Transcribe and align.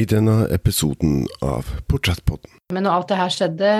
i 0.00 0.06
denne 0.08 0.46
episoden 0.54 1.24
av 1.44 1.68
Portrettpodden. 1.90 2.58
Men 2.72 2.86
når 2.86 2.96
alt 2.96 3.10
det 3.10 3.18
her 3.18 3.32
skjedde, 3.34 3.70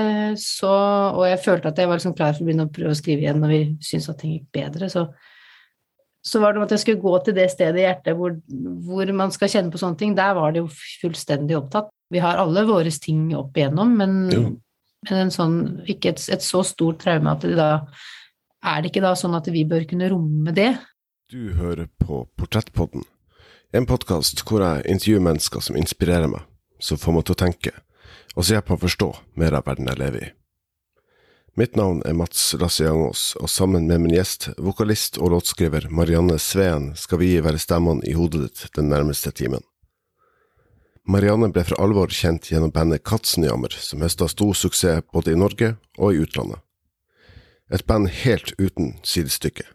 så, 0.42 0.70
og 1.14 1.24
jeg 1.28 1.40
følte 1.44 1.70
at 1.70 1.80
jeg 1.80 1.88
var 1.88 2.00
liksom 2.00 2.16
klar 2.18 2.34
for 2.34 2.44
å 2.44 2.48
begynne 2.48 2.66
å 2.68 2.72
prøve 2.74 2.94
å 2.94 2.98
skrive 2.98 3.24
igjen 3.24 3.40
når 3.40 3.52
vi 3.54 3.60
syntes 3.86 4.10
at 4.12 4.20
ting 4.20 4.34
gikk 4.34 4.48
bedre, 4.56 4.90
så, 4.92 5.06
så 6.26 6.42
var 6.42 6.52
det 6.52 6.60
om 6.60 6.66
at 6.66 6.74
jeg 6.74 6.82
skulle 6.84 7.04
gå 7.04 7.14
til 7.24 7.36
det 7.38 7.46
stedet 7.52 7.80
i 7.80 7.86
hjertet 7.86 8.18
hvor, 8.18 8.36
hvor, 8.88 9.12
man 9.16 9.32
skal 9.34 9.52
kjenne 9.52 9.72
på 9.72 9.80
sånne 9.80 10.00
ting. 10.00 10.16
Der 10.18 10.34
var 10.36 10.52
det 10.52 10.64
jo 10.64 10.72
fullstendig 11.02 11.56
opptatt. 11.58 11.92
Vi 12.10 12.22
har 12.22 12.42
alle 12.42 12.66
våre 12.68 12.92
ting 12.92 13.28
opp 13.38 13.56
igjennom, 13.56 13.94
men, 14.00 14.16
men 15.06 15.20
en 15.22 15.32
sånn, 15.32 15.60
ikke 15.88 16.12
et, 16.12 16.24
et, 16.34 16.44
så 16.44 16.64
stort 16.66 17.04
traume 17.04 17.32
at 17.32 17.46
det 17.46 17.54
da 17.58 17.70
er 18.60 18.82
det 18.82 18.90
ikke 18.90 19.04
da 19.06 19.14
sånn 19.16 19.38
at 19.38 19.46
vi 19.48 19.62
bør 19.64 19.86
kunne 19.88 20.10
romme 20.12 20.52
det. 20.52 20.74
Du 21.30 21.54
hører 21.56 21.86
på 22.02 22.24
Portrettpodden 22.36 23.06
en 23.72 23.86
podkast 23.86 24.42
hvor 24.48 24.64
jeg 24.64 24.86
intervjuer 24.90 25.22
mennesker 25.22 25.62
som 25.62 25.78
inspirerer 25.78 26.30
meg, 26.30 26.42
som 26.82 26.98
får 26.98 27.14
meg 27.14 27.26
til 27.26 27.36
å 27.36 27.40
tenke, 27.44 27.72
og 28.34 28.42
som 28.42 28.56
hjelper 28.56 28.74
meg 28.74 28.80
å 28.80 28.86
forstå 28.86 29.08
mer 29.38 29.56
av 29.58 29.66
verden 29.68 29.90
jeg 29.90 30.00
lever 30.00 30.26
i. 30.26 30.30
Mitt 31.58 31.74
navn 31.78 32.00
er 32.06 32.14
Mats 32.16 32.52
Lassiangos, 32.58 33.34
og 33.38 33.50
sammen 33.50 33.86
med 33.90 34.02
min 34.02 34.14
gjest, 34.14 34.48
vokalist 34.58 35.18
og 35.18 35.34
låtskriver 35.34 35.88
Marianne 35.90 36.38
Sveen, 36.42 36.92
skal 36.96 37.20
vi 37.22 37.34
være 37.42 37.62
stemmene 37.62 38.06
i 38.06 38.14
hodet 38.18 38.46
ditt 38.46 38.76
den 38.78 38.90
nærmeste 38.90 39.32
timen. 39.34 39.62
Marianne 41.10 41.50
ble 41.50 41.64
for 41.66 41.80
alvor 41.82 42.12
kjent 42.14 42.50
gjennom 42.50 42.70
bandet 42.74 43.02
Katzenjammer, 43.06 43.74
som 43.74 44.02
høsta 44.02 44.28
stor 44.30 44.54
suksess 44.54 45.06
både 45.14 45.34
i 45.34 45.38
Norge 45.38 45.74
og 45.98 46.14
i 46.14 46.22
utlandet. 46.22 46.62
Et 47.70 47.86
band 47.86 48.10
helt 48.22 48.54
uten 48.58 48.96
sidestykke. 49.06 49.66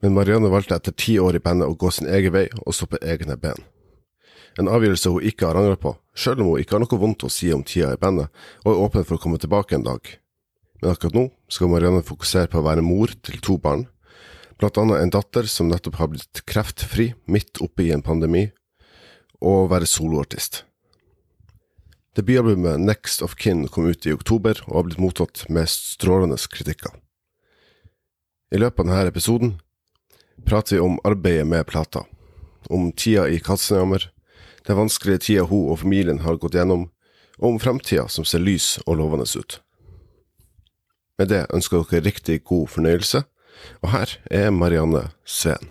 Men 0.00 0.16
Marianne 0.16 0.48
valgte 0.48 0.78
etter 0.78 0.96
ti 0.96 1.18
år 1.20 1.36
i 1.36 1.42
bandet 1.44 1.68
å 1.68 1.76
gå 1.76 1.90
sin 1.92 2.08
egen 2.08 2.32
vei 2.32 2.46
og 2.64 2.74
stå 2.76 2.88
på 2.88 3.00
egne 3.04 3.36
ben. 3.40 3.58
En 4.58 4.68
avgjørelse 4.72 5.12
hun 5.12 5.26
ikke 5.28 5.46
har 5.46 5.58
angret 5.60 5.82
på, 5.82 5.92
sjøl 6.16 6.40
om 6.40 6.52
hun 6.52 6.62
ikke 6.62 6.76
har 6.76 6.82
noe 6.82 7.00
vondt 7.00 7.26
å 7.26 7.30
si 7.32 7.52
om 7.54 7.62
tida 7.66 7.92
i 7.94 8.00
bandet, 8.00 8.32
og 8.64 8.72
er 8.72 8.82
åpen 8.86 9.06
for 9.06 9.18
å 9.18 9.22
komme 9.22 9.38
tilbake 9.40 9.76
en 9.76 9.86
dag. 9.86 10.00
Men 10.80 10.94
akkurat 10.94 11.16
nå 11.16 11.26
skal 11.52 11.70
Marianne 11.70 12.02
fokusere 12.06 12.50
på 12.50 12.60
å 12.60 12.66
være 12.66 12.84
mor 12.84 13.12
til 13.22 13.38
to 13.44 13.58
barn, 13.60 13.86
blant 14.60 14.80
annet 14.80 15.04
en 15.04 15.12
datter 15.12 15.46
som 15.48 15.68
nettopp 15.70 16.00
har 16.00 16.10
blitt 16.12 16.42
kreftfri 16.48 17.12
midt 17.30 17.60
oppe 17.64 17.86
i 17.86 17.92
en 17.94 18.04
pandemi, 18.04 18.48
og 19.40 19.70
være 19.72 19.88
soloartist. 19.88 20.64
Debutalbumet 22.18 22.80
Next 22.82 23.22
of 23.22 23.36
Kin 23.38 23.68
kom 23.70 23.86
ut 23.86 24.04
i 24.04 24.12
oktober 24.12 24.58
og 24.66 24.74
har 24.74 24.86
blitt 24.88 25.00
mottatt 25.00 25.44
med 25.48 25.70
strålende 25.70 26.36
kritikker. 26.50 26.96
I 28.50 28.58
løpet 28.58 28.82
av 28.82 28.88
denne 28.88 29.12
episoden 29.12 29.52
prater 30.46 30.76
vi 30.76 30.80
om 30.80 30.98
arbeidet 31.04 31.46
med 31.46 31.66
plata, 31.66 32.04
om 32.68 32.92
tida 32.92 33.28
i 33.28 33.40
Katzenhammer, 33.40 34.10
den 34.66 34.76
vanskelige 34.76 35.18
tida 35.26 35.46
hun 35.48 35.70
og 35.72 35.80
familien 35.82 36.22
har 36.24 36.38
gått 36.40 36.54
gjennom, 36.54 36.88
og 37.40 37.54
om 37.54 37.60
fremtida 37.62 38.06
som 38.08 38.26
ser 38.28 38.44
lys 38.44 38.78
og 38.86 39.00
lovende 39.00 39.26
ut. 39.34 39.60
Med 41.18 41.28
det 41.32 41.46
ønsker 41.52 41.84
dere 41.84 42.04
riktig 42.04 42.42
god 42.44 42.68
fornøyelse, 42.68 43.24
og 43.82 43.92
her 43.92 44.16
er 44.30 44.50
Marianne 44.50 45.10
Sveen. 45.24 45.68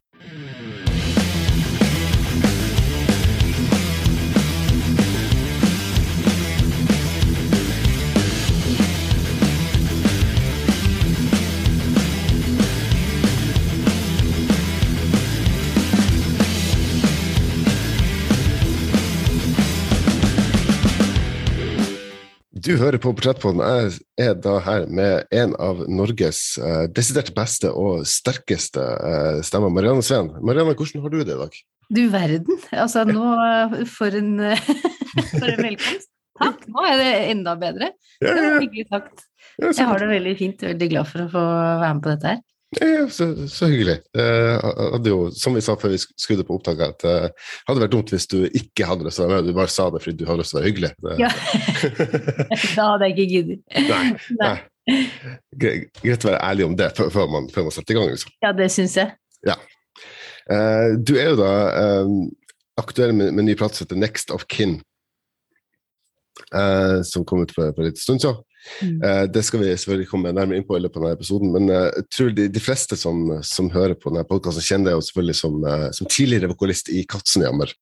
Du 22.70 22.76
hører 22.78 23.02
på 23.02 23.10
Portrettpodden. 23.18 23.64
Jeg 23.66 24.28
er 24.30 24.36
da 24.38 24.60
her 24.62 24.84
med 24.94 25.32
en 25.34 25.56
av 25.58 25.80
Norges 25.90 26.42
eh, 26.62 26.84
desidert 26.94 27.32
beste 27.34 27.72
og 27.74 28.04
sterkeste 28.06 28.84
eh, 29.10 29.40
stemmer, 29.48 29.72
Marianne 29.74 30.04
Sveen. 30.06 30.30
Marianne, 30.46 30.76
hvordan 30.78 31.02
har 31.02 31.10
du 31.10 31.18
det 31.18 31.34
i 31.34 31.40
dag? 31.40 31.58
Du 31.98 32.02
verden. 32.14 32.60
Altså, 32.70 33.08
nå 33.10 33.32
For 33.90 34.14
en, 34.20 34.36
for 35.32 35.48
en 35.50 35.66
velkomst. 35.66 36.12
Takk. 36.38 36.62
Nå 36.70 36.86
er 36.92 37.02
det 37.02 37.10
enda 37.32 37.58
bedre. 37.58 37.90
Det 38.22 38.36
var 38.38 38.62
hyggelig 38.62 38.86
sagt. 38.94 39.26
Jeg 39.66 39.90
har 39.90 40.06
det 40.06 40.14
veldig 40.14 40.38
fint. 40.38 40.70
Veldig 40.70 40.92
glad 40.94 41.10
for 41.10 41.26
å 41.26 41.32
få 41.34 41.48
være 41.50 41.94
med 41.96 42.06
på 42.06 42.14
dette 42.14 42.36
her. 42.36 42.44
Så, 43.10 43.48
så 43.50 43.66
hyggelig. 43.66 43.96
Eh, 44.14 44.66
jo, 45.06 45.32
som 45.34 45.56
vi 45.58 45.62
sa 45.66 45.74
før 45.80 45.96
vi 45.96 46.00
skrudde 46.00 46.46
på 46.46 46.60
opptaket, 46.60 46.94
at 46.94 47.06
det 47.06 47.14
eh, 47.30 47.48
hadde 47.66 47.82
vært 47.82 47.96
dumt 47.96 48.14
hvis 48.14 48.30
du 48.30 48.44
ikke 48.46 48.86
hadde 48.86 49.08
lyst 49.08 49.18
til 49.18 49.26
å 49.26 49.30
være 49.32 49.42
med, 49.42 49.50
du 49.50 49.58
bare 49.58 49.74
sa 49.74 49.88
det 49.90 50.04
fordi 50.04 50.20
du 50.20 50.28
hadde 50.30 50.44
lyst 50.44 50.54
til 50.54 50.60
å 50.60 50.62
være 50.62 50.70
hyggelig. 50.70 50.92
Det. 51.02 51.16
Ja. 51.24 51.32
da 52.78 52.90
hadde 52.92 53.10
jeg 53.10 53.16
ikke 53.16 53.28
giddet. 53.34 53.64
Nei. 53.90 54.04
nei. 54.38 55.00
Greit 56.04 56.28
å 56.28 56.30
være 56.30 56.44
ærlig 56.46 56.68
om 56.70 56.78
det 56.78 56.92
før, 57.00 57.26
man, 57.32 57.50
før 57.54 57.66
man, 57.68 57.74
setter 57.74 57.96
i 57.96 58.00
gang. 58.00 58.14
Liksom. 58.14 58.36
Ja, 58.46 58.54
det 58.62 58.70
syns 58.76 59.00
jeg. 59.02 59.16
Ja. 59.50 59.58
Eh, 60.54 60.92
du 61.02 61.16
er 61.18 61.34
jo 61.34 61.40
da 61.42 61.54
aktuell 62.80 63.16
med, 63.18 63.34
med 63.34 63.50
ny 63.50 63.58
plate 63.58 63.78
som 63.78 63.88
heter 63.88 64.00
Next 64.00 64.32
of 64.36 64.46
Kin, 64.52 64.78
eh, 66.56 67.00
som 67.06 67.26
kom 67.26 67.44
ut 67.44 67.54
for, 67.56 67.74
for 67.74 67.84
en 67.84 67.90
liten 67.90 68.04
stund 68.04 68.24
siden. 68.24 68.44
Mm. 68.84 69.00
Uh, 69.04 69.26
det 69.32 69.44
skal 69.48 69.64
vi 69.64 69.72
selvfølgelig 69.72 70.10
komme 70.12 70.34
nærmere 70.36 70.60
inn 70.60 70.68
på 70.68 70.78
i 70.78 70.84
løpet 70.84 71.00
av 71.00 71.06
denne 71.08 71.18
episoden, 71.20 71.54
men 71.56 71.72
uh, 71.72 71.88
jeg 71.88 72.08
tror 72.16 72.34
de, 72.36 72.48
de 72.52 72.64
fleste 72.64 73.00
som, 73.00 73.22
som, 73.46 73.72
hører 73.74 73.96
på 73.96 74.12
denne 74.12 74.28
podkasten, 74.28 74.66
kjenner 74.66 74.92
deg 74.92 75.00
jo 75.00 75.06
selvfølgelig 75.10 75.40
som, 75.42 75.60
uh, 75.66 75.90
som 75.96 76.10
tidligere 76.12 76.52
vokalist 76.54 76.92
i 76.94 77.06
Katzenjammer. 77.10 77.74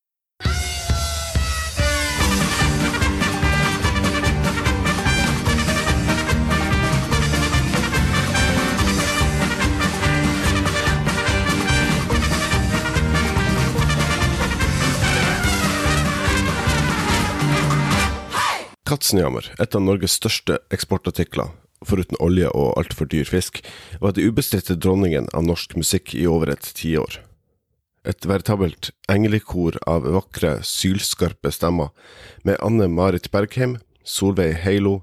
Katzenjammer, 18.87 19.49
et 19.59 19.75
av 19.75 19.81
Norges 19.83 20.13
største 20.15 20.61
eksportartikler, 20.71 21.49
foruten 21.83 22.15
olje 22.23 22.47
og 22.55 22.77
altfor 22.79 23.09
dyr 23.11 23.27
fisk, 23.27 23.59
var 23.99 24.13
det 24.15 24.23
ubestridte 24.23 24.77
dronningen 24.79 25.27
av 25.35 25.43
norsk 25.43 25.73
musikk 25.75 26.13
i 26.15 26.23
over 26.23 26.53
et 26.53 26.69
tiår. 26.77 27.17
Et 28.07 28.27
veritabelt 28.31 28.93
englekor 29.11 29.75
av 29.91 30.07
vakre, 30.15 30.61
sylskarpe 30.63 31.51
stemmer, 31.51 31.91
med 32.47 32.55
Anne 32.63 32.87
Marit 32.87 33.27
Bergheim, 33.33 33.75
Solveig 34.07 34.55
Heilo, 34.63 35.01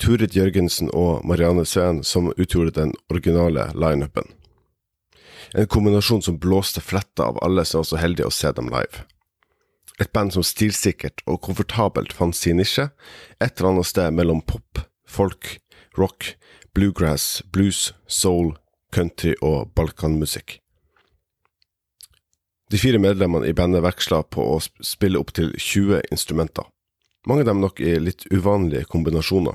Turid 0.00 0.32
Jørgensen 0.32 0.88
og 0.96 1.20
Marianne 1.28 1.66
Sveen 1.68 2.00
som 2.08 2.30
utgjorde 2.38 2.72
den 2.78 2.94
originale 3.12 3.68
lineupen. 3.76 4.32
En 5.52 5.68
kombinasjon 5.68 6.24
som 6.24 6.40
blåste 6.40 6.80
fletta 6.80 7.28
av 7.28 7.42
alle 7.44 7.68
som 7.68 7.84
var 7.84 7.90
så 7.92 8.00
heldige 8.00 8.32
å 8.32 8.32
se 8.32 8.56
dem 8.56 8.72
live. 8.72 9.04
Et 10.00 10.12
band 10.12 10.34
som 10.34 10.44
stilsikkert 10.44 11.22
og 11.24 11.40
komfortabelt 11.46 12.12
fant 12.12 12.36
sin 12.36 12.60
nisje, 12.60 12.90
et 13.40 13.56
eller 13.56 13.70
annet 13.72 13.88
sted 13.88 14.12
mellom 14.12 14.42
pop, 14.44 14.82
folk, 15.08 15.56
rock, 15.96 16.34
bluegrass, 16.76 17.42
blues, 17.52 17.94
soul, 18.06 18.54
country 18.92 19.32
og 19.40 19.72
balkanmusikk. 19.74 20.58
De 22.70 22.78
fire 22.82 22.98
medlemmene 22.98 23.46
i 23.48 23.54
bandet 23.54 23.84
veksla 23.84 24.24
på 24.28 24.42
å 24.56 24.58
spille 24.84 25.20
opptil 25.22 25.52
20 25.54 26.10
instrumenter, 26.10 26.66
mange 27.26 27.46
av 27.46 27.52
dem 27.52 27.62
nok 27.62 27.80
i 27.80 27.94
litt 28.02 28.26
uvanlige 28.34 28.88
kombinasjoner, 28.90 29.54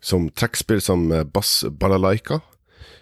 som 0.00 0.28
trekkspill 0.30 0.82
som 0.84 1.08
bass 1.32 1.64
balalaika, 1.80 2.42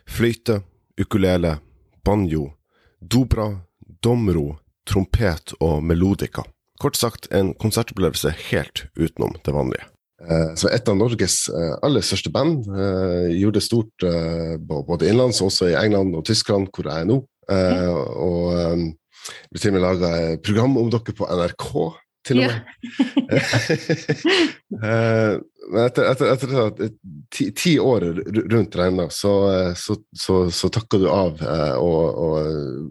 fløyte, 0.08 0.62
ukulele, 1.00 1.58
banjo, 2.06 2.52
dobra, 3.00 3.50
domro, 4.00 4.54
trompet 4.88 5.54
og 5.60 5.82
melodika. 5.84 6.44
Kort 6.82 6.98
sagt 6.98 7.28
en 7.32 7.52
konsertopplevelse 7.60 8.32
helt 8.50 8.86
utenom 8.98 9.36
det 9.46 9.54
vanlige. 9.54 9.86
Eh, 10.24 10.52
så 10.58 10.70
et 10.72 10.88
av 10.88 10.96
Norges 10.96 11.48
eh, 11.52 11.72
aller 11.84 12.04
største 12.04 12.32
band 12.32 12.68
eh, 12.70 13.32
gjorde 13.34 13.58
det 13.58 13.66
stort 13.66 14.06
både 14.64 15.08
innenlands 15.08 15.42
og 15.42 15.50
også 15.50 15.70
i 15.72 15.78
England 15.78 16.14
og 16.16 16.24
Tyskland, 16.28 16.70
hvor 16.72 16.88
jeg 16.88 17.04
er 17.04 17.08
nå. 17.10 17.20
Og 17.44 18.46
det 18.54 19.52
ble 19.52 19.60
til 19.60 19.72
og 19.72 19.74
med 19.76 19.82
laga 19.84 20.10
program 20.44 20.78
om 20.80 20.88
dere 20.92 21.14
på 21.16 21.28
NRK, 21.28 21.68
til 22.26 22.42
og 22.42 22.50
med. 22.50 22.60
Ja. 24.74 25.84
etter, 25.86 26.04
etter, 26.10 26.30
etter 26.34 26.88
ti, 27.32 27.46
ti, 27.56 27.74
år 27.80 28.04
rundt 28.52 28.74
regna, 28.76 29.06
så, 29.10 29.32
så, 29.78 29.96
så, 30.12 30.38
så 30.52 30.68
takka 30.72 30.98
du 31.00 31.06
av 31.08 31.38
eh, 31.40 31.76
og, 31.78 32.18
og, 32.20 32.48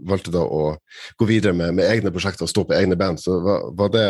valgte 0.09 0.31
da 0.33 0.41
å 0.41 0.62
gå 1.19 1.27
videre 1.30 1.53
med, 1.57 1.75
med, 1.77 1.85
egne 1.85 2.13
prosjekter 2.13 2.47
og 2.47 2.51
stå 2.53 2.63
på 2.69 2.77
egne 2.77 2.97
band. 3.00 3.21
Så 3.21 3.38
var, 3.44 3.68
var 3.77 3.91
det 3.94 4.06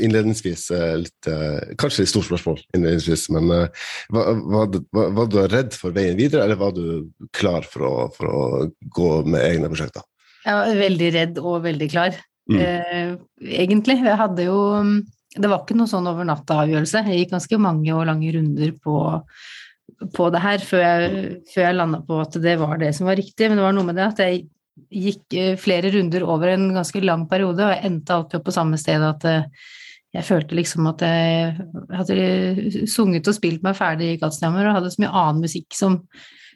innledningsvis 0.00 0.66
eh, 0.74 0.94
litt 1.04 1.30
eh, 1.30 1.74
Kanskje 1.78 2.06
litt 2.06 2.14
stort 2.14 2.30
spørsmål, 2.30 2.62
innledningsvis, 2.74 3.28
men 3.36 3.52
var, 3.52 4.32
var, 4.56 4.72
du, 4.72 4.80
var, 4.90 5.28
du 5.28 5.40
redd 5.44 5.76
for 5.76 5.94
veien 5.94 6.18
videre, 6.18 6.48
eller 6.48 6.58
var 6.58 6.74
du 6.74 7.10
klar 7.36 7.66
for 7.68 7.86
å, 7.86 7.94
for 8.16 8.32
å 8.32 8.42
gå 8.98 9.12
med 9.28 9.44
egne 9.44 9.70
prosjekter? 9.70 10.06
Jeg 10.48 10.56
var 10.56 10.80
veldig 10.80 11.08
redd 11.14 11.40
og 11.44 11.62
veldig 11.66 11.90
klar. 11.92 12.18
Mm. 12.48 12.58
eh, 12.64 13.14
egentlig. 13.60 13.98
Jeg 14.04 14.16
hadde 14.16 14.48
jo 14.48 14.58
Det 15.38 15.46
var 15.46 15.60
ikke 15.60 15.76
noe 15.76 15.86
sånn 15.86 16.08
over 16.08 16.24
natta-avgjørelse. 16.26 17.04
Jeg 17.06 17.24
gikk 17.24 17.34
ganske 17.36 17.58
mange 17.60 17.92
og 17.94 18.06
lange 18.08 18.30
runder 18.34 18.72
på, 18.82 18.94
på 20.16 20.28
det 20.34 20.40
her 20.42 20.62
før 20.64 20.80
jeg, 20.82 21.26
før 21.52 21.66
jeg 21.66 21.76
landa 21.76 22.00
på 22.08 22.20
at 22.24 22.38
det 22.42 22.54
var 22.58 22.78
det 22.80 22.94
som 22.96 23.06
var 23.06 23.20
riktig. 23.20 23.46
Men 23.46 23.60
det 23.60 23.66
var 23.66 23.76
noe 23.76 23.86
med 23.86 24.00
det 24.00 24.06
at 24.08 24.22
jeg 24.24 24.46
gikk 24.88 25.36
eh, 25.36 25.58
flere 25.60 25.92
runder 25.94 26.24
over 26.26 26.54
en 26.54 26.70
ganske 26.74 27.02
lang 27.04 27.26
periode, 27.30 27.60
og 27.60 27.74
jeg 27.74 27.84
endte 27.90 28.16
alltid 28.16 28.40
opp 28.40 28.48
på 28.48 28.56
samme 28.56 28.80
sted 28.80 29.04
at 29.04 29.28
eh, 29.28 29.68
jeg 30.16 30.24
følte 30.24 30.56
liksom 30.56 30.88
at 30.88 31.04
jeg 31.04 31.68
hadde 31.92 32.86
sunget 32.88 33.28
og 33.28 33.36
spilt 33.36 33.64
meg 33.66 33.76
ferdig 33.76 34.14
i 34.14 34.20
Katzenhammer 34.22 34.70
og 34.70 34.78
hadde 34.78 34.92
så 34.94 35.02
mye 35.04 35.12
annen 35.12 35.42
musikk 35.44 35.76
som 35.76 35.98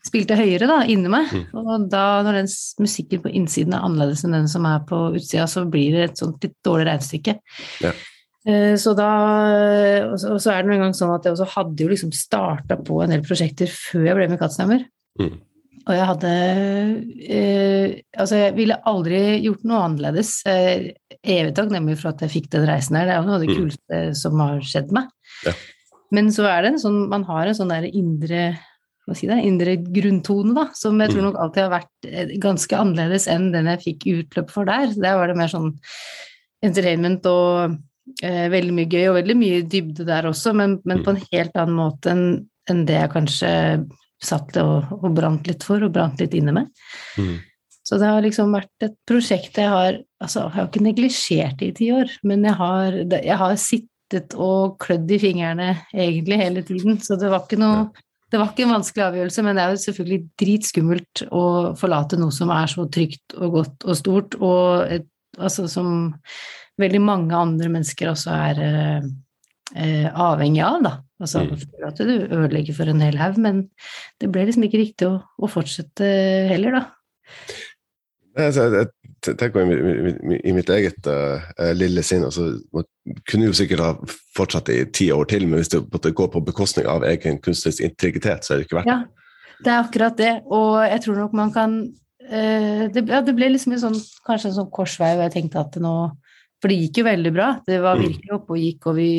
spilte 0.03 0.35
høyere 0.39 0.67
da, 0.67 0.81
inni 0.91 1.09
meg. 1.13 1.31
Mm. 1.31 1.45
Og 1.63 1.85
da, 1.93 2.23
når 2.27 2.41
den 2.41 2.49
musikken 2.83 3.23
på 3.23 3.31
innsiden 3.31 3.75
er 3.77 3.85
annerledes 3.87 4.25
enn 4.27 4.35
den 4.35 4.49
som 4.51 4.67
er 4.67 4.81
på 4.89 4.99
utsida, 5.15 5.47
så 5.47 5.63
blir 5.71 5.93
det 5.95 6.09
et 6.11 6.19
sånt 6.23 6.43
litt 6.43 6.57
dårlig 6.67 6.89
regnestykke. 6.91 7.37
Ja. 7.85 7.93
Eh, 8.47 8.75
Så 8.83 8.97
da, 8.99 9.11
og 10.11 10.19
så, 10.19 10.51
er 10.51 10.63
det 10.65 10.73
noen 10.73 10.81
gang 10.89 10.95
sånn 10.99 11.15
at 11.15 11.25
jeg 11.29 11.37
også 11.37 11.47
hadde 11.55 11.85
jo 11.85 11.93
liksom 11.93 12.11
starta 12.13 12.77
på 12.83 12.99
en 13.05 13.15
del 13.15 13.23
prosjekter 13.23 13.71
før 13.71 14.09
jeg 14.11 14.19
ble 14.19 14.29
med 14.33 14.41
Katzenheimer. 14.43 14.87
Mm. 15.21 15.37
Og 15.83 15.95
jeg 15.99 16.07
hadde 16.07 16.33
eh, 17.27 17.95
Altså, 18.17 18.37
jeg 18.39 18.55
ville 18.59 18.77
aldri 18.87 19.21
gjort 19.43 19.65
noe 19.67 19.85
annerledes. 19.89 20.35
evig 20.47 20.93
takk, 20.95 21.19
evig 21.23 21.55
takknemlig 21.59 21.97
for 22.01 22.13
at 22.13 22.23
jeg 22.25 22.31
fikk 22.37 22.51
den 22.55 22.67
reisen 22.69 22.99
her. 22.99 23.07
Det 23.09 23.15
er 23.15 23.21
jo 23.23 23.29
noe 23.29 23.39
av 23.39 23.43
det 23.47 23.51
Mm. 23.53 23.57
kuleste 23.61 24.03
som 24.19 24.39
har 24.43 24.61
skjedd 24.61 24.93
meg. 24.95 25.09
Ja. 25.47 25.53
Men 26.13 26.29
så 26.35 26.45
er 26.47 26.63
det 26.63 26.73
en 26.73 26.79
sånn 26.83 27.09
Man 27.09 27.25
har 27.25 27.47
en 27.47 27.55
sånn 27.55 27.71
der 27.73 27.87
indre 27.89 28.59
hva 29.07 29.17
si 29.19 29.27
det, 29.27 29.41
indre 29.43 29.77
grunntone, 29.83 30.55
da, 30.55 30.69
som 30.79 31.01
jeg 31.03 31.11
tror 31.11 31.23
Mm. 31.23 31.27
nok 31.31 31.39
alltid 31.43 31.63
har 31.63 31.73
vært 31.73 32.07
eh, 32.07 32.35
ganske 32.39 32.77
annerledes 32.79 33.27
enn 33.29 33.49
den 33.53 33.67
jeg 33.67 33.83
fikk 33.87 34.07
utløp 34.13 34.51
for 34.55 34.65
der. 34.69 34.93
Der 34.95 35.17
var 35.19 35.27
det 35.29 35.37
mer 35.37 35.51
sånn 35.51 35.73
entertainment 36.63 37.27
og 37.27 37.77
eh, 38.23 38.47
veldig 38.53 38.75
mye 38.77 38.91
gøy, 38.91 39.05
og 39.11 39.17
veldig 39.21 39.37
mye 39.39 39.63
dybde 39.67 40.07
der 40.07 40.29
også, 40.31 40.55
men, 40.55 40.81
men 40.85 40.99
Mm. 41.01 41.05
på 41.05 41.11
en 41.17 41.23
helt 41.33 41.57
annen 41.57 41.77
måte 41.79 42.11
enn 42.13 42.25
en 42.71 42.85
det 42.87 42.95
jeg 42.95 43.11
kanskje 43.11 43.53
satt 44.23 44.57
og, 44.63 44.93
og 45.03 45.15
brant 45.17 45.47
litt 45.51 45.65
for, 45.67 45.83
og 45.83 45.93
brant 45.93 46.21
litt 46.23 46.35
inne 46.39 46.53
med. 46.55 46.69
Mm. 47.19 47.41
Så 47.83 47.99
det 47.99 48.07
har 48.07 48.23
liksom 48.23 48.53
vært 48.55 48.85
et 48.87 48.95
prosjekt 49.09 49.59
jeg 49.59 49.69
har 49.69 49.99
Altså, 50.23 50.45
jeg 50.47 50.55
har 50.55 50.69
ikke 50.69 50.85
neglisjert 50.87 51.57
det 51.59 51.67
i 51.67 51.73
ti 51.75 51.87
år, 51.91 52.07
men 52.23 52.45
jeg 52.47 52.55
har, 52.55 52.93
jeg 53.11 53.37
har 53.41 53.57
sittet 53.59 54.37
og 54.39 54.77
klødd 54.79 55.11
i 55.11 55.19
fingrene 55.19 55.67
egentlig 55.91 56.39
hele 56.39 56.63
tiden, 56.63 57.01
så 57.03 57.17
det 57.19 57.27
var 57.33 57.43
ikke 57.43 57.59
noe 57.59 57.89
det 58.33 58.41
var 58.41 58.49
ikke 58.49 58.65
en 58.65 58.75
vanskelig 58.79 59.05
avgjørelse, 59.05 59.43
men 59.45 59.59
det 59.59 59.63
er 59.63 59.75
jo 59.75 59.81
selvfølgelig 59.83 60.21
dritskummelt 60.41 61.23
å 61.37 61.45
forlate 61.77 62.17
noe 62.17 62.33
som 62.33 62.53
er 62.55 62.71
så 62.73 62.87
trygt 62.89 63.37
og 63.37 63.59
godt 63.59 63.85
og 63.85 63.99
stort, 63.99 64.37
og 64.41 64.87
et, 64.89 65.09
altså 65.37 65.67
som 65.69 66.09
veldig 66.81 67.03
mange 67.05 67.37
andre 67.37 67.69
mennesker 67.69 68.09
også 68.15 68.33
er 68.33 68.63
eh, 68.65 69.11
eh, 69.77 70.09
avhengig 70.09 70.65
av, 70.65 70.81
da. 70.87 70.95
Altså 71.23 71.45
Mm. 71.45 71.59
at 71.87 72.01
du 72.01 72.15
ødelegger 72.35 72.75
for 72.75 72.89
en 72.91 73.05
hel 73.05 73.21
haug, 73.21 73.37
men 73.39 73.69
det 74.19 74.33
ble 74.33 74.49
liksom 74.49 74.65
ikke 74.67 74.81
riktig 74.81 75.07
å, 75.07 75.21
å 75.39 75.51
fortsette 75.53 76.09
heller, 76.51 76.81
da. 76.81 76.83
Altså, 78.39 78.65
Jeg, 78.73 79.37
tenker 79.39 79.61
i, 79.69 80.53
mitt 80.57 80.71
eget 80.73 81.07
eh, 81.07 81.73
lille 81.77 82.03
sinn 82.03 82.25
altså, 82.25 82.49
Man 82.75 82.87
kunne 83.29 83.51
jo 83.51 83.57
sikkert 83.57 83.83
ha 83.85 83.91
fortsatt 84.37 84.71
i 84.73 84.79
ti 84.95 85.11
år 85.13 85.29
til, 85.31 85.45
men 85.47 85.61
hvis 85.61 85.73
det 85.73 86.15
går 86.17 86.31
på 86.33 86.41
bekostning 86.47 86.89
av 86.89 87.05
egen 87.07 87.37
kunstnerisk 87.43 87.85
integritet, 87.85 88.45
så 88.47 88.55
er 88.55 88.61
det 88.63 88.67
ikke 88.67 88.79
verdt 88.81 88.89
det. 88.89 88.95
Ja, 88.97 89.59
det 89.63 89.73
er 89.73 89.83
akkurat 89.83 90.17
det, 90.19 90.33
og 90.49 90.81
jeg 90.87 91.03
tror 91.05 91.21
nok 91.21 91.37
man 91.39 91.53
kan 91.55 91.75
eh, 92.25 92.89
det, 92.95 93.05
ja, 93.11 93.21
det 93.23 93.35
ble 93.37 93.51
liksom 93.53 93.77
en 93.77 93.83
sånn, 93.85 94.01
kanskje 94.27 94.51
en 94.51 94.57
sånn 94.63 94.73
korsvei 94.75 95.13
hvor 95.13 95.27
jeg 95.29 95.35
tenkte 95.37 95.61
at 95.63 95.77
nå 95.83 95.95
For 96.63 96.71
det 96.71 96.79
gikk 96.79 97.01
jo 97.01 97.05
veldig 97.09 97.31
bra, 97.35 97.47
det 97.67 97.81
var 97.83 97.99
Mm. 97.99 98.03
virkelig 98.07 98.35
oppe 98.37 98.55
og 98.55 98.59
gikk, 98.63 98.87
og 98.87 98.95
vi, 98.95 99.13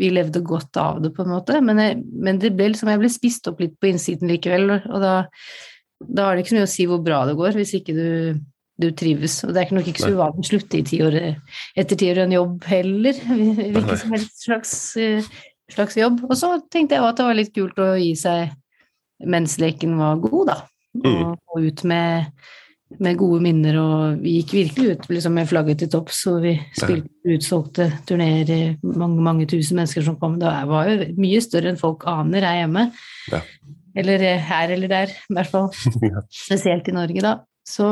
vi 0.00 0.08
levde 0.10 0.40
godt 0.40 0.76
av 0.80 1.02
det, 1.04 1.10
på 1.12 1.22
en 1.22 1.32
måte, 1.34 1.60
men, 1.60 1.76
jeg, 1.78 1.98
men 2.24 2.38
det 2.40 2.54
ble 2.56 2.70
liksom, 2.72 2.88
jeg 2.88 3.02
ble 3.02 3.10
spist 3.12 3.48
opp 3.50 3.60
litt 3.60 3.74
på 3.78 3.90
innsiden 3.90 4.32
likevel, 4.32 4.70
og 4.80 5.00
da, 5.04 5.14
da 6.00 6.24
har 6.24 6.34
det 6.34 6.44
ikke 6.46 6.54
så 6.54 6.56
mye 6.56 6.68
å 6.70 6.72
si 6.72 6.86
hvor 6.88 7.02
bra 7.04 7.18
det 7.28 7.36
går, 7.36 7.52
hvis 7.60 7.74
ikke 7.76 7.94
du 7.96 8.06
du 8.76 8.90
trives, 8.92 9.38
og 9.44 9.54
det 9.54 9.60
er 9.60 9.68
ikke 9.68 9.78
nok 9.78 9.90
ikke 9.90 10.04
så 10.04 10.12
uvanlig 10.12 10.44
å 10.44 10.48
slutte 10.50 10.78
i 10.78 10.84
ti 10.84 11.00
år, 11.04 11.16
etter 11.80 11.96
ti 11.98 12.10
år 12.12 12.20
i 12.20 12.24
en 12.26 12.36
jobb 12.36 12.66
heller, 12.68 13.20
hvilken 13.76 14.00
som 14.02 14.12
helst 14.12 14.44
slags, 14.44 14.74
eh, 15.00 15.30
slags 15.72 15.96
jobb. 15.96 16.20
Og 16.28 16.36
så 16.36 16.52
tenkte 16.72 16.98
jeg 16.98 17.04
også 17.04 17.14
at 17.14 17.22
det 17.22 17.28
var 17.30 17.38
litt 17.40 17.54
kult 17.56 17.80
å 17.82 17.94
gi 17.96 18.12
seg 18.20 18.52
mens 19.24 19.56
leken 19.62 19.96
var 19.96 20.20
god, 20.20 20.52
da. 20.52 20.58
Mm. 20.96 21.08
Og 21.08 21.54
gå 21.54 21.62
ut 21.70 21.82
med, 21.88 22.28
med 23.00 23.18
gode 23.20 23.40
minner, 23.44 23.80
og 23.80 24.20
vi 24.20 24.36
gikk 24.38 24.54
virkelig 24.58 24.92
ut 24.92 25.08
liksom, 25.14 25.36
med 25.40 25.48
flagget 25.48 25.82
til 25.82 25.92
topps, 25.92 26.20
og 26.28 26.42
vi 26.44 26.54
spilte 26.76 27.36
utsolgte 27.36 27.88
turneer, 28.08 28.76
mange, 28.84 29.24
mange 29.24 29.48
tusen 29.50 29.80
mennesker 29.80 30.04
som 30.04 30.20
kom. 30.20 30.36
Det 30.42 30.52
var 30.68 30.92
jo 30.92 31.10
mye 31.16 31.42
større 31.44 31.72
enn 31.72 31.80
folk 31.80 32.04
aner 32.12 32.44
her 32.44 32.60
hjemme. 32.62 32.88
Ja. 33.32 33.42
Eller 33.96 34.20
eh, 34.20 34.48
her 34.52 34.76
eller 34.76 34.92
der, 34.92 35.12
i 35.16 35.36
hvert 35.38 35.52
fall. 35.52 35.70
Spesielt 36.44 36.92
i 36.92 36.96
Norge, 36.96 37.24
da. 37.24 37.38
Så 37.66 37.86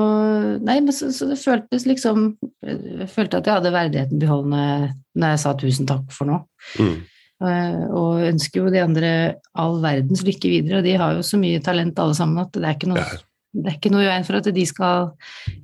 nei, 0.62 0.76
men 0.84 0.94
så, 0.94 1.08
så 1.10 1.26
det 1.26 1.40
føltes 1.42 1.82
liksom 1.88 2.28
Jeg 2.62 3.08
følte 3.10 3.40
at 3.40 3.48
jeg 3.48 3.56
hadde 3.56 3.72
verdigheten 3.74 4.20
beholdt 4.22 4.52
når 4.52 5.32
jeg, 5.32 5.40
sa 5.42 5.54
tusen 5.58 5.88
takk 5.90 6.12
for 6.14 6.30
nå. 6.30 6.38
Mm. 6.78 7.00
Uh, 7.42 7.80
Og 7.90 8.22
ønsker 8.28 8.62
jo 8.62 8.70
de 8.70 8.82
andre 8.84 9.10
all 9.58 9.80
verdens 9.82 10.22
lykke 10.26 10.52
videre, 10.52 10.78
og 10.78 10.86
de 10.86 10.94
har 11.00 11.16
jo 11.16 11.24
så 11.26 11.40
mye 11.42 11.62
talent 11.62 11.98
alle 11.98 12.14
sammen 12.14 12.38
at 12.44 12.54
det 12.54 12.62
er 12.62 12.76
ikke 12.78 12.92
noe, 12.92 13.02
Ja. 13.02 13.18
det 13.58 13.72
er 13.72 13.78
ikke 13.80 13.92
noe 13.94 14.04
i 14.04 14.10
veien 14.12 14.26
for 14.28 14.38
at 14.38 14.50
de 14.54 14.66
skal 14.70 15.10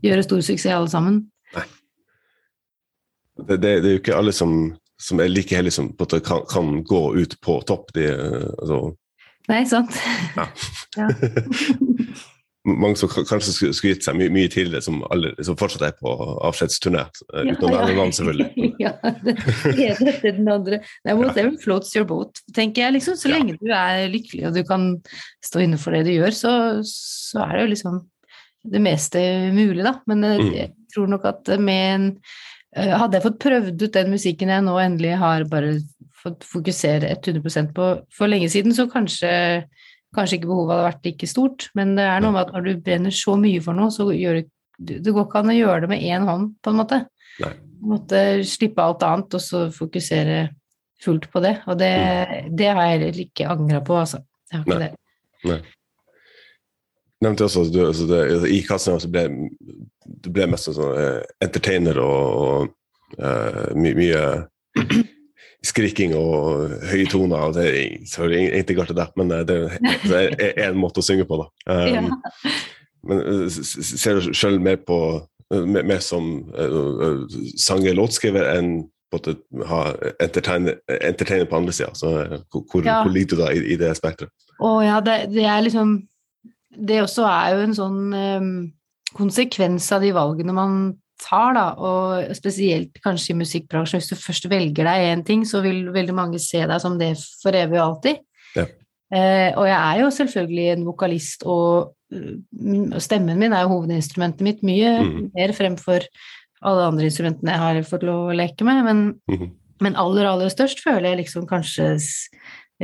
gjøre 0.02 0.26
stor 0.26 0.42
suksess 0.48 0.74
alle 0.74 0.90
sammen. 0.90 1.20
Det, 3.40 3.56
det, 3.62 3.70
det 3.80 3.88
er 3.88 3.94
jo 3.94 4.00
ikke 4.02 4.18
alle 4.18 4.34
som, 4.36 4.56
som 5.00 5.22
er 5.22 5.30
like 5.30 5.54
heldige 5.56 5.78
som 5.78 5.92
måte 5.94 6.18
kan, 6.20 6.42
kan 6.50 6.82
gå 6.84 7.04
ut 7.16 7.38
på 7.40 7.60
topp. 7.70 7.94
De, 7.96 8.10
eh, 8.10 8.50
altså, 8.58 8.80
Nei, 9.50 9.62
sant? 9.70 9.96
Ja. 10.36 10.50
Ja. 10.98 11.06
mange 12.68 12.96
som 13.00 13.08
kanskje 13.08 13.54
skulle, 13.56 13.94
gitt 13.94 14.04
seg 14.04 14.16
mye, 14.18 14.28
mye 14.34 14.48
tidligere, 14.52 14.82
som, 14.84 14.98
alle, 15.10 15.30
som 15.46 15.56
fortsatt 15.56 15.84
er 15.86 15.94
på 15.96 16.10
avskjedsturné, 16.44 17.06
eh, 17.32 17.46
Ja, 17.48 17.54
uten 17.54 17.68
å 17.68 17.72
nevne 17.72 17.94
ja. 17.94 17.96
navn, 17.96 18.12
selvfølgelig. 18.12 18.68
ja, 18.84 18.92
det 19.24 19.34
ene 19.86 20.12
etter 20.12 20.36
den 20.36 20.50
andre. 20.52 20.80
Nei, 21.08 21.14
whatever 21.16 21.54
floats 21.62 21.94
your 21.96 22.04
boat, 22.10 22.42
tenker 22.56 22.84
jeg. 22.84 22.98
liksom. 22.98 23.16
Så 23.16 23.30
Ja. 23.30 23.38
lenge 23.38 23.56
du 23.60 23.72
er 23.72 24.06
lykkelig 24.12 24.46
og 24.50 24.54
du 24.58 24.62
kan 24.68 24.90
stå 25.44 25.64
inne 25.64 25.78
for 25.80 25.96
det 25.96 26.04
du 26.08 26.12
gjør, 26.18 26.36
så, 26.36 26.52
så 26.84 27.46
er 27.46 27.56
det 27.56 27.64
jo 27.64 27.72
liksom 27.74 28.00
det 28.70 28.80
meste 28.84 29.24
mulig, 29.56 29.82
da. 29.86 29.94
Men 30.10 30.24
eh, 30.24 30.36
Mm. 30.40 30.52
jeg 30.58 30.70
tror 30.94 31.08
nok 31.08 31.24
at 31.24 31.48
med 31.58 31.94
en 31.94 32.06
eh, 32.76 32.92
Hadde 32.98 33.16
jeg 33.16 33.24
fått 33.24 33.38
prøvd 33.42 33.82
ut 33.88 33.92
den 33.96 34.10
musikken 34.12 34.48
jeg 34.52 34.62
nå 34.66 34.76
endelig 34.78 35.16
har 35.18 35.44
bare 35.48 35.78
fått 36.20 36.44
fokusere 36.44 37.08
100% 37.16 37.72
på 37.72 37.86
for 38.12 38.28
lenge 38.28 38.50
siden, 38.52 38.74
så 38.76 38.84
kanskje 38.92 39.30
Kanskje 40.16 40.40
ikke 40.40 40.50
behovet 40.50 40.74
hadde 40.74 40.86
vært 40.88 41.04
like 41.06 41.26
stort, 41.30 41.68
men 41.78 41.94
det 41.98 42.06
er 42.08 42.22
noe 42.22 42.34
med 42.34 42.48
at 42.48 42.54
når 42.54 42.64
du 42.66 42.84
brenner 42.86 43.14
så 43.14 43.36
mye 43.38 43.60
for 43.62 43.78
noe, 43.78 43.92
så 43.94 44.08
gjør 44.10 44.40
det 44.40 44.48
det 44.80 45.12
går 45.12 45.26
ikke 45.26 45.42
an 45.42 45.52
å 45.52 45.58
gjøre 45.58 45.80
det 45.84 45.90
med 45.92 46.04
én 46.08 46.24
hånd, 46.24 46.54
på 46.64 46.72
en 46.72 46.78
måte. 46.80 47.02
Nei. 47.42 47.52
Måtte 47.90 48.22
slippe 48.48 48.84
alt 48.84 49.04
annet 49.04 49.36
og 49.36 49.42
så 49.44 49.66
fokusere 49.74 50.38
fullt 51.04 51.28
på 51.32 51.42
det. 51.44 51.54
Og 51.68 51.76
det, 51.80 51.92
det 52.56 52.70
har 52.70 52.80
jeg 52.86 52.94
heller 52.94 53.20
ikke 53.24 53.50
angra 53.52 53.82
på, 53.84 53.98
altså. 54.00 54.22
Jeg 54.50 54.62
har 54.62 54.64
ikke 54.64 54.78
Nei. 54.80 54.88
det. 55.44 55.60
Nevnte 57.20 57.44
også 57.44 57.66
du, 57.68 57.82
altså 57.84 58.06
det, 58.08 58.48
I 58.48 58.62
kassen 58.64 59.00
så 59.00 59.08
ble 59.12 59.26
du 60.10 60.30
ble 60.32 60.46
mest 60.48 60.70
sånn 60.72 60.96
eh, 60.96 61.18
entertainer 61.44 61.98
og, 62.00 62.38
og 62.40 63.20
uh, 63.20 63.76
my, 63.76 63.92
mye 63.98 64.22
skriking 65.62 66.14
og 66.16 66.70
høye 66.90 67.06
toner. 67.10 67.36
og 67.50 67.54
det 67.54 67.66
er 67.66 67.74
egentlig 68.38 68.76
ikke 68.78 68.94
det, 68.96 69.08
men 69.16 69.30
eh, 69.32 69.42
det 69.44 69.56
er- 69.60 70.36
det 70.36 70.52
er 70.56 70.70
en 70.70 70.78
måte 70.80 70.98
å 71.00 71.04
synge 71.04 71.26
på, 71.28 71.36
da. 71.42 71.48
Um, 71.72 72.10
Ja. 72.44 72.54
Men 73.02 73.20
eh, 73.20 73.48
ser 73.48 74.20
du 74.20 74.32
sjøl 74.36 74.58
mer 74.60 74.76
på 74.76 75.22
eh, 75.52 75.64
mer, 75.64 75.82
mer 75.88 75.98
som 76.04 76.44
uh, 76.52 77.24
sanger-låtskriver 77.56 78.44
enn 78.58 78.88
på 79.10 79.16
at 79.16 79.24
du 79.30 79.62
har 79.66 79.96
entertainer, 80.20 80.76
entertainer 81.00 81.46
på 81.48 81.56
andre 81.56 81.72
sida? 81.72 81.90
Hvor, 81.96 82.84
Ja. 82.84 83.02
hvor 83.02 83.10
ligger 83.12 83.36
du 83.36 83.42
da 83.42 83.48
i, 83.52 83.72
i 83.72 83.76
det 83.76 83.96
spekteret? 83.96 84.30
Å 84.60 84.74
ja, 84.84 85.00
det, 85.00 85.30
det 85.32 85.44
er 85.48 85.62
liksom 85.64 86.06
Det 86.76 87.00
også 87.02 87.24
er 87.26 87.54
jo 87.56 87.62
en 87.64 87.74
sånn 87.74 88.14
um, 88.14 88.72
konsekvens 89.16 89.88
av 89.92 90.02
de 90.04 90.12
valgene 90.14 90.52
man 90.54 90.76
tar, 91.20 91.54
da, 91.56 91.66
og 91.76 92.34
spesielt 92.36 92.98
kanskje 93.04 93.34
i 93.34 93.38
musikkbransjen. 93.40 94.00
Hvis 94.00 94.10
du 94.10 94.18
først 94.18 94.48
velger 94.50 94.88
deg 94.88 95.06
én 95.12 95.24
ting, 95.26 95.44
så 95.48 95.62
vil 95.64 95.90
veldig 95.94 96.16
mange 96.16 96.40
se 96.42 96.62
deg 96.66 96.82
som 96.82 96.98
det 97.00 97.12
for 97.42 97.56
evig 97.56 97.78
og 97.78 97.86
alltid. 97.86 98.22
Ja. 98.56 98.66
Eh, 99.10 99.50
og 99.58 99.66
jeg 99.66 99.78
er 99.78 100.02
jo 100.02 100.10
selvfølgelig 100.14 100.66
en 100.72 100.84
vokalist, 100.86 101.46
og 101.46 101.94
mm, 102.14 102.98
stemmen 103.02 103.40
min 103.40 103.54
er 103.54 103.66
jo 103.66 103.74
hovedinstrumentet 103.74 104.46
mitt, 104.46 104.60
mye 104.66 104.98
mm. 105.02 105.16
mer 105.34 105.54
fremfor 105.56 106.06
alle 106.60 106.90
andre 106.90 107.08
instrumentene 107.08 107.54
jeg 107.54 107.64
har 107.64 107.88
fått 107.88 108.04
lov 108.06 108.30
å 108.30 108.36
leke 108.36 108.66
med. 108.68 108.84
men 108.84 109.00
mm. 109.30 109.48
men 109.80 109.96
aller, 109.96 110.28
aller 110.28 110.52
størst 110.52 110.82
føler 110.84 111.10
jeg 111.10 111.22
liksom 111.22 111.46
kanskje 111.48 111.94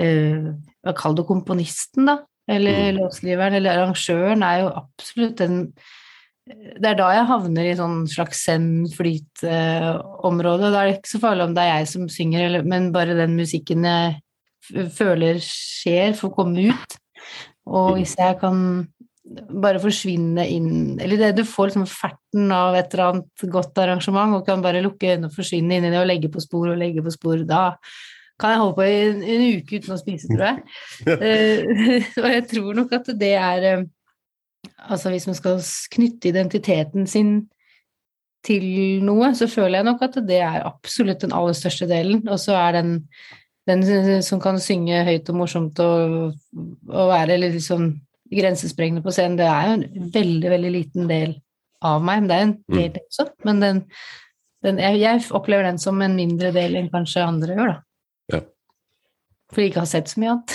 eh, 0.00 0.48
Hva 0.82 0.94
kall 0.96 1.16
det 1.18 1.26
komponisten, 1.28 2.08
da? 2.08 2.20
Eller 2.48 2.92
Mm. 2.92 2.98
låtskriveren, 3.00 3.54
eller 3.58 3.74
arrangøren 3.74 4.42
er 4.46 4.60
jo 4.62 4.72
absolutt 4.78 5.38
den 5.38 5.72
det 6.46 6.92
er 6.92 6.94
da 6.98 7.08
jeg 7.10 7.26
havner 7.26 7.66
i 7.66 7.78
sånn 7.78 8.06
slags 8.10 8.44
zen-flyt-område. 8.46 10.70
Da 10.70 10.78
er 10.78 10.86
det 10.86 10.94
ikke 11.00 11.14
så 11.16 11.24
farlig 11.24 11.44
om 11.48 11.54
det 11.56 11.62
er 11.64 11.70
jeg 11.80 11.88
som 11.90 12.04
synger, 12.12 12.62
men 12.62 12.92
bare 12.94 13.18
den 13.18 13.32
musikken 13.38 13.80
jeg 13.88 14.08
føler 14.94 15.34
skjer, 15.42 16.10
får 16.18 16.30
komme 16.36 16.60
ut. 16.70 16.90
Og 17.66 17.88
hvis 17.96 18.14
jeg 18.18 18.34
kan 18.38 18.86
bare 19.26 19.80
forsvinne 19.82 20.44
inn 20.54 21.00
Eller 21.02 21.18
det, 21.18 21.34
du 21.40 21.42
får 21.42 21.72
liksom 21.72 21.86
ferten 21.90 22.46
av 22.54 22.78
et 22.78 22.94
eller 22.94 23.08
annet 23.08 23.34
godt 23.50 23.74
arrangement 23.82 24.30
og 24.36 24.46
kan 24.46 24.62
bare 24.62 24.78
lukke 24.84 25.08
øynene 25.10 25.26
og 25.26 25.34
forsvinne 25.34 25.74
inn 25.74 25.82
i 25.88 25.90
det 25.90 25.98
og 25.98 26.06
legge 26.06 26.30
på 26.30 26.38
spor 26.44 26.70
og 26.70 26.78
legge 26.78 27.02
på 27.02 27.10
spor. 27.10 27.42
Da 27.42 27.74
kan 28.38 28.50
jeg 28.52 28.60
holde 28.62 28.76
på 28.76 28.84
i 28.86 29.08
en, 29.08 29.22
en 29.24 29.58
uke 29.58 29.76
uten 29.80 29.96
å 29.96 29.98
spise, 29.98 30.30
tror 30.30 30.46
jeg. 30.46 30.58
Eh, 31.26 31.58
og 32.22 32.28
jeg 32.36 32.44
tror 32.52 32.70
nok 32.78 32.90
at 33.00 33.06
det 33.18 33.34
er 33.34 33.58
eh, 33.72 33.82
Altså 34.88 35.10
hvis 35.12 35.26
man 35.28 35.36
skal 35.38 35.60
knytte 35.94 36.30
identiteten 36.30 37.06
sin 37.10 37.34
til 38.46 38.66
noe, 39.02 39.32
så 39.34 39.48
føler 39.50 39.80
jeg 39.80 39.86
nok 39.88 40.02
at 40.06 40.18
det 40.28 40.38
er 40.44 40.66
absolutt 40.68 41.24
den 41.24 41.34
aller 41.34 41.56
største 41.58 41.88
delen. 41.90 42.20
Og 42.30 42.38
så 42.38 42.54
er 42.54 42.76
den, 42.78 42.92
den 43.66 43.82
som 44.22 44.40
kan 44.42 44.60
synge 44.62 45.00
høyt 45.08 45.30
og 45.32 45.40
morsomt 45.40 45.80
og, 45.82 46.36
og 46.92 47.08
være 47.10 47.40
litt 47.42 47.58
sånn 47.64 47.96
grensesprengende 48.30 49.02
på 49.04 49.12
scenen, 49.14 49.38
det 49.38 49.46
er 49.46 49.66
jo 49.68 49.74
en 49.80 50.12
veldig, 50.14 50.50
veldig 50.50 50.70
liten 50.74 51.10
del 51.10 51.34
av 51.86 52.02
meg. 52.02 52.22
Men 52.22 52.28
det 52.30 52.36
er 52.36 52.46
en 52.46 52.54
Mm. 52.66 53.00
også. 53.06 53.26
Men 53.46 53.60
den, 53.62 53.82
den, 54.66 54.78
jeg, 54.82 55.00
jeg 55.00 55.24
opplever 55.30 55.62
den 55.68 55.78
som 55.78 56.00
en 56.02 56.16
mindre 56.18 56.50
del 56.54 56.74
enn 56.76 56.90
kanskje 56.90 57.22
andre 57.26 57.54
gjør, 57.54 57.74
da. 57.74 57.82
Ja. 58.34 58.40
For 59.52 59.62
jeg 59.62 59.70
ikke 59.70 59.84
har 59.84 59.90
sett 59.90 60.10
så 60.10 60.20
mye 60.22 60.34
annet. 60.34 60.54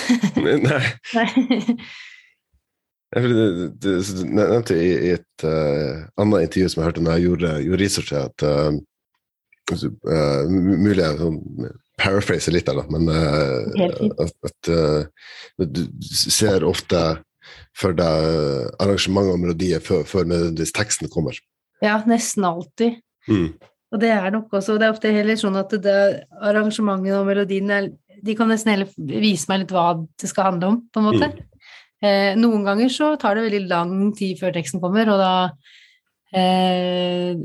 Nei, 0.67 0.81
Nei. 1.15 1.77
Du 3.11 3.89
nevnte 4.31 4.77
i, 4.77 4.91
i 5.09 5.09
et 5.17 5.43
uh, 5.43 6.05
annet 6.21 6.45
intervju 6.47 6.69
som 6.71 6.81
jeg 6.81 6.87
hørte 6.87 7.03
når 7.03 7.17
jeg 7.17 7.25
gjorde, 7.27 7.51
gjorde 7.65 7.81
research, 7.83 8.13
at 8.15 8.45
uh, 8.47 8.71
Mulig 9.71 10.99
jeg 10.99 11.19
sånn, 11.19 11.37
paraphraser 12.01 12.51
litt 12.55 12.67
der, 12.67 12.79
da, 12.81 12.83
men 12.91 13.07
at, 13.13 14.33
at 14.49 14.69
du 15.71 15.81
ser 16.03 16.65
ofte 16.67 16.99
for 17.77 17.95
deg 17.95 18.71
arrangementet 18.83 19.35
og 19.35 19.39
melodier 19.45 19.83
før, 19.85 20.03
før 20.07 20.27
nødvendigvis 20.27 20.73
teksten 20.75 21.11
kommer. 21.13 21.37
Ja, 21.83 22.01
nesten 22.09 22.45
alltid. 22.47 22.99
Mm. 23.29 23.53
Og 23.91 24.01
det 24.01 24.09
er 24.15 24.27
nok 24.33 24.53
også 24.57 24.77
Det 24.79 24.87
er 24.87 24.93
ofte 24.95 25.11
heller 25.13 25.37
sånn 25.39 25.57
at 25.59 25.73
det, 25.83 25.95
arrangementet 26.41 27.15
og 27.19 27.27
melodien 27.27 27.69
er- 27.71 27.91
De 28.21 28.35
kan 28.37 28.49
nesten 28.49 28.71
heller 28.73 28.89
vise 28.97 29.47
meg 29.49 29.63
litt 29.63 29.71
hva 29.73 29.95
det 29.97 30.29
skal 30.29 30.51
handle 30.51 30.67
om, 30.67 30.81
på 30.93 31.01
en 31.01 31.07
måte. 31.07 31.31
Eh, 32.01 32.34
noen 32.39 32.65
ganger 32.65 32.89
så 32.89 33.13
tar 33.22 33.38
det 33.38 33.46
veldig 33.46 33.67
lang 33.70 33.93
tid 34.17 34.39
før 34.39 34.55
teksten 34.55 34.81
kommer, 34.81 35.10
og 35.13 35.20
da 35.22 35.34
eh, 36.34 37.38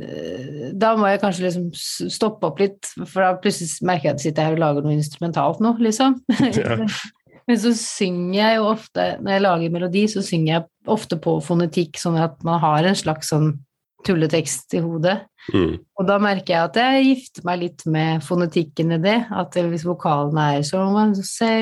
Da 0.72 0.94
må 0.96 1.10
jeg 1.10 1.20
kanskje 1.20 1.44
liksom 1.44 1.66
stoppe 1.76 2.48
opp 2.48 2.62
litt, 2.62 2.88
for 3.04 3.20
da 3.20 3.34
plutselig 3.42 3.84
merker 3.84 4.08
jeg 4.08 4.14
at 4.14 4.22
jeg 4.22 4.30
sitter 4.30 4.48
her 4.48 4.56
og 4.56 4.64
lager 4.64 4.86
noe 4.86 4.96
instrumentalt 4.96 5.60
nå, 5.64 5.76
liksom. 5.84 6.18
Ja. 6.56 6.80
Men 7.46 7.60
så 7.62 7.70
synger 7.78 8.34
jeg 8.40 8.56
jo 8.56 8.64
ofte, 8.72 9.04
når 9.22 9.36
jeg 9.36 9.42
lager 9.44 9.74
melodi, 9.76 10.00
så 10.10 10.22
synger 10.24 10.48
jeg 10.50 10.64
ofte 10.90 11.18
på 11.22 11.36
fonetikk, 11.46 12.00
sånn 12.00 12.16
at 12.18 12.40
man 12.46 12.58
har 12.58 12.88
en 12.88 12.98
slags 12.98 13.30
sånn 13.30 13.52
tulletekst 14.06 14.74
i 14.78 14.80
hodet. 14.82 15.20
Mm. 15.54 15.76
Og 15.98 16.08
da 16.08 16.16
merker 16.22 16.54
jeg 16.54 16.70
at 16.70 16.80
jeg 16.80 17.04
gifter 17.06 17.46
meg 17.46 17.60
litt 17.60 17.84
med 17.90 18.24
fonetikken 18.26 18.96
i 18.96 18.98
det. 19.02 19.18
At 19.30 19.54
hvis 19.54 19.86
vokalene 19.86 20.48
er 20.56 20.66
sånn, 20.66 21.14
så 21.14 21.52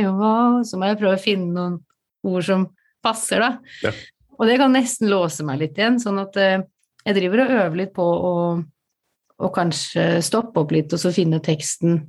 så 0.65 0.81
må 0.81 0.89
jeg 0.89 1.01
prøve 1.01 1.19
å 1.19 1.21
finne 1.21 1.53
noen 1.53 1.77
ord 2.25 2.49
som 2.49 2.67
passer, 3.05 3.45
da. 3.45 3.75
Ja. 3.85 3.93
Og 4.35 4.49
det 4.51 4.59
kan 4.59 4.73
nesten 4.75 5.11
låse 5.13 5.47
meg 5.47 5.61
litt 5.61 5.79
igjen, 5.79 6.01
sånn 6.03 6.19
at 6.25 6.39
eh, 6.41 6.63
jeg 7.05 7.19
driver 7.19 7.45
og 7.45 7.55
øver 7.59 7.79
litt 7.83 7.95
på 7.95 8.05
å, 8.05 8.35
å 9.39 9.51
kanskje 9.55 10.23
stoppe 10.25 10.65
opp 10.65 10.75
litt 10.75 10.95
og 10.95 11.03
så 11.03 11.13
finne 11.15 11.43
teksten 11.45 12.01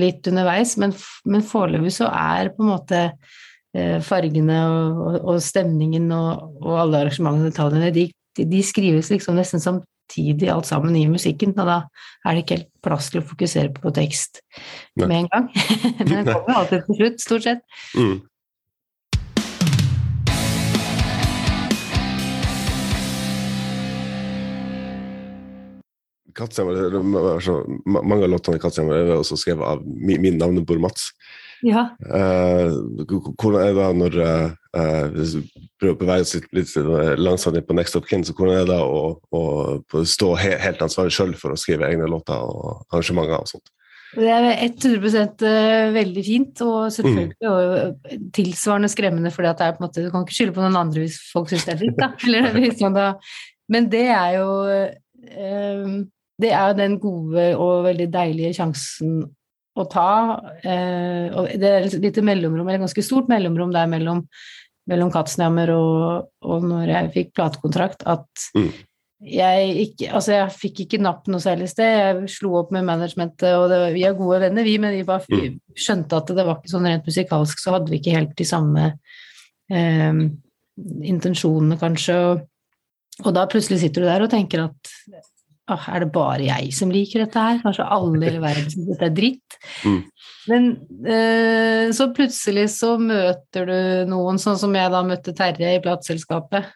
litt 0.00 0.26
underveis, 0.26 0.74
men, 0.80 0.94
men 1.30 1.44
foreløpig 1.46 1.92
så 1.94 2.10
er 2.10 2.50
på 2.54 2.64
en 2.64 2.72
måte 2.72 3.00
eh, 3.04 3.98
fargene 4.02 4.58
og, 4.66 5.00
og, 5.06 5.18
og 5.34 5.40
stemningen 5.44 6.08
og, 6.14 6.60
og 6.64 6.78
alle 6.82 7.04
arrangementene 7.04 7.50
og 7.50 7.52
detaljene, 7.52 7.92
de, 7.94 8.08
de, 8.38 8.46
de 8.50 8.62
skrives 8.66 9.12
liksom 9.12 9.38
nesten 9.38 9.62
samtidig 9.62 10.50
alt 10.50 10.68
sammen 10.70 10.96
i 10.98 11.06
musikken, 11.10 11.54
og 11.58 11.70
da 11.70 11.78
er 12.24 12.34
det 12.34 12.44
ikke 12.44 12.58
helt 12.58 12.70
plass 12.84 13.10
til 13.12 13.22
å 13.22 13.28
fokusere 13.28 13.74
på 13.76 13.94
tekst 13.94 14.42
Nei. 14.98 15.06
med 15.06 15.16
en 15.22 15.30
gang. 15.30 15.50
Den 16.10 16.30
kommer 16.30 16.62
alltid 16.62 16.88
til 16.88 17.00
slutt, 17.00 17.22
stort 17.22 17.46
sett. 17.46 17.66
Mm. 17.94 18.16
Er 26.34 27.40
så- 27.40 27.62
mange 27.86 28.24
av 28.24 28.30
låtene 28.30 28.56
i 28.56 28.62
Kattstemmer 28.62 28.94
er 28.94 29.16
også 29.16 29.38
skrevet 29.38 29.62
av 29.64 29.82
min, 29.84 30.20
min 30.20 30.38
navnebror 30.38 30.80
Mats. 30.80 31.12
Ja. 31.62 31.88
Uh, 32.04 32.74
hvordan 33.40 33.60
er 33.62 33.70
det 33.70 33.78
da 33.78 33.92
når 33.96 34.16
du 35.14 35.38
prøver 35.80 35.94
å 35.94 36.00
bevege 36.00 36.26
oss 36.26 36.34
litt, 36.36 36.50
litt 36.52 36.74
langsomt 37.20 37.56
inn 37.56 37.64
på 37.64 37.76
Next 37.78 37.96
Up 37.96 38.08
Kin, 38.08 38.24
så 38.26 38.34
hvordan 38.36 38.58
er 38.58 38.66
det 38.66 38.74
da 38.74 38.82
å, 38.84 39.14
å 39.32 40.02
stå 40.04 40.34
he, 40.42 40.56
helt 40.60 40.82
ansvarlig 40.84 41.14
sjøl 41.16 41.32
for 41.38 41.54
å 41.54 41.60
skrive 41.60 41.88
egne 41.88 42.10
låter 42.10 42.36
og 42.36 42.84
arrangementer 42.90 43.38
og 43.38 43.48
sånt? 43.48 43.72
Det 44.14 44.30
er 44.30 44.44
100 44.62 45.46
eh, 45.48 45.92
veldig 45.94 46.22
fint, 46.22 46.60
og 46.62 46.92
selvfølgelig 46.94 47.50
og 47.50 48.10
tilsvarende 48.36 48.90
skremmende, 48.92 49.32
for 49.34 49.42
det 49.42 49.54
er 49.56 49.74
på 49.74 49.82
en 49.82 49.88
måte, 49.88 50.04
du 50.04 50.10
kan 50.12 50.26
ikke 50.26 50.36
skylde 50.36 50.54
på 50.54 50.62
noen 50.62 50.78
andre 50.84 51.02
hvis 51.02 51.18
folk 51.32 51.50
syns 51.50 51.66
det 51.66 51.74
er 51.74 51.80
dritt, 51.82 51.98
da. 51.98 52.12
Eller, 52.28 52.60
man 52.84 52.98
da. 52.98 53.08
Men 53.74 53.88
det 53.90 54.06
er 54.12 54.36
jo 54.38 54.48
Det 56.40 56.50
er 56.50 56.68
jo 56.72 56.76
den 56.80 56.98
gode 56.98 57.44
og 57.56 57.84
veldig 57.86 58.08
deilige 58.10 58.54
sjansen 58.56 59.20
å 59.78 59.84
ta. 59.90 60.40
eh, 60.64 61.28
og 61.34 61.46
det 61.58 61.68
er 61.70 61.86
et 61.86 61.94
lite 62.02 62.22
mellomrom, 62.22 62.66
eller 62.68 62.82
ganske 62.86 63.02
stort 63.02 63.28
mellomrom 63.30 63.72
der 63.74 63.86
mellom, 63.90 64.24
mellom 64.90 65.10
Katzenhammer 65.14 65.70
og, 65.74 66.28
og 66.42 66.66
når 66.66 66.90
jeg 66.92 67.12
fikk 67.14 67.32
platekontrakt, 67.38 68.02
at 68.06 68.26
Mm. 68.54 68.72
jeg 69.24 69.76
ikke 69.86 70.12
Altså, 70.12 70.32
jeg 70.32 70.50
fikk 70.52 70.80
ikke 70.84 71.00
napp 71.02 71.26
noe 71.28 71.40
særlig 71.40 71.68
sted. 71.70 71.86
Jeg 72.20 72.28
slo 72.28 72.54
opp 72.60 72.70
med 72.72 72.84
managementet, 72.84 73.54
og 73.56 73.68
det, 73.70 73.94
vi 73.94 74.02
er 74.04 74.12
gode 74.18 74.40
venner, 74.40 74.62
vi, 74.66 74.76
men 74.78 74.92
vi 74.92 75.02
bare 75.02 75.24
Mm. 75.30 75.60
skjønte 75.74 76.16
at 76.16 76.26
det 76.34 76.44
var 76.46 76.58
ikke 76.60 76.74
sånn 76.74 76.86
rent 76.86 77.06
musikalsk, 77.06 77.58
så 77.58 77.72
hadde 77.78 77.90
vi 77.90 77.98
ikke 78.02 78.16
helt 78.18 78.34
de 78.36 78.44
samme 78.44 78.98
eh, 79.70 80.12
intensjonene, 81.02 81.78
kanskje. 81.80 82.14
Og, 82.14 82.42
og 83.24 83.34
da 83.34 83.46
plutselig 83.46 83.80
sitter 83.80 84.02
du 84.02 84.06
der 84.10 84.22
og 84.26 84.30
tenker 84.30 84.64
at 84.68 84.94
ah, 85.70 85.86
er 85.94 86.04
det 86.04 86.10
bare 86.14 86.44
jeg 86.44 86.72
som 86.76 86.92
liker 86.92 87.24
dette 87.24 87.40
her? 87.40 87.60
Kanskje 87.62 87.86
alle 87.96 88.30
i 88.30 88.40
verden 88.42 88.70
syns 88.72 88.88
dette 88.90 89.08
er 89.08 89.14
dritt? 89.16 89.58
Mm. 89.84 90.00
Men 90.50 90.68
eh, 91.08 91.92
så 91.96 92.10
plutselig 92.16 92.66
så 92.74 92.94
møter 93.00 93.70
du 93.70 93.78
noen, 94.10 94.40
sånn 94.42 94.60
som 94.60 94.74
jeg 94.76 94.92
da 94.92 95.00
møtte 95.06 95.36
Terje 95.36 95.76
i 95.76 95.82
plateselskapet, 95.84 96.68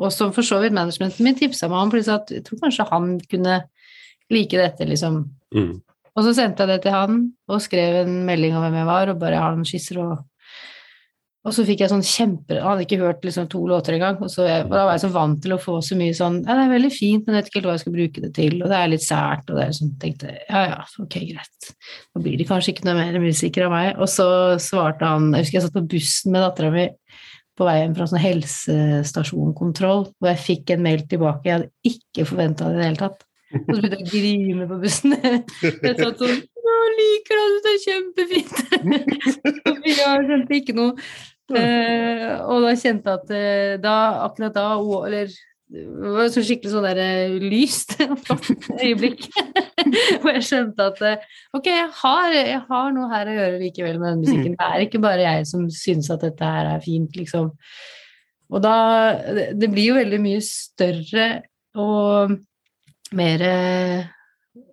og 0.00 0.14
som 0.14 0.32
for 0.32 0.46
så 0.46 0.62
vidt 0.62 0.76
managementet 0.76 1.20
mitt 1.24 1.40
tipsa 1.42 1.68
meg 1.68 1.84
om, 1.84 1.92
plutselig 1.92 2.22
at 2.22 2.34
jeg 2.38 2.46
tror 2.46 2.64
kanskje 2.64 2.88
han 2.88 3.12
kunne 3.28 3.60
like 4.32 4.56
dette, 4.56 4.86
liksom. 4.88 5.22
Mm. 5.52 5.74
Og 6.16 6.26
så 6.26 6.32
sendte 6.36 6.64
jeg 6.64 6.72
det 6.72 6.82
til 6.86 6.96
han, 6.96 7.22
og 7.50 7.62
skrev 7.62 8.02
en 8.04 8.20
melding 8.26 8.56
om 8.56 8.64
hvem 8.64 8.80
jeg 8.80 8.88
var, 8.88 9.12
og 9.12 9.20
bare 9.20 9.42
har 9.42 9.56
noen 9.56 9.68
skisser 9.68 10.00
og 10.02 10.16
og 11.40 11.54
så 11.56 11.64
fikk 11.64 11.80
jeg 11.80 11.88
sånn 11.88 12.04
kjempe 12.04 12.58
Han 12.58 12.74
hadde 12.74 12.84
ikke 12.84 12.98
hørt 13.00 13.22
liksom 13.24 13.46
to 13.48 13.62
låter 13.68 13.94
engang. 13.96 14.18
Og 14.20 14.28
så 14.28 14.44
jeg, 14.44 14.66
da 14.68 14.82
var 14.84 14.92
jeg 14.92 15.04
så 15.06 15.12
vant 15.14 15.38
til 15.40 15.54
å 15.56 15.60
få 15.60 15.78
så 15.84 15.96
mye 15.96 16.16
sånn 16.16 16.42
Ja, 16.42 16.56
det 16.58 16.66
er 16.66 16.74
veldig 16.74 16.90
fint, 16.92 17.24
men 17.24 17.36
jeg 17.36 17.40
vet 17.40 17.48
ikke 17.48 17.58
helt 17.60 17.68
hva 17.70 17.76
jeg 17.76 17.84
skal 17.84 17.94
bruke 17.94 18.24
det 18.26 18.30
til, 18.36 18.58
og 18.58 18.68
det 18.68 18.76
er 18.76 18.92
litt 18.92 19.06
sært, 19.06 19.48
og 19.48 19.56
det 19.56 19.64
er 19.64 19.78
sånn 19.78 19.94
tenkte 20.02 20.34
Ja 20.36 20.62
ja, 20.66 20.82
ok, 21.00 21.16
greit. 21.30 21.72
Da 22.12 22.24
blir 22.26 22.36
det 22.36 22.48
kanskje 22.50 22.74
ikke 22.74 22.86
noe 22.90 22.98
mer 23.00 23.16
musiker 23.24 23.66
av 23.66 23.72
meg. 23.72 23.88
Og 23.96 24.12
så 24.12 24.28
svarte 24.60 25.08
han 25.08 25.32
Jeg 25.32 25.46
husker 25.46 25.60
jeg 25.60 25.66
satt 25.68 25.78
på 25.78 25.86
bussen 25.96 26.36
med 26.36 26.44
dattera 26.44 26.74
mi 26.76 26.86
på 27.60 27.66
vei 27.68 27.80
hjem 27.80 27.96
fra 27.96 28.06
sånn 28.08 28.22
helsestasjonkontroll, 28.22 30.06
hvor 30.16 30.30
jeg 30.30 30.44
fikk 30.44 30.70
en 30.72 30.84
mail 30.84 31.02
tilbake 31.08 31.48
jeg 31.48 31.58
hadde 31.58 31.90
ikke 31.90 32.24
forventa 32.28 32.68
det 32.68 32.78
i 32.78 32.80
det 32.80 32.86
hele 32.86 33.00
tatt. 33.00 33.26
Og 33.50 33.74
så 33.74 33.80
begynte 33.80 33.98
jeg 33.98 34.06
å 34.06 34.12
grine 34.14 34.68
på 34.70 34.78
bussen. 34.84 35.16
Jeg 35.82 35.96
satt 35.98 36.20
sånn 36.22 36.36
Å, 36.70 36.78
liker 36.96 37.40
du 37.40 37.58
det? 37.66 37.74
Er 37.74 37.82
kjempefint. 37.84 38.56
Vi 39.84 39.98
har 39.98 40.24
skjønte 40.26 40.58
ikke 40.60 40.76
noe. 40.78 40.96
Eh, 41.50 42.26
og 42.46 42.62
da 42.62 42.74
kjente 42.78 43.10
jeg 43.10 43.18
at 43.18 43.30
eh, 43.34 43.76
da, 43.82 43.94
akkurat 44.28 44.54
da, 44.54 44.66
eller 44.78 45.32
det 45.70 46.12
var 46.16 46.30
så 46.34 46.42
skikkelig 46.42 46.72
sånn 46.72 46.86
der 46.88 46.98
eh, 46.98 47.36
lyst 47.42 47.94
øyeblikk. 48.84 49.28
Hvor 50.20 50.34
jeg 50.34 50.46
skjønte 50.48 50.88
at 50.90 51.02
eh, 51.06 51.28
ok, 51.54 51.70
jeg 51.70 51.88
har, 52.00 52.34
jeg 52.34 52.60
har 52.66 52.92
noe 52.96 53.10
her 53.12 53.30
å 53.30 53.36
gjøre 53.36 53.62
likevel 53.62 54.00
med 54.00 54.08
den 54.10 54.24
musikken. 54.24 54.56
Det 54.58 54.68
er 54.68 54.86
ikke 54.86 55.02
bare 55.02 55.26
jeg 55.28 55.48
som 55.50 55.68
syns 55.74 56.10
at 56.10 56.26
dette 56.26 56.52
her 56.56 56.72
er 56.74 56.84
fint, 56.84 57.14
liksom. 57.18 57.52
Og 58.50 58.62
da 58.64 58.76
Det 59.54 59.68
blir 59.70 59.92
jo 59.92 59.98
veldig 60.00 60.18
mye 60.24 60.40
større 60.42 61.28
og 61.78 62.34
mer 63.14 63.44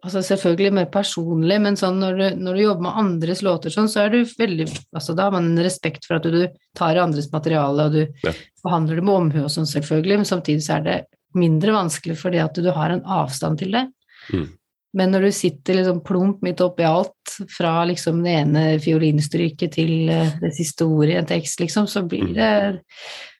Altså 0.04 0.22
selvfølgelig 0.24 0.74
mer 0.74 0.86
personlig, 0.94 1.58
men 1.62 1.76
sånn 1.80 1.98
når 2.00 2.18
du, 2.20 2.26
når 2.46 2.56
du 2.58 2.62
jobber 2.62 2.86
med 2.86 3.00
andres 3.02 3.42
låter 3.44 3.74
sånn, 3.74 3.90
så 3.92 4.06
er 4.06 4.14
du 4.14 4.20
veldig 4.24 4.68
Altså 4.96 5.16
da 5.18 5.24
har 5.28 5.32
man 5.36 5.50
en 5.52 5.64
respekt 5.66 6.06
for 6.08 6.16
at 6.20 6.24
du 6.28 6.48
tar 6.78 6.96
i 6.96 7.02
andres 7.04 7.32
materiale, 7.34 7.88
og 7.88 7.92
du 7.98 8.08
Ja. 8.28 8.34
behandler 8.64 8.96
det 8.96 9.04
med 9.04 9.14
omhu 9.16 9.44
og 9.44 9.50
sånn, 9.52 9.66
selvfølgelig, 9.68 10.18
men 10.22 10.26
samtidig 10.26 10.64
så 10.64 10.78
er 10.78 10.84
det 10.84 10.98
mindre 11.36 11.72
vanskelig 11.76 12.18
fordi 12.18 12.40
at 12.44 12.54
du 12.56 12.72
har 12.72 12.90
en 12.92 13.02
avstand 13.04 13.60
til 13.60 13.72
det. 13.72 13.88
Mm. 14.34 14.48
Men 14.98 15.12
når 15.12 15.22
du 15.28 15.32
sitter 15.32 15.76
liksom 15.76 16.00
plump 16.04 16.42
midt 16.42 16.62
oppi 16.64 16.84
alt, 16.88 17.12
fra 17.54 17.84
liksom 17.86 18.24
det 18.24 18.32
ene 18.40 18.80
fiolinstryket 18.82 19.72
til 19.76 20.10
eh, 20.10 20.32
det 20.42 20.54
siste 20.56 20.86
ordet 20.88 21.14
i 21.14 21.18
en 21.20 21.26
tekst, 21.30 21.60
liksom, 21.60 21.86
så 21.92 22.02
blir 22.08 22.34
det 22.34 22.80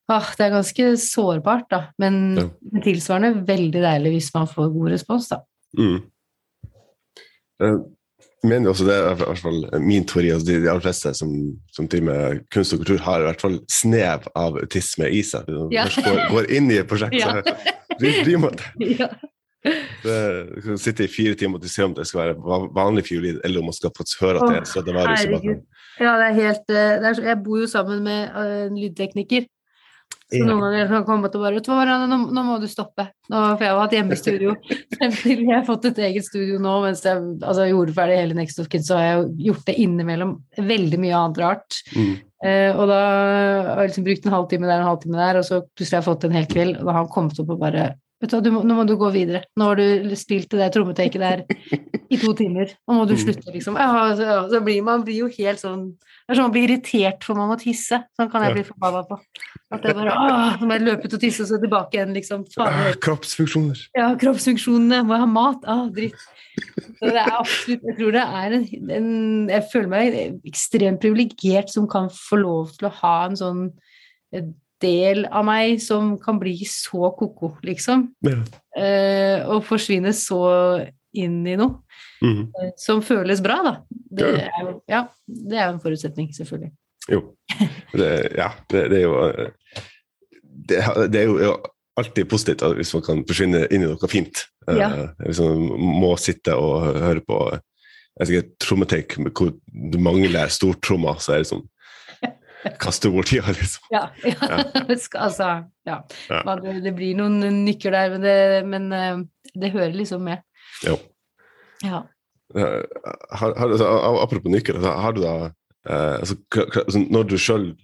ah, 0.10 0.28
Det 0.38 0.46
er 0.46 0.52
ganske 0.54 0.84
sårbart, 1.02 1.70
da. 1.70 1.80
Men 2.00 2.36
Ja. 2.38 2.50
tilsvarende 2.84 3.46
veldig 3.48 3.82
deilig 3.82 4.12
hvis 4.14 4.34
man 4.36 4.48
får 4.48 4.70
god 4.74 4.92
respons, 4.92 5.28
da. 5.30 5.40
Mm. 5.78 6.04
Jeg 7.60 8.50
mener 8.52 8.70
også 8.70 8.86
det 8.86 8.98
i 8.98 9.16
hvert 9.24 9.40
fall 9.42 9.64
min 9.82 10.06
teori. 10.08 10.30
Altså 10.34 10.48
de, 10.48 10.60
de 10.64 10.70
aller 10.70 10.84
fleste 10.86 11.14
som, 11.18 11.32
som 11.74 11.88
driver 11.90 12.06
med 12.12 12.44
kunst 12.54 12.74
og 12.76 12.84
kultur, 12.84 12.98
har 13.06 13.20
i 13.24 13.28
hvert 13.30 13.42
fall 13.42 13.58
snev 13.72 14.28
av 14.38 14.60
autisme 14.62 15.10
i 15.10 15.24
seg. 15.26 15.48
Når 15.50 15.74
Ja. 15.74 15.88
først 15.88 16.06
går, 16.06 16.22
går 16.36 16.52
inn 16.60 16.70
i 16.72 16.78
et 16.84 16.88
prosjekt, 16.90 17.18
Ja. 17.18 17.42
så 17.42 18.14
blir 18.24 18.38
man 18.46 18.56
det. 18.60 18.70
Ja. 19.00 19.10
Du 20.56 20.62
kan 20.64 20.78
sitte 20.80 21.04
i 21.04 21.10
fire 21.12 21.36
timer 21.36 21.60
og 21.60 21.66
se 21.68 21.84
om 21.84 21.94
det 21.98 22.06
skal 22.08 22.22
være 22.22 22.68
vanlig 22.78 23.04
fiolin, 23.10 23.40
eller 23.44 23.60
om 23.60 23.66
man 23.68 23.76
skal 23.76 23.92
faktisk 23.98 24.22
høre 24.24 24.38
at 24.40 24.70
det 24.86 24.94
er 24.94 24.96
bakgrunnen. 24.96 25.64
Ja, 26.00 26.14
det 26.22 26.28
er 26.30 26.36
helt 26.38 26.70
eh, 26.70 26.94
det 27.02 27.10
er, 27.10 27.22
Jeg 27.34 27.38
bor 27.44 27.58
jo 27.60 27.68
sammen 27.68 28.04
med 28.06 28.30
eh, 28.38 28.68
en 28.70 28.78
lydtekniker. 28.80 29.48
Så 30.28 30.44
noen 30.44 30.60
ganger 30.60 30.90
kan 30.90 30.98
jeg 30.98 31.06
komme 31.08 31.30
til 31.32 31.40
bare 31.40 31.56
Vet 31.56 31.68
du 31.68 31.72
hva, 31.72 31.98
nå, 32.04 32.18
nå 32.36 32.42
må 32.44 32.58
du 32.60 32.66
stoppe. 32.68 33.06
Nå, 33.32 33.42
for 33.56 33.64
jeg 33.64 33.72
har 33.72 33.80
hatt 33.80 33.94
hjemmestudio. 33.96 34.56
Jeg 35.00 35.46
har 35.54 35.64
fått 35.68 35.86
et 35.88 36.02
eget 36.04 36.26
studio 36.26 36.58
nå, 36.60 36.74
mens 36.84 37.04
jeg 37.06 37.20
altså, 37.46 37.68
gjorde 37.70 37.94
ferdig 37.96 38.18
hele 38.18 38.36
Next 38.36 38.60
of 38.60 38.68
Kids, 38.72 38.90
så 38.90 38.98
har 38.98 39.06
jeg 39.06 39.28
gjort 39.46 39.70
det 39.70 39.76
innimellom 39.84 40.34
veldig 40.58 41.00
mye 41.00 41.20
annet 41.20 41.40
rart. 41.44 41.78
Mm. 41.94 42.16
Eh, 42.44 42.72
og 42.74 42.90
da 42.90 42.98
har 42.98 43.82
jeg 43.84 43.92
liksom 43.92 44.08
brukt 44.08 44.28
en 44.28 44.36
halvtime 44.36 44.68
der 44.68 44.82
og 44.82 44.84
en 44.84 44.90
halvtime 44.92 45.22
der, 45.22 45.40
og 45.40 45.48
så 45.48 45.62
plutselig 45.64 45.96
har 45.96 46.02
jeg 46.02 46.10
fått 46.10 46.28
en 46.28 46.36
hel 46.38 46.50
kveld, 46.52 46.74
og 46.80 46.84
da 46.84 46.92
har 46.92 47.00
han 47.04 47.14
kommet 47.14 47.40
opp 47.44 47.56
og 47.56 47.64
bare 47.64 47.88
Vet 48.18 48.34
du 48.34 48.50
hva, 48.50 48.64
nå 48.66 48.74
må 48.74 48.84
du 48.90 48.96
gå 48.98 49.12
videre. 49.14 49.44
Nå 49.62 49.66
har 49.70 49.78
du 49.78 50.16
spilt 50.18 50.50
det 50.50 50.58
der 50.58 50.72
trommeteket 50.74 51.22
der 51.22 51.44
i 52.10 52.18
to 52.22 52.34
timer. 52.38 52.72
Nå 52.88 52.98
må 52.98 53.06
du 53.10 53.14
slutte, 53.20 53.52
liksom. 53.54 53.78
Ja, 53.80 54.40
så, 54.52 54.62
blir 54.64 54.84
man 54.86 55.04
blir 55.06 55.26
jo 55.26 55.30
helt 55.32 55.62
sånn 55.62 55.90
Det 55.98 56.34
er 56.34 56.40
sånn 56.40 56.48
man 56.50 56.56
blir 56.56 56.68
irritert 56.68 57.26
for 57.28 57.40
man 57.40 57.52
må 57.52 57.58
tisse. 57.62 58.00
Sånn 58.18 58.32
kan 58.32 58.46
jeg 58.46 58.58
bli 58.58 58.66
forbanna 58.68 59.04
på. 59.08 59.20
At 59.74 59.86
jeg 59.88 59.98
bare 59.98 60.16
Åh, 60.16 60.62
må 60.64 60.78
jeg 60.78 60.86
løpe 60.88 61.10
ut 61.10 61.18
og 61.18 61.24
tisse, 61.24 61.44
og 61.44 61.52
så 61.52 61.60
tilbake 61.62 61.98
igjen, 61.98 62.14
liksom. 62.16 62.46
Ah, 62.58 62.70
Faen, 62.72 63.00
kroppsfunksjoner. 63.04 63.82
ja, 63.98 64.12
kroppsfunksjonene, 64.20 65.02
må 65.08 65.18
jeg 65.18 65.26
ha 65.26 65.32
mat? 65.32 65.68
Ah, 65.68 65.88
dritt. 65.94 66.28
Så 66.98 67.12
det 67.14 67.22
er 67.22 67.34
absolutt 67.38 67.84
Jeg 67.86 67.98
tror 68.00 68.16
det 68.16 68.22
er 68.24 68.54
en, 68.58 68.64
en 68.96 69.10
Jeg 69.52 69.66
føler 69.70 69.92
meg 69.92 70.16
ekstremt 70.50 71.04
privilegert 71.04 71.70
som 71.70 71.86
kan 71.92 72.08
få 72.14 72.40
lov 72.42 72.72
til 72.80 72.90
å 72.90 72.96
ha 73.04 73.18
en 73.28 73.38
sånn 73.38 73.68
del 74.84 75.26
av 75.34 75.46
meg 75.48 75.82
som 75.82 76.16
kan 76.22 76.38
bli 76.42 76.56
så 76.70 77.12
ko-ko, 77.18 77.56
liksom. 77.66 78.08
Ja. 78.26 78.42
Eh, 78.78 79.46
og 79.50 79.66
forsvinne 79.66 80.14
så 80.14 80.42
inn 81.18 81.40
i 81.50 81.56
noe 81.58 81.82
Mm. 82.24 82.48
som 82.82 83.02
føles 83.06 83.42
bra, 83.46 83.60
da. 83.66 83.74
Det 84.18 84.28
er 84.48 84.62
jo, 84.64 84.72
ja, 84.90 85.04
det 85.28 85.58
er 85.60 85.70
en 85.70 85.80
forutsetning, 85.84 86.32
selvfølgelig. 86.34 86.72
Jo. 87.12 87.22
Det, 87.94 88.10
ja, 88.36 88.50
det, 88.72 88.82
det 88.92 88.98
er 89.00 89.04
jo 89.06 89.18
eh, 89.28 89.84
det, 90.68 90.82
det 91.14 91.22
er 91.22 91.30
jo 91.30 91.54
alltid 91.98 92.28
positivt 92.30 92.66
hvis 92.78 92.94
man 92.98 93.04
kan 93.06 93.22
forsvinne 93.30 93.64
inn 93.72 93.86
i 93.86 93.90
noe 93.90 94.10
fint. 94.12 94.44
Eh, 94.68 94.78
Ja. 94.82 94.90
Hvis 95.24 95.40
man 95.40 95.62
må 96.02 96.16
sitte 96.20 96.56
og 96.60 96.90
høre 97.00 97.22
på 97.24 97.38
jeg 98.18 98.28
sikkert 98.28 98.44
ikke, 98.44 98.48
et 98.50 98.60
trommetek 98.66 99.16
hvor 99.38 99.52
du 99.94 99.98
mangler 100.02 100.50
stortromma, 100.50 101.14
så 101.22 101.36
er 101.38 101.44
det 101.44 101.52
sånn 101.54 101.68
Kaste 102.82 103.08
bort 103.14 103.30
tida, 103.30 103.54
liksom. 103.54 103.86
Ja. 103.94 104.08
ja. 104.26 104.58
Det 104.90 104.98
altså, 105.16 105.46
ja. 105.88 106.00
Ja. 106.28 106.40
Man- 106.44 106.64
Det, 106.84 106.92
blir 106.98 107.14
noen 107.16 107.38
nykker 107.64 107.94
der, 107.94 108.10
men 108.18 108.26
det, 108.26 108.66
men 108.68 109.28
det 109.54 109.70
hører 109.72 109.94
liksom 109.96 110.26
med. 110.26 110.42
Jo. 110.84 110.98
Ja. 111.86 112.06
Eh, 112.56 112.84
Har, 113.30 113.54
har, 113.58 113.70
altså, 113.70 113.88
apropos 114.24 114.52
nykker, 114.52 114.80
altså, 114.80 114.92
har 115.04 115.14
du 115.14 115.22
da 115.22 115.36
eh, 115.90 116.16
altså, 116.20 116.36
altså, 116.86 117.02
Når 117.10 117.24
du 117.28 117.38
sjøl 117.38 117.76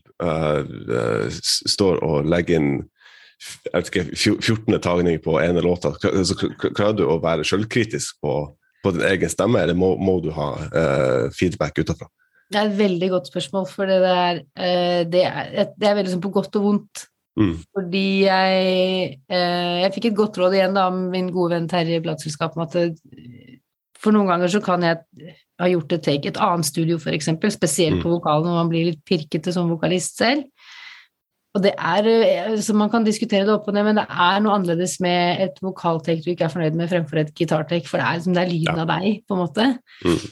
står 1.67 1.97
og 2.05 2.27
legger 2.29 2.61
inn 2.61 2.75
ikke, 3.75 4.05
14. 4.15 4.79
tagning 4.79 5.17
på 5.23 5.35
ene 5.41 5.61
låta, 5.65 5.91
så 5.99 6.35
klarer 6.63 6.95
du 6.95 7.05
å 7.09 7.19
være 7.23 7.43
sjølkritisk 7.47 8.21
på, 8.23 8.35
på 8.83 8.93
din 8.95 9.05
egen 9.09 9.31
stemme, 9.31 9.59
eller 9.59 9.75
må, 9.75 9.93
må 9.99 10.19
du 10.23 10.29
ha 10.35 10.53
eh, 10.69 11.25
feedback 11.35 11.81
utafra? 11.81 12.07
Det 12.53 12.59
er 12.59 12.69
et 12.69 12.77
veldig 12.77 13.09
godt 13.15 13.31
spørsmål, 13.31 13.65
for 13.71 13.89
det 13.89 13.97
er, 14.13 14.43
eh, 14.55 15.01
det 15.09 15.25
er, 15.25 15.73
det 15.75 15.89
er 15.89 15.97
veldig 15.97 16.13
sånn 16.13 16.23
på 16.23 16.31
godt 16.35 16.59
og 16.59 16.67
vondt. 16.69 17.07
Mm. 17.39 17.55
Fordi 17.73 18.07
jeg, 18.27 19.05
eh, 19.33 19.77
jeg 19.81 19.93
fikk 19.95 20.11
et 20.11 20.17
godt 20.19 20.37
råd 20.37 20.53
igjen 20.53 20.75
da 20.77 20.85
av 20.91 20.97
min 20.97 21.31
gode 21.33 21.55
venn 21.55 21.69
Terje 21.71 21.97
i 21.97 22.03
plateselskapet 22.03 22.59
om 22.59 22.65
at 22.67 22.77
for 24.03 24.11
noen 24.15 24.27
ganger 24.27 24.51
så 24.51 24.59
kan 24.63 24.83
jeg 24.83 24.99
ha 25.61 25.67
gjort 25.71 25.93
et 25.95 26.03
take, 26.03 26.27
et 26.27 26.39
annet 26.43 26.67
studio 26.67 26.97
for 26.99 27.15
eksempel, 27.15 27.51
spesielt 27.53 27.97
Mm. 27.99 28.03
på 28.03 28.13
vokalen 28.17 28.45
når 28.49 28.57
man 28.61 28.69
blir 28.73 28.85
litt 28.91 29.03
pirkete 29.07 29.53
som 29.55 29.69
vokalist 29.71 30.17
selv. 30.19 30.43
Og 31.55 31.61
det 31.61 31.75
er, 31.77 32.07
eh, 32.09 32.55
så 32.57 32.73
Man 32.73 32.89
kan 32.89 33.03
diskutere 33.05 33.45
det 33.45 33.53
opp 33.53 33.67
og 33.67 33.75
ned, 33.75 33.85
men 33.85 33.95
det 34.01 34.07
er 34.09 34.39
noe 34.41 34.55
annerledes 34.57 34.99
med 34.99 35.39
et 35.41 35.59
vokaltake 35.61 36.23
du 36.25 36.31
ikke 36.33 36.45
er 36.47 36.53
fornøyd 36.55 36.73
med, 36.75 36.89
fremfor 36.89 37.19
et 37.21 37.33
gitartake, 37.35 37.85
for 37.87 37.97
det 38.01 38.05
er, 38.07 38.15
liksom, 38.17 38.33
det 38.33 38.41
er 38.43 38.49
lyden 38.51 38.75
Ja. 38.75 38.81
av 38.81 38.87
deg, 38.87 39.21
på 39.29 39.35
en 39.37 39.43
måte. 39.47 39.79
Mm. 40.03 40.31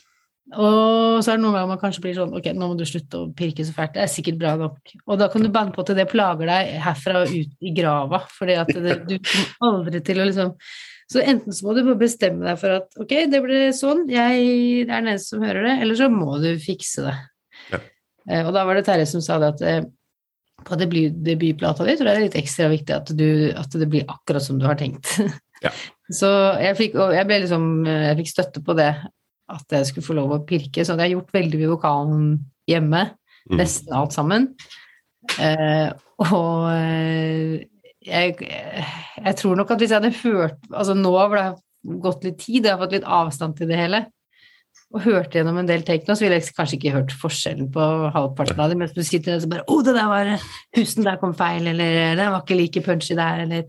Og 0.57 1.21
så 1.23 1.31
er 1.31 1.38
det 1.38 1.43
noen 1.45 1.53
ganger 1.55 1.67
man 1.67 1.79
kanskje 1.79 2.01
blir 2.03 2.15
sånn 2.17 2.34
Ok, 2.36 2.49
nå 2.51 2.67
må 2.67 2.75
du 2.77 2.84
slutte 2.84 3.19
å 3.21 3.34
pirke 3.34 3.63
så 3.63 3.71
fælt. 3.71 3.93
Det 3.93 4.01
er 4.03 4.10
sikkert 4.12 4.39
bra 4.41 4.55
nok. 4.57 4.79
Og 5.07 5.19
da 5.19 5.29
kan 5.29 5.41
du 5.45 5.47
banne 5.53 5.71
på 5.71 5.86
til 5.86 5.95
det 5.95 6.10
plager 6.10 6.49
deg 6.49 6.73
herfra 6.81 7.21
og 7.21 7.29
ut 7.29 7.53
i 7.62 7.71
grava. 7.77 8.19
fordi 8.27 8.57
det, 8.81 8.97
du 9.07 9.19
kommer 9.19 9.86
aldri 9.86 10.01
til 10.03 10.17
å 10.19 10.25
liksom 10.27 10.55
Så 11.12 11.21
enten 11.24 11.54
så 11.56 11.65
må 11.67 11.76
du 11.76 11.84
bestemme 12.00 12.45
deg 12.47 12.60
for 12.62 12.78
at 12.80 13.02
ok, 13.02 13.15
det 13.32 13.41
ble 13.43 13.62
sånn, 13.76 14.06
jeg 14.12 14.43
det 14.88 14.93
er 14.93 15.02
den 15.04 15.12
eneste 15.12 15.36
som 15.36 15.43
hører 15.43 15.67
det, 15.67 15.74
eller 15.84 16.00
så 16.00 16.08
må 16.13 16.38
du 16.39 16.52
fikse 16.62 17.04
det. 17.08 17.15
Ja. 17.74 17.82
Eh, 18.30 18.43
og 18.45 18.54
da 18.56 18.63
var 18.67 18.80
det 18.80 18.86
Terje 18.88 19.10
som 19.12 19.24
sa 19.26 19.39
det 19.41 19.50
at 19.56 19.63
eh, 19.67 19.82
på 20.62 20.78
debut, 20.78 21.15
debutplata 21.26 21.88
di 21.88 21.95
tror 21.97 22.12
jeg 22.12 22.15
det 22.15 22.21
er 22.21 22.28
litt 22.30 22.41
ekstra 22.41 22.69
viktig 22.71 22.95
at, 22.95 23.12
du, 23.17 23.30
at 23.58 23.80
det 23.82 23.89
blir 23.91 24.06
akkurat 24.13 24.45
som 24.45 24.60
du 24.62 24.67
har 24.69 24.80
tenkt. 24.80 25.17
Ja. 25.63 25.74
Så 26.21 26.28
jeg 26.60 26.76
fikk, 26.80 26.95
og 27.00 27.13
jeg 27.15 27.28
liksom, 27.30 27.65
eh, 27.88 28.06
jeg 28.12 28.21
fikk 28.21 28.32
støtte 28.32 28.63
på 28.65 28.76
det, 28.80 28.91
at 29.52 29.76
jeg 29.76 29.88
skulle 29.89 30.08
få 30.08 30.15
lov 30.17 30.36
å 30.36 30.43
pirke. 30.47 30.84
Så 30.86 30.95
jeg 30.95 31.04
har 31.06 31.13
gjort 31.15 31.36
veldig 31.36 31.60
mye 31.60 31.74
vokalen 31.76 32.30
hjemme, 32.71 33.10
Mm. 33.50 33.58
nesten 33.58 33.93
alt 33.97 34.13
sammen. 34.13 34.43
Eh, 35.41 35.89
og 36.21 36.67
jeg, 38.01 38.37
jeg 39.25 39.35
tror 39.37 39.59
nok 39.59 39.71
at 39.71 39.83
hvis 39.83 39.91
jeg 39.93 40.01
hadde 40.01 40.17
hørt 40.23 40.71
Altså 40.71 40.95
nå 40.97 41.11
hvor 41.11 41.35
det 41.37 41.43
har 41.43 41.59
gått 42.01 42.25
litt 42.25 42.39
tid, 42.41 42.65
jeg 42.65 42.73
har 42.73 42.81
fått 42.81 42.95
litt 42.95 43.07
avstand 43.09 43.55
til 43.57 43.69
det 43.71 43.77
hele, 43.79 44.03
og 44.93 45.01
hørte 45.05 45.39
gjennom 45.39 45.57
en 45.57 45.69
del 45.69 45.81
take 45.87 46.05
nå, 46.05 46.13
så 46.13 46.25
ville 46.25 46.37
jeg 46.37 46.53
kanskje 46.53 46.77
ikke 46.77 46.93
hørt 46.93 47.15
forskjellen 47.17 47.71
på 47.73 47.87
halvparten 48.13 48.59
av 48.61 48.69
dem, 48.69 48.83
mens 48.83 48.93
du 48.93 49.01
sitter 49.01 49.31
der 49.31 49.39
og 49.39 49.43
så 49.45 49.49
bare 49.49 49.65
'Å, 49.65 49.83
det 49.85 49.95
der 49.95 50.09
var 50.11 50.29
Husten 50.77 51.07
der 51.07 51.17
kom 51.17 51.33
feil', 51.33 51.67
eller 51.71 52.15
'Den 52.15 52.31
var 52.31 52.41
ikke 52.43 52.57
like 52.59 52.81
punchy 52.85 53.15
der', 53.15 53.41
eller 53.41 53.63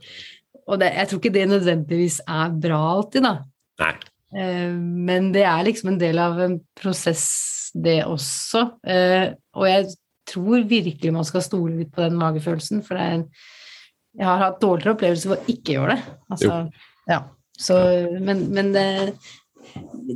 Og 0.68 0.78
det, 0.78 0.92
jeg 0.94 1.08
tror 1.08 1.18
ikke 1.18 1.34
det 1.34 1.48
nødvendigvis 1.48 2.20
er 2.28 2.60
bra 2.62 2.80
alltid, 2.94 3.22
da. 3.22 3.38
Nei. 3.80 3.94
Eh, 4.36 4.70
Men 4.78 5.32
det 5.32 5.42
er 5.42 5.64
liksom 5.64 5.88
en 5.88 5.98
del 6.00 6.18
av 6.18 6.38
en 6.38 6.60
prosess, 6.76 7.72
det 7.74 8.04
også. 8.04 8.78
Eh, 8.86 9.34
Og 9.54 9.66
jeg 9.66 9.86
tror 10.26 10.62
virkelig 10.68 11.12
man 11.12 11.24
skal 11.24 11.42
stole 11.42 11.76
litt 11.76 11.92
på 11.92 12.02
den 12.02 12.14
magefølelsen, 12.14 12.82
for 12.84 12.94
det 12.94 13.02
er 13.02 13.14
en 13.14 13.28
Jeg 14.18 14.28
har 14.28 14.42
hatt 14.42 14.58
dårligere 14.60 14.96
opplevelser 14.96 15.32
ved 15.32 15.38
å 15.40 15.52
ikke 15.54 15.76
gjøre 15.76 15.94
det. 15.94 16.16
Altså, 16.34 16.56
ja. 17.08 17.22
Så, 17.62 17.76
men, 18.24 18.42
men 18.52 18.72
det, 18.74 18.86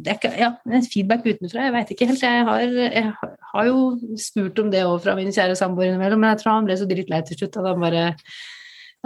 det 0.03 0.11
er 0.11 0.19
ikke 0.19 0.33
Ja, 0.41 0.51
feedback 0.91 1.25
utenfra, 1.27 1.67
jeg 1.67 1.75
veit 1.77 1.93
ikke 1.95 2.09
helt. 2.11 2.25
Jeg 2.25 2.45
har, 2.49 2.61
jeg 2.67 3.13
har 3.53 3.71
jo 3.71 3.87
spurt 4.21 4.61
om 4.61 4.69
det 4.73 4.85
òg 4.89 5.01
fra 5.05 5.17
min 5.19 5.33
kjære 5.33 5.57
samboer 5.59 5.91
innimellom, 5.91 6.21
men 6.23 6.35
jeg 6.35 6.43
tror 6.43 6.59
han 6.59 6.69
ble 6.69 6.77
så 6.81 6.89
drittlei 6.91 7.23
til 7.27 7.41
slutt 7.41 7.59
at 7.63 7.71
han 7.71 7.83
bare 7.87 8.05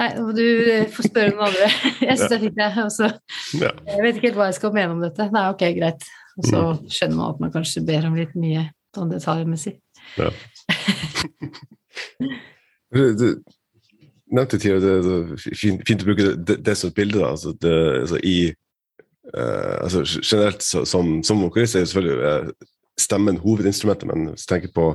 Nei, 0.01 0.07
du 0.33 0.47
får 0.95 1.11
spørre 1.11 1.33
noen 1.35 1.51
andre. 1.51 1.67
Jeg 2.09 2.17
syns 2.17 2.31
det 2.31 2.37
er 2.37 2.43
fint, 2.47 2.61
jeg. 2.63 2.85
Også. 2.87 3.09
jeg 3.59 4.01
vet 4.01 4.17
ikke 4.17 4.29
helt 4.31 4.39
hva 4.39 4.47
jeg 4.49 4.57
skal 4.57 4.73
mene 4.73 4.95
om 4.95 5.03
dette. 5.03 5.27
Nei, 5.35 5.43
ok, 5.53 5.65
greit. 5.77 6.07
Og 6.39 6.47
så 6.47 6.63
skjønner 6.95 7.19
man 7.19 7.35
at 7.35 7.43
man 7.43 7.53
kanskje 7.53 7.83
ber 7.85 8.07
om 8.09 8.17
litt 8.17 8.33
mye 8.39 8.63
sånn 8.97 9.13
detaljmessig. 9.13 9.75
Ja. 10.17 10.31
Du 14.31 14.37
nevnte 14.39 14.59
tidligere 14.63 14.81
det, 14.81 14.97
det, 15.03 15.39
det, 15.43 15.57
fint, 15.59 16.03
å 16.05 16.07
bruke 16.07 16.27
det, 16.39 16.57
det 16.67 16.77
som 16.79 16.91
et 16.93 16.95
bilde. 17.01 17.19
Da. 17.19 17.31
Altså, 17.35 17.53
det, 17.63 17.73
altså, 18.01 18.21
i, 18.23 18.37
eh, 19.35 19.77
altså, 19.83 20.05
generelt 20.23 20.63
så, 20.63 20.85
som, 20.87 21.17
som 21.27 21.43
vokalist 21.43 21.75
er 21.75 21.83
jo 21.85 21.91
selvfølgelig 21.91 22.31
eh, 22.31 22.69
stemmen 23.01 23.41
hovedinstrumentet, 23.43 24.07
men 24.11 24.29
hvis 24.33 24.47
du 24.47 24.53
tenker 24.55 24.73
på, 24.77 24.87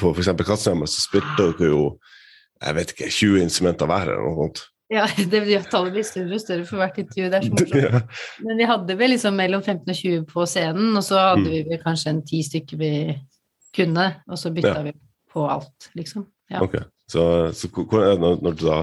på 0.00 0.12
f.eks. 0.12 0.28
Katzenhammer, 0.44 0.90
så 0.90 1.04
spilte 1.06 1.36
dere 1.56 1.70
jo 1.72 1.82
jeg 2.64 2.72
vet 2.78 2.92
ikke, 2.94 3.10
20 3.12 3.42
instrumenter 3.44 3.88
hver 3.90 4.08
eller 4.14 4.24
noe 4.24 4.46
sånt. 4.46 4.62
Ja, 4.92 5.04
det, 5.32 5.40
tallet 5.72 5.92
blir 5.96 6.04
større 6.06 6.36
og 6.38 6.40
større 6.40 6.64
for 6.68 6.80
hvert 6.80 6.96
intervju. 7.02 7.26
Det 7.32 7.38
er 7.40 7.44
så 7.48 7.52
morsomt. 7.56 7.82
Ja. 7.82 8.00
Men 8.46 8.60
vi 8.60 8.68
hadde 8.70 8.96
vel 9.00 9.12
liksom 9.12 9.36
mellom 9.36 9.64
15 9.64 9.82
og 9.92 9.98
20 9.98 10.26
på 10.30 10.46
scenen, 10.48 10.92
og 10.96 11.04
så 11.04 11.20
hadde 11.30 11.44
Mm. 11.46 11.50
vi 11.52 11.62
vel 11.70 11.80
kanskje 11.84 12.12
en 12.14 12.22
ti 12.28 12.40
stykker 12.46 12.80
vi 12.80 12.92
kunne, 13.76 14.06
og 14.28 14.40
så 14.40 14.52
bytta 14.56 14.72
Ja. 14.78 14.84
vi 14.86 14.94
på 15.32 15.44
alt, 15.52 15.90
liksom. 15.98 16.24
Ja. 16.52 16.62
Ok. 16.64 16.78
Så, 17.10 17.22
så 17.54 17.70
når, 18.18 18.40
når 18.42 18.56
du 18.58 18.64
da 18.66 18.80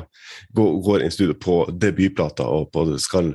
går, 0.55 0.71
går 0.85 1.03
inn 1.03 1.11
i 1.11 1.15
studio 1.15 1.35
på 1.35 1.57
debutplata 1.75 2.47
og 2.47 2.69
på 2.71 2.85
skal 3.01 3.33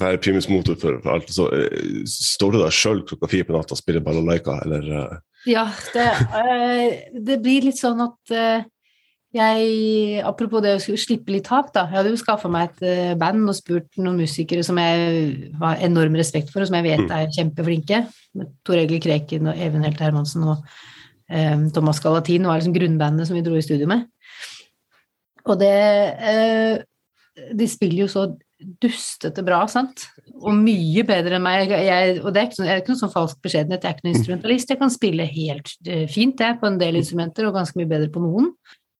være 0.00 0.20
primus 0.22 0.48
motor 0.50 0.76
for, 0.78 0.98
for 1.04 1.14
alt, 1.14 1.30
så 1.32 1.46
uh, 1.46 2.02
står 2.10 2.54
du 2.54 2.60
da 2.62 2.72
sjøl 2.74 3.04
klokka 3.06 3.30
fire 3.30 3.46
på 3.48 3.54
natta 3.56 3.76
og 3.76 3.80
spiller 3.80 4.04
balalaika, 4.04 4.58
eller 4.66 4.90
uh... 4.90 5.16
Ja, 5.48 5.68
det, 5.94 6.10
uh, 6.34 7.16
det, 7.16 7.38
blir 7.42 7.70
litt 7.70 7.80
sånn 7.80 8.02
at 8.04 8.34
jeg 9.30 10.22
Apropos 10.26 10.62
det 10.64 10.72
å 10.74 10.80
slippe 10.82 11.30
litt 11.30 11.46
tak, 11.46 11.68
da. 11.70 11.84
Jeg 11.86 12.00
hadde 12.00 12.10
jo 12.10 12.18
skaffa 12.18 12.48
meg 12.50 12.72
et 12.82 13.14
band 13.18 13.46
og 13.46 13.54
spurt 13.54 14.00
noen 14.02 14.18
musikere 14.18 14.64
som 14.66 14.78
jeg 14.82 15.52
har 15.60 15.84
enorm 15.86 16.18
respekt 16.18 16.50
for, 16.50 16.64
og 16.64 16.70
som 16.70 16.80
jeg 16.80 16.88
vet 16.88 17.04
mm. 17.04 17.12
er 17.14 17.30
kjempeflinke. 17.36 18.00
Tor 18.66 18.80
Egil 18.80 19.02
Kreken 19.04 19.52
og 19.52 19.62
Even 19.62 19.86
Helt 19.86 20.02
Hermansen 20.02 20.48
og 20.50 20.58
eh, 20.58 20.99
Thomas 21.74 22.00
Galatin 22.02 22.48
var 22.48 22.58
liksom 22.58 22.74
grunnbandet 22.74 23.28
som 23.28 23.36
vi 23.38 23.44
dro 23.46 23.54
i 23.54 23.62
studio 23.62 23.86
med. 23.90 24.06
Og 25.48 25.58
det 25.60 25.74
eh, 26.30 26.80
De 27.56 27.68
spiller 27.70 28.04
jo 28.04 28.12
så 28.12 28.30
dustete 28.60 29.40
bra, 29.40 29.62
sant? 29.72 30.02
Og 30.36 30.52
mye 30.52 31.04
bedre 31.08 31.38
enn 31.38 31.44
meg. 31.46 31.70
Jeg, 31.72 32.18
og 32.20 32.34
det 32.34 32.42
er 32.42 32.48
ikke, 32.50 32.64
jeg 32.66 32.74
er 32.74 32.82
ikke 32.82 32.92
noe 32.92 33.00
sånn 33.00 33.12
falsk 33.14 33.38
beskjedenhet, 33.46 33.86
jeg 33.86 33.88
er 33.88 33.96
ikke 33.96 34.04
noen 34.04 34.18
instrumentalist. 34.18 34.72
Jeg 34.74 34.80
kan 34.82 34.92
spille 34.92 35.28
helt 35.30 35.72
uh, 35.88 36.02
fint 36.12 36.42
jeg, 36.44 36.58
på 36.60 36.68
en 36.68 36.76
del 36.82 36.98
instrumenter, 37.00 37.48
og 37.48 37.56
ganske 37.56 37.80
mye 37.80 37.88
bedre 37.88 38.10
på 38.12 38.20
noen. 38.20 38.50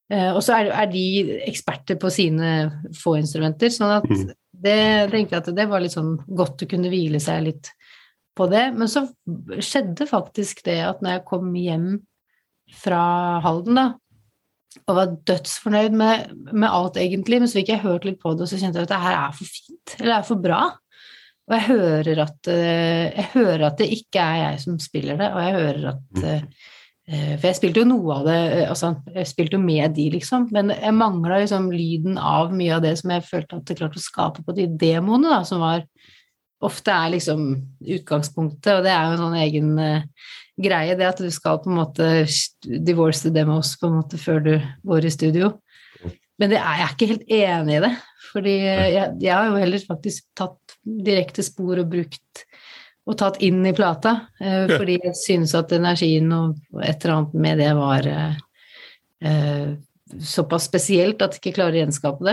Uh, 0.09 0.31
og 0.31 0.41
så 0.47 0.57
er, 0.57 0.71
er, 0.73 0.89
de 0.89 1.05
eksperter 1.45 2.01
på 2.01 2.09
sine 2.15 2.55
få 3.03 3.19
instrumenter, 3.21 3.69
sånn 3.75 3.93
at 3.99 4.09
mm. 4.09 4.25
det 4.65 4.81
tenkte 5.13 5.37
jeg 5.37 5.43
at 5.43 5.53
det 5.61 5.69
var 5.75 5.85
litt 5.85 5.99
sånn 5.99 6.15
godt 6.25 6.65
å 6.65 6.71
kunne 6.71 6.95
hvile 6.95 7.21
seg 7.21 7.45
litt 7.51 7.75
på 8.41 8.49
det. 8.49 8.65
Men 8.81 8.89
så 8.89 9.05
skjedde 9.61 10.09
faktisk 10.09 10.65
det 10.71 10.81
at 10.89 11.05
når 11.05 11.19
jeg 11.19 11.27
kom 11.29 11.53
hjem 11.53 11.91
fra 12.77 13.03
Halden, 13.45 13.79
da, 13.79 13.89
og 14.87 14.97
var 14.97 15.15
dødsfornøyd 15.27 15.95
med, 15.99 16.35
med, 16.53 16.69
alt, 16.69 16.99
egentlig, 17.01 17.41
men 17.41 17.51
så 17.51 17.61
fikk 17.61 17.73
jeg 17.75 17.85
hørt 17.85 18.07
litt 18.07 18.21
på 18.23 18.35
det, 18.35 18.47
og 18.47 18.51
så 18.51 18.59
kjente 18.61 18.81
jeg 18.81 18.87
at 18.87 18.93
det 18.93 19.03
her 19.03 19.17
er 19.19 19.37
for 19.37 19.51
fint, 19.59 19.95
eller 19.99 20.13
det 20.13 20.19
er 20.19 20.29
for 20.29 20.45
bra. 20.45 20.61
Og 21.51 21.57
jeg 21.57 21.67
hører 21.67 22.21
at, 22.23 22.51
eh, 22.53 23.07
jeg 23.09 23.31
hører 23.33 23.65
at 23.67 23.81
det 23.81 23.89
ikke 23.97 24.23
er 24.23 24.37
jeg 24.45 24.61
som 24.63 24.77
spiller 24.83 25.19
det, 25.19 25.31
og 25.35 25.41
jeg 25.43 25.57
hører 25.57 25.89
at 25.91 26.21
mm. 26.21 26.53
eh, 27.11 27.33
For 27.41 27.49
jeg 27.49 27.59
spilte 27.59 27.83
jo 27.83 27.89
noe 27.91 28.21
av 28.21 28.29
det, 28.29 28.39
eh, 28.61 28.69
altså 28.71 28.93
jeg 29.17 29.31
spilte 29.33 29.59
jo 29.59 29.65
med 29.65 29.97
de, 29.97 30.07
liksom, 30.15 30.47
men 30.55 30.71
jeg 30.77 30.95
mangla 30.95 31.41
liksom 31.43 31.67
lyden 31.75 32.21
av 32.23 32.55
mye 32.55 32.77
av 32.77 32.85
det 32.87 32.95
som 33.01 33.11
jeg 33.17 33.27
følte 33.27 33.59
at 33.59 33.73
jeg 33.73 33.81
klarte 33.83 33.99
å 33.99 34.05
skape 34.05 34.47
på 34.47 34.55
de 34.55 34.69
demoene, 34.79 35.33
da, 35.33 35.43
som 35.49 35.65
var 35.65 35.83
ofte 36.63 36.93
er 36.93 37.17
liksom 37.17 37.51
utgangspunktet, 37.99 38.75
og 38.77 38.87
det 38.87 38.93
er 38.93 39.09
jo 39.09 39.17
en 39.17 39.23
sånn 39.25 39.39
egen 39.41 39.71
greie, 40.63 40.97
det 40.99 41.09
at 41.09 41.21
du 41.23 41.31
skal 41.33 41.61
på 41.63 41.71
en 41.71 41.81
måte 41.81 42.07
divorce 42.87 43.33
dem 43.35 43.53
også, 43.55 43.81
på 43.81 43.91
en 43.91 43.99
måte 44.01 44.21
før 44.21 44.41
du 44.45 44.55
går 44.87 45.09
i 45.09 45.13
studio. 45.15 45.55
Men 46.41 46.53
det 46.55 46.61
er 46.61 46.81
jeg 46.81 46.95
ikke 46.95 47.11
helt 47.11 47.33
enig 47.37 47.77
i 47.77 47.85
det. 47.85 47.93
Fordi 48.31 48.53
jeg, 48.57 49.09
jeg 49.21 49.35
har 49.35 49.49
jo 49.51 49.61
heller 49.61 49.83
faktisk 49.85 50.27
tatt 50.39 50.77
direkte 50.85 51.45
spor 51.45 51.83
og 51.83 51.91
brukt 51.91 52.45
og 53.11 53.17
tatt 53.19 53.41
inn 53.45 53.61
i 53.67 53.75
plata. 53.77 54.15
Eh, 54.41 54.71
fordi 54.71 55.01
jeg 55.03 55.17
synes 55.19 55.55
at 55.59 55.73
energien 55.77 56.31
og 56.37 56.81
et 56.81 57.03
eller 57.03 57.17
annet 57.17 57.37
med 57.45 57.63
det 57.65 57.71
var 57.79 58.11
eh, 58.11 58.43
eh 59.21 59.71
såpass 60.27 60.65
spesielt 60.67 61.21
at 61.23 61.37
jeg 61.37 61.39
ikke 61.39 61.59
klarer 61.61 61.77
å 61.77 61.83
gjenskape 61.85 62.27
det. 62.27 62.33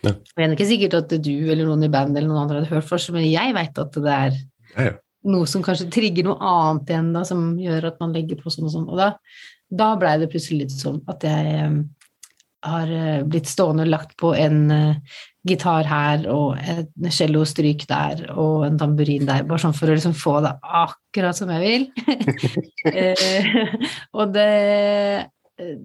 Ja. 0.00 0.12
Og 0.14 0.40
jeg 0.40 0.46
er 0.46 0.54
ikke 0.54 0.66
sikkert 0.70 0.94
at 0.96 1.10
du 1.20 1.34
eller 1.52 1.66
noen 1.68 1.82
i 1.84 1.90
bandet 1.92 2.22
eller 2.22 2.30
noen 2.30 2.40
andre 2.40 2.62
hadde 2.62 2.70
hørt 2.70 2.86
først, 2.88 3.10
men 3.12 3.26
jeg 3.28 3.52
veit 3.52 3.80
at 3.82 3.98
det 4.00 4.14
er 4.14 4.38
ja, 4.38 4.86
ja 4.86 4.94
noe 5.30 5.48
som 5.50 5.64
kanskje 5.64 5.90
trigger 5.92 6.28
noe 6.28 6.38
annet 6.40 6.92
igjen, 6.92 7.12
da, 7.14 7.24
som 7.28 7.52
gjør 7.60 7.90
at 7.92 8.02
man 8.02 8.14
legger 8.16 8.40
på 8.40 8.52
sånn 8.52 8.68
og 8.68 8.74
sånn. 8.74 8.90
Og 8.90 9.00
da, 9.00 9.12
da 9.68 9.92
blei 10.00 10.16
det 10.22 10.30
plutselig 10.32 10.66
litt 10.66 10.76
sånn 10.76 11.00
at 11.10 11.26
jeg 11.26 11.64
um, 11.68 11.80
har 12.66 12.92
uh, 12.92 13.26
blitt 13.28 13.50
stående 13.50 13.86
og 13.86 13.92
lagt 13.92 14.16
på 14.20 14.32
en 14.36 14.62
uh, 14.72 15.18
gitar 15.48 15.88
her 15.88 16.26
og 16.32 16.58
en 16.58 17.12
cellostryk 17.14 17.86
der 17.88 18.26
og 18.34 18.66
en 18.66 18.78
tamburin 18.80 19.28
der, 19.28 19.46
bare 19.48 19.62
sånn 19.62 19.76
for 19.76 19.88
å 19.88 19.96
liksom 19.96 20.16
få 20.18 20.38
det 20.44 20.52
akkurat 20.82 21.38
som 21.38 21.52
jeg 21.54 21.64
vil. 21.64 21.88
og 24.18 24.36
det 24.36 24.52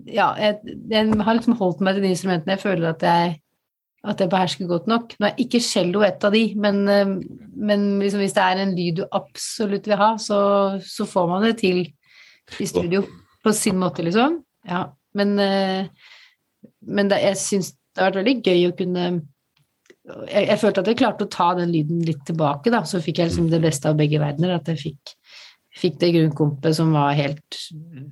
Ja, 0.05 0.27
jeg, 0.37 0.59
jeg, 0.91 1.15
har 1.25 1.33
liksom 1.33 1.55
holdt 1.57 1.79
meg 1.81 1.95
til 1.95 2.03
de 2.05 2.11
instrumentene 2.13 2.53
jeg 2.53 2.61
føler 2.61 2.91
at 2.91 3.05
jeg 3.07 3.31
at 4.03 4.19
jeg 4.19 4.31
behersker 4.31 4.67
godt 4.67 4.87
nok. 4.91 5.13
Nå 5.19 5.29
er 5.29 5.37
ikke 5.39 5.61
cello 5.63 6.03
et 6.03 6.23
av 6.27 6.33
de, 6.35 6.43
men, 6.59 6.81
eh, 6.91 7.13
men 7.55 7.85
liksom 8.01 8.23
hvis 8.23 8.35
det 8.35 8.43
er 8.43 8.63
en 8.63 8.73
lyd 8.75 8.99
du 8.99 9.03
absolutt 9.15 9.87
vil 9.87 9.99
ha, 9.99 10.13
så, 10.19 10.39
så, 10.83 11.07
får 11.07 11.29
man 11.29 11.45
det 11.47 11.53
til 11.61 11.85
i 12.59 12.67
studio 12.67 13.05
på 13.43 13.53
sin 13.55 13.79
måte, 13.79 14.03
liksom. 14.03 14.41
Ja, 14.67 14.85
men, 15.15 15.37
eh, 15.39 15.87
men 16.83 17.11
det, 17.11 17.21
jeg 17.23 17.39
syns 17.39 17.73
det 17.93 18.01
har 18.01 18.11
vært 18.11 18.23
veldig 18.23 18.39
gøy 18.41 18.67
å 18.67 18.75
kunne 18.75 19.05
jeg, 20.03 20.47
jeg, 20.49 20.59
følte 20.59 20.81
at 20.81 20.89
jeg 20.89 20.99
klarte 20.99 21.23
å 21.27 21.31
ta 21.31 21.51
den 21.55 21.71
lyden 21.71 22.01
litt 22.03 22.23
tilbake, 22.27 22.71
da. 22.73 22.81
Så 22.87 22.99
fikk 23.03 23.21
jeg 23.21 23.31
liksom 23.31 23.47
det 23.51 23.61
beste 23.63 23.87
av 23.87 23.99
begge 23.99 24.19
verdener. 24.19 24.57
At 24.57 24.67
jeg 24.67 24.81
fikk, 24.81 25.13
fikk 25.79 26.01
det 26.01 26.09
grunnkompet 26.17 26.75
som 26.75 26.91
var 26.95 27.15
helt 27.15 27.59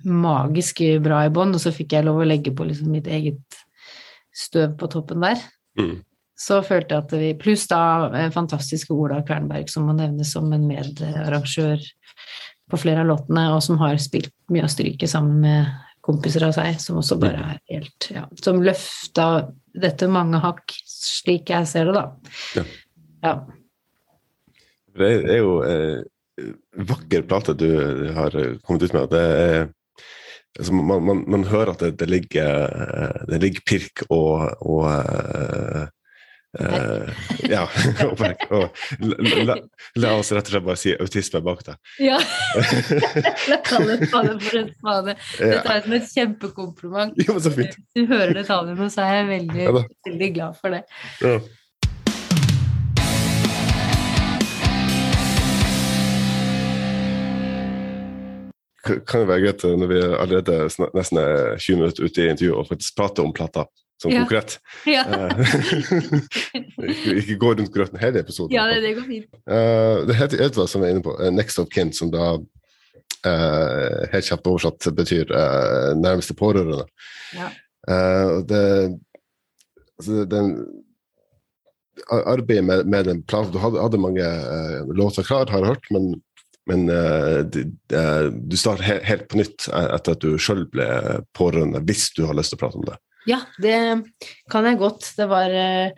magisk 0.08 0.80
bra 1.04 1.26
i 1.28 1.34
bånn, 1.34 1.52
og 1.58 1.64
så 1.64 1.74
fikk 1.76 1.98
jeg 1.98 2.08
lov 2.08 2.22
å 2.22 2.30
legge 2.30 2.54
på 2.56 2.70
liksom 2.70 2.94
mitt 2.96 3.10
eget 3.12 3.60
støv 4.32 4.78
på 4.80 4.88
toppen 4.94 5.26
der. 5.26 5.42
Mm. 5.80 6.00
Så 6.42 6.58
følte 6.66 6.96
jeg 6.96 7.06
at 7.06 7.14
vi 7.22 7.32
Pluss 7.38 7.68
da 7.70 7.84
eh, 8.18 8.32
fantastiske 8.34 8.96
Ola 8.96 9.22
Kvernberg, 9.26 9.70
som 9.70 9.86
må 9.88 9.96
nevnes 9.98 10.34
som 10.34 10.50
en 10.56 10.66
medarrangør 10.68 11.84
på 12.72 12.80
flere 12.80 13.04
av 13.04 13.12
låtene, 13.12 13.50
og 13.54 13.62
som 13.64 13.80
har 13.82 14.00
spilt 14.02 14.34
mye 14.52 14.66
av 14.66 14.72
stryket 14.74 15.12
sammen 15.12 15.42
med 15.44 15.72
kompiser 16.02 16.48
av 16.48 16.56
seg, 16.56 16.80
som 16.82 16.98
også 17.02 17.20
bare 17.22 17.44
er 17.44 17.60
helt 17.76 18.08
Ja, 18.10 18.24
som 18.42 18.64
løfta 18.66 19.28
dette 19.78 20.08
mange 20.12 20.40
hakk, 20.42 20.74
slik 20.88 21.52
jeg 21.54 21.68
ser 21.70 21.92
det, 21.92 22.00
da. 22.00 22.06
Ja. 22.58 22.64
ja. 23.28 23.36
Det 24.98 25.12
er 25.22 25.44
jo 25.44 25.60
eh, 25.68 26.02
vakker 26.90 27.28
plate 27.30 27.56
du 27.60 27.70
har 28.16 28.34
kommet 28.66 28.88
ut 28.88 28.98
med. 28.98 29.14
Det 29.14 29.22
er 29.22 29.70
altså 30.60 30.76
man, 30.76 31.04
man, 31.08 31.24
man, 31.28 31.48
hører 31.48 31.74
at 31.74 31.84
det, 31.86 31.96
det, 32.00 32.10
ligger, 32.10 33.26
det 33.30 33.42
ligger 33.44 33.68
pirk 33.68 34.04
og, 34.10 34.52
og 34.62 34.86
uh, 34.88 35.88
ja. 37.48 37.64
og, 38.12 38.20
la, 39.00 39.56
la, 39.96 40.12
oss 40.18 40.32
rett 40.36 40.50
og 40.50 40.52
slett 40.52 40.66
bare 40.66 40.80
si 40.80 40.92
autisme 40.96 41.42
bak 41.46 41.64
deg. 41.68 41.80
Ja. 42.04 42.20
La 43.52 43.62
kalle 43.64 43.96
spade 44.02 44.36
for 44.44 44.60
en 44.60 44.70
spade. 44.74 45.16
Det 45.40 45.62
tar 45.64 45.78
jeg 45.78 45.86
som 45.86 45.96
et 45.98 46.12
kjempekompliment. 46.12 47.24
Jo. 47.24 47.38
Hvis 47.40 47.80
du 47.96 48.06
hører 48.10 48.36
det 48.36 48.46
nå, 48.50 48.92
så 48.92 49.08
er 49.08 49.22
jeg 49.22 49.30
veldig, 49.32 49.66
ja, 49.70 49.76
veldig 50.10 50.32
glad 50.36 50.60
for 50.60 50.76
det. 50.76 50.84
Ja. 51.24 51.40
Kan 58.82 59.22
jo 59.22 59.30
være 59.30 59.44
greit 59.46 59.63
når 59.63 59.89
vi 59.91 60.00
er 60.02 60.17
allerede 60.17 60.89
nesten 60.98 61.22
er 61.22 61.58
20 61.62 61.78
minutter 61.78 62.08
ute 62.08 62.24
i 62.24 62.30
intervjuet 62.34 62.58
og 62.58 62.70
faktisk 62.72 62.98
prater 62.98 63.26
om 63.26 63.34
plata 63.36 63.65
som 64.02 64.12
ja. 64.12 64.24
konkret. 64.24 64.58
Ja. 64.89 65.04
ikke, 66.91 67.13
ikke 67.20 67.36
gå 67.38 67.52
rundt 67.54 67.74
grøten 67.74 68.00
hele 68.02 68.24
episoden. 68.24 68.56
Ja, 68.56 68.65
det, 68.72 68.82
det 68.82 68.96
går 68.98 69.06
fint. 69.06 69.28
Uh, 69.46 70.02
det 70.10 70.17
heter 70.17 70.41
Edvard, 70.48 70.72
som 70.72 70.82
jeg 70.82 70.89
er 70.89 70.96
inne 70.96 71.06
på, 71.06 71.13
uh, 71.20 71.30
Next 71.34 71.62
of 71.62 71.70
Kin, 71.74 71.94
som 71.94 72.10
da 72.13 72.32
uh, 72.39 74.00
helt 74.13 74.30
kjapt 74.32 74.50
oversatt 74.50 74.89
betyr 74.98 75.30
nærmeste 76.02 76.34
pårørende. 76.38 76.88
Ja. 77.38 77.52
det, 78.50 78.63
altså, 80.00 80.26
den 80.30 80.50
arbeidet 82.10 82.65
med, 82.65 82.86
med 82.86 83.06
den 83.06 83.22
planen 83.24 83.54
Du 83.54 83.58
hadde, 83.62 83.82
hadde 83.82 84.02
mange 84.02 84.26
låter 84.98 85.24
klar, 85.24 85.50
har 85.50 85.62
jeg 85.62 85.76
hørt, 85.76 85.88
men 85.94 86.15
men 86.69 86.86
uh, 86.93 87.41
du 87.43 88.58
starter 88.60 88.86
he 88.86 88.97
helt 89.08 89.28
på 89.32 89.39
nytt 89.39 89.67
etter 89.71 90.15
at 90.15 90.24
du 90.24 90.36
sjøl 90.41 90.67
ble 90.71 90.88
pårørende, 91.38 91.82
hvis 91.88 92.12
du 92.17 92.26
har 92.30 92.38
lyst 92.38 92.54
til 92.54 92.60
å 92.60 92.63
prate 92.63 92.82
om 92.82 92.86
det. 92.89 92.97
Ja, 93.30 93.41
det 93.62 93.78
kan 94.52 94.65
jeg 94.65 94.80
godt. 94.82 95.12
Det 95.17 95.28
var 95.30 95.54
uh, 95.54 95.89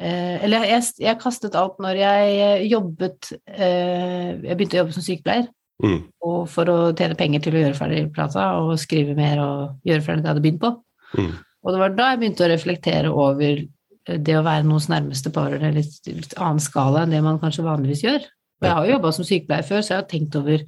Eller 0.00 0.68
jeg, 0.70 0.84
jeg, 1.02 1.18
kastet 1.22 1.58
alt 1.58 1.80
når 1.82 1.98
jeg 1.98 2.68
jobbet 2.70 3.32
uh, 3.34 4.30
Jeg 4.38 4.54
begynte 4.54 4.78
å 4.78 4.82
jobbe 4.84 4.96
som 4.96 5.06
sykepleier. 5.06 5.50
Mm. 5.80 6.00
Og 6.26 6.40
for 6.52 6.68
å 6.70 6.78
tjene 6.92 7.16
penger 7.18 7.42
til 7.44 7.56
å 7.56 7.62
gjøre 7.64 7.78
ferdig 7.78 8.04
plata 8.14 8.50
og 8.60 8.74
skrive 8.80 9.16
mer 9.18 9.40
og 9.42 9.88
gjøre 9.88 10.04
ferdig 10.04 10.22
det 10.22 10.28
jeg 10.28 10.34
hadde 10.34 10.44
begynt 10.46 10.62
på. 10.62 10.74
Mm. 11.16 11.30
Og 11.60 11.74
det 11.74 11.82
var 11.82 11.94
da 11.96 12.10
jeg 12.10 12.20
begynte 12.20 12.44
å 12.46 12.50
reflektere 12.50 13.12
over 13.12 13.62
det 14.10 14.36
å 14.36 14.44
være 14.44 14.66
noens 14.66 14.88
nærmeste 14.90 15.32
pårørende 15.34 15.72
i 15.74 15.82
litt, 15.82 15.96
litt 16.08 16.36
annen 16.40 16.62
skala 16.62 17.04
enn 17.04 17.14
det 17.14 17.22
man 17.24 17.40
kanskje 17.42 17.66
vanligvis 17.66 18.04
gjør. 18.04 18.28
Og 18.60 18.66
jeg 18.68 18.76
har 18.76 18.86
jo 18.86 18.94
jobba 18.96 19.12
som 19.16 19.26
sykepleier 19.26 19.66
før, 19.66 19.84
så 19.84 19.94
jeg 19.94 20.02
har 20.02 20.10
tenkt 20.10 20.36
over 20.40 20.64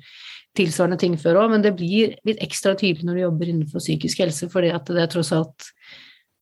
tilsvarende 0.56 0.98
ting 1.00 1.16
før 1.20 1.42
òg, 1.42 1.52
men 1.54 1.64
det 1.64 1.74
blir 1.78 2.16
litt 2.28 2.40
ekstra 2.44 2.74
tydelig 2.76 3.06
når 3.08 3.18
du 3.18 3.22
jobber 3.22 3.52
innenfor 3.52 3.82
psykisk 3.82 4.20
helse, 4.24 4.48
fordi 4.52 4.72
at 4.76 4.88
det 4.88 5.04
er 5.04 5.12
tross 5.12 5.32
alt 5.36 5.68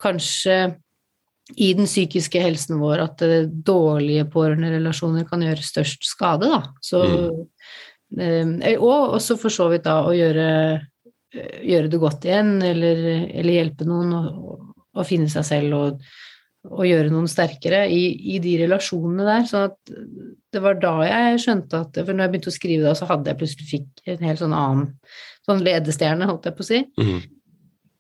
kanskje 0.02 0.56
i 1.58 1.72
den 1.74 1.88
psykiske 1.88 2.42
helsen 2.42 2.78
vår 2.80 3.02
at 3.04 3.22
dårlige 3.66 4.26
pårørenderelasjoner 4.30 5.26
kan 5.28 5.42
gjøre 5.42 5.66
størst 5.66 6.06
skade, 6.06 6.50
da. 6.50 6.60
Så, 6.84 7.02
mm. 8.18 8.56
eh, 8.62 8.76
og 8.78 9.16
også 9.18 9.38
for 9.40 9.54
så 9.54 9.66
vidt 9.72 9.86
da 9.88 10.00
å 10.06 10.14
gjøre 10.14 10.48
eh, 11.34 11.60
gjøre 11.66 11.90
det 11.90 12.02
godt 12.02 12.26
igjen, 12.26 12.56
eller, 12.66 13.04
eller 13.30 13.56
hjelpe 13.56 13.86
noen 13.88 14.14
å, 14.14 14.24
å, 14.94 15.06
finne 15.06 15.30
seg 15.30 15.46
selv 15.46 15.78
og, 15.78 16.10
og 16.68 16.85
gjøre 16.85 17.09
noen 17.09 17.29
sterkere 17.31 17.87
i, 17.88 18.03
i, 18.35 18.38
de 18.42 18.59
relasjonene 18.61 19.25
der. 19.25 19.44
sånn 19.49 19.70
at 19.70 19.92
det 20.53 20.61
var 20.61 20.77
da 20.83 20.92
jeg 21.07 21.40
skjønte 21.44 21.81
at 21.87 22.01
For 22.03 22.12
når 22.12 22.27
jeg 22.27 22.33
begynte 22.35 22.51
å 22.53 22.57
skrive 22.57 22.88
da, 22.88 22.94
så 22.99 23.09
hadde 23.09 23.33
jeg 23.33 23.40
plutselig 23.40 23.68
fikk 23.70 24.11
en 24.12 24.27
helt 24.29 24.42
sånn 24.42 24.57
annen 24.57 24.88
sånn 25.49 25.62
ledestjerne, 25.64 26.29
holdt 26.29 26.51
jeg 26.51 26.57
på 26.59 26.66
å 26.66 26.68
si. 26.68 26.81
Mm. 27.01 27.20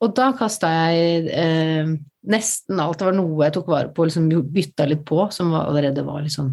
Og 0.04 0.14
da 0.16 0.30
kasta 0.36 0.70
jeg 0.90 1.28
eh, 1.32 1.94
nesten 2.32 2.82
alt. 2.82 3.00
Det 3.00 3.08
var 3.08 3.16
noe 3.16 3.46
jeg 3.46 3.56
tok 3.56 3.70
vare 3.72 3.92
på, 3.96 4.06
liksom 4.08 4.28
bytta 4.52 4.88
litt 4.88 5.06
på, 5.08 5.22
som 5.32 5.54
var, 5.54 5.70
allerede 5.70 6.04
var 6.06 6.20
liksom 6.24 6.52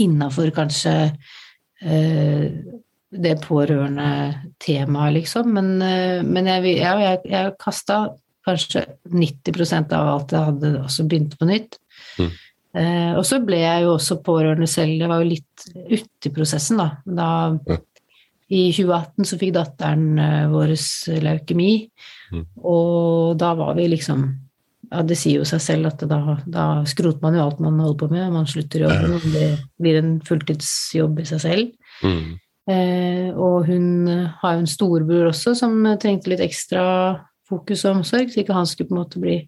innafor 0.00 0.48
kanskje 0.56 0.94
eh, 1.84 2.46
det 3.12 3.34
pårørende 3.44 4.08
temaet, 4.62 5.18
liksom. 5.18 5.52
Men, 5.56 5.74
eh, 5.84 6.20
men 6.24 6.48
jeg, 6.48 6.76
ja, 6.80 6.96
jeg, 7.00 7.22
jeg 7.28 7.56
kasta 7.60 8.04
kanskje 8.46 8.86
90% 9.10 9.94
av 9.96 10.08
alt 10.16 10.34
jeg 10.34 10.48
hadde, 10.50 10.72
også 10.82 11.06
begynt 11.08 11.36
på 11.38 11.48
nytt. 11.48 11.78
Mm. 12.18 12.32
Eh, 12.72 13.12
og 13.18 13.24
så 13.28 13.38
ble 13.44 13.60
jeg 13.60 13.84
jo 13.84 13.96
også 13.98 14.20
pårørende 14.24 14.68
selv. 14.70 14.94
Jeg 14.96 15.10
var 15.10 15.22
jo 15.22 15.32
litt 15.34 15.66
ute 15.76 16.30
i 16.30 16.34
prosessen, 16.34 16.80
da. 16.80 16.88
da 17.04 17.30
ja. 17.68 17.80
I 18.52 18.62
2018 18.74 19.28
så 19.28 19.40
fikk 19.40 19.54
datteren 19.56 20.06
eh, 20.20 20.46
vår 20.52 20.72
leukemi, 21.24 21.72
mm. 22.32 22.46
og 22.68 23.36
da 23.40 23.52
var 23.56 23.76
vi 23.78 23.90
liksom 23.92 24.24
ja, 24.92 25.00
Det 25.08 25.16
sier 25.16 25.40
jo 25.40 25.44
seg 25.48 25.60
selv 25.64 25.88
at 25.88 26.02
da, 26.04 26.36
da 26.44 26.64
skroter 26.88 27.22
man 27.24 27.36
jo 27.38 27.44
alt 27.46 27.60
man 27.64 27.78
holder 27.80 28.00
på 28.02 28.08
med, 28.10 28.26
man 28.34 28.48
slutter 28.50 28.84
jobben, 28.84 29.14
og 29.16 29.28
det 29.32 29.46
blir 29.80 30.00
en 30.02 30.16
fulltidsjobb 30.26 31.22
i 31.22 31.28
seg 31.30 31.40
selv. 31.40 31.94
Mm. 32.04 32.34
Eh, 32.72 33.28
og 33.32 33.70
hun 33.70 34.10
har 34.42 34.56
jo 34.56 34.64
en 34.64 34.68
storebror 34.68 35.30
også 35.30 35.54
som 35.58 35.80
trengte 36.02 36.30
litt 36.32 36.44
ekstra 36.44 36.82
fokus 37.52 37.86
og 37.86 38.00
omsorg, 38.00 38.32
så 38.32 38.42
ikke 38.42 38.56
han 38.56 38.68
skulle 38.68 38.90
på 38.90 38.96
en 38.96 39.02
måte 39.04 39.22
bli 39.22 39.38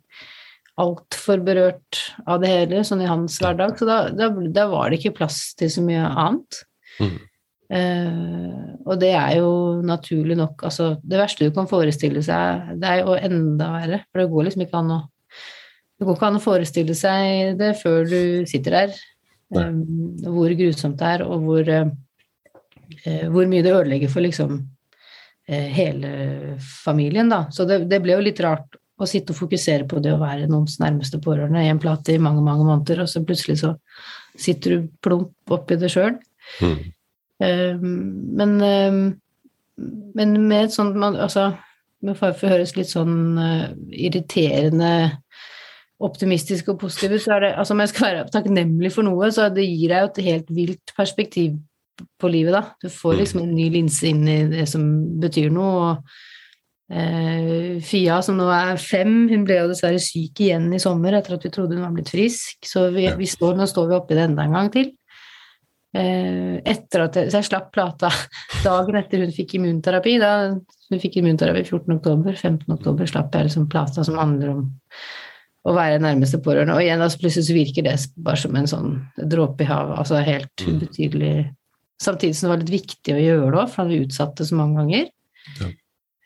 altfor 0.81 1.43
berørt 1.47 2.01
av 2.27 2.41
det 2.43 2.51
hele, 2.51 2.83
sånn 2.87 3.05
i 3.05 3.11
hans 3.11 3.37
hverdag. 3.43 3.77
Så 3.79 3.87
da, 3.89 3.99
da, 4.15 4.31
da 4.31 4.67
var 4.71 4.91
det 4.91 5.01
ikke 5.01 5.19
plass 5.21 5.53
til 5.59 5.71
så 5.71 5.85
mye 5.85 6.03
annet. 6.09 6.61
Mm. 6.99 7.17
Uh, 7.75 8.75
og 8.85 9.01
det 9.01 9.15
er 9.17 9.39
jo 9.39 9.81
naturlig 9.83 10.37
nok 10.37 10.61
altså 10.69 10.91
Det 11.01 11.17
verste 11.17 11.47
du 11.49 11.55
kan 11.57 11.67
forestille 11.67 12.21
seg, 12.23 12.75
det 12.79 12.91
er 12.91 13.01
jo 13.01 13.17
enda 13.17 13.71
verre. 13.79 14.03
For 14.11 14.21
det 14.21 14.31
går 14.35 14.49
liksom 14.49 14.67
ikke 14.67 14.83
an 14.83 14.95
å 14.99 15.01
Det 15.95 16.07
går 16.07 16.19
ikke 16.19 16.29
an 16.29 16.39
å 16.39 16.45
forestille 16.45 16.97
seg 16.99 17.59
det 17.59 17.73
før 17.81 18.07
du 18.11 18.21
sitter 18.51 18.81
der. 18.81 19.01
Um, 19.55 20.17
hvor 20.27 20.51
grusomt 20.59 20.99
det 20.99 21.11
er, 21.15 21.23
og 21.23 21.45
hvor, 21.47 21.69
uh, 21.71 23.27
hvor 23.31 23.47
mye 23.47 23.63
det 23.63 23.75
ødelegger 23.77 24.11
for 24.11 24.25
liksom 24.25 24.65
hele 25.49 26.57
familien, 26.85 27.29
da. 27.29 27.45
Så 27.53 27.67
det, 27.69 27.83
det, 27.91 28.01
ble 28.05 28.17
jo 28.17 28.25
litt 28.25 28.41
rart 28.45 28.79
å 28.97 29.09
sitte 29.11 29.35
og 29.35 29.41
fokusere 29.43 29.89
på 29.91 30.01
det 30.01 30.15
å 30.15 30.21
være 30.21 30.49
noens 30.49 30.79
nærmeste 30.81 31.19
pårørende 31.23 31.65
i 31.65 31.71
en 31.73 31.81
plate 31.83 32.15
i 32.15 32.23
mange, 32.23 32.45
mange 32.47 32.65
måneder, 32.67 33.03
og 33.05 33.11
så 33.11 33.25
plutselig 33.27 33.59
så 33.61 33.75
sitter 34.39 34.77
du 34.77 34.87
plump 35.05 35.55
oppi 35.55 35.79
det 35.79 35.91
sjøl. 35.93 36.17
Mm. 36.63 36.79
Ehm, 37.43 37.93
men, 38.39 38.57
ehm, 38.63 39.05
men 40.15 40.35
med 40.49 40.69
et 40.69 40.75
sånt 40.75 40.97
Altså, 40.97 41.53
med 42.05 42.17
fare 42.17 42.37
for 42.37 42.47
å 42.47 42.55
høres 42.55 42.77
litt 42.77 42.91
sånn 42.91 43.39
uh, 43.41 43.71
irriterende 43.91 45.19
optimistisk 46.05 46.69
og 46.73 46.83
positiv 46.83 47.17
så 47.23 47.37
er 47.37 47.47
det 47.47 47.53
Altså, 47.59 47.75
om 47.75 47.83
jeg 47.83 47.93
skal 47.95 48.07
være 48.07 48.27
takknemlig 48.35 48.93
for 48.95 49.07
noe, 49.07 49.31
så 49.33 49.49
det 49.49 49.65
gir 49.67 49.91
deg 49.91 50.05
jo 50.05 50.11
et 50.11 50.25
helt 50.29 50.53
vilt 50.55 50.95
perspektiv 50.97 51.57
på 52.21 52.31
livet, 52.31 52.55
da. 52.57 52.63
Du 52.83 52.89
får 52.93 53.15
mm. 53.15 53.19
liksom 53.23 53.43
en 53.43 53.57
ny 53.57 53.67
linse 53.75 54.07
inn 54.11 54.23
i 54.29 54.39
det 54.51 54.69
som 54.71 54.87
betyr 55.23 55.53
noe. 55.55 55.91
og 55.91 56.33
Eh, 56.93 57.81
Fia, 57.81 58.19
som 58.23 58.37
nå 58.37 58.45
er 58.53 58.77
fem, 58.81 59.25
hun 59.31 59.47
ble 59.47 59.57
jo 59.63 59.71
dessverre 59.71 60.01
syk 60.03 60.43
igjen 60.45 60.69
i 60.77 60.83
sommer 60.83 61.17
etter 61.17 61.39
at 61.39 61.47
vi 61.47 61.53
trodde 61.55 61.79
hun 61.79 61.87
var 61.87 61.95
blitt 61.97 62.13
frisk. 62.13 62.61
Så 62.69 62.89
vi, 62.95 63.09
vi 63.19 63.29
står, 63.29 63.57
nå 63.59 63.69
står 63.71 63.89
vi 63.91 63.99
oppi 63.99 64.19
det 64.19 64.29
enda 64.29 64.45
en 64.45 64.57
gang 64.59 64.71
til. 64.75 64.93
Eh, 65.95 66.61
etter 66.67 67.07
at 67.07 67.17
jeg, 67.17 67.31
Så 67.31 67.41
jeg 67.41 67.49
slapp 67.49 67.69
plata 67.75 68.11
dagen 68.67 68.99
etter 69.01 69.25
hun 69.25 69.35
fikk 69.35 69.57
immunterapi. 69.59 70.19
Da 70.23 70.33
hun 70.53 71.03
fikk 71.03 71.21
immunterapi 71.23 71.65
14.10. 71.65 72.35
15.10 72.37 73.13
slapp 73.15 73.35
jeg 73.35 73.49
liksom 73.49 73.69
plata 73.73 74.05
som 74.05 74.21
handler 74.21 74.57
om 74.57 74.67
å 75.65 75.73
være 75.73 76.03
nærmeste 76.05 76.43
pårørende. 76.45 76.77
Og 76.77 76.85
igjen, 76.85 77.01
altså, 77.01 77.23
plutselig 77.23 77.49
så 77.49 77.57
virker 77.57 77.87
det 77.87 77.97
bare 78.21 78.43
som 78.43 78.57
en 78.59 78.69
sånn 78.69 78.97
dråpe 79.17 79.65
i 79.65 79.71
havet. 79.71 79.97
Altså 80.03 80.21
helt 80.21 80.67
mm. 80.67 80.75
ubetydelig 80.75 81.37
Samtidig 82.03 82.37
som 82.37 82.49
det 82.49 82.53
var 82.53 82.63
litt 82.65 82.75
viktig 82.75 83.15
å 83.15 83.23
gjøre 83.23 83.51
det 83.53 83.61
òg, 83.63 83.71
for 83.71 83.83
han 83.83 83.93
hadde 83.93 84.09
utsatt 84.09 84.37
det 84.41 84.49
så 84.49 84.59
mange 84.59 84.83
ganger. 84.83 85.09
Ja. 85.61 85.71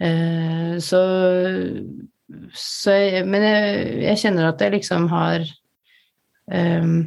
Eh, 0.08 0.74
så, 0.84 1.02
så 2.54 2.94
jeg, 2.94 3.24
Men 3.26 3.44
jeg, 3.44 3.78
jeg, 4.04 4.20
kjenner 4.22 4.50
at 4.52 4.62
jeg 4.62 4.76
liksom 4.76 5.08
har 5.10 5.42
um, 6.46 7.00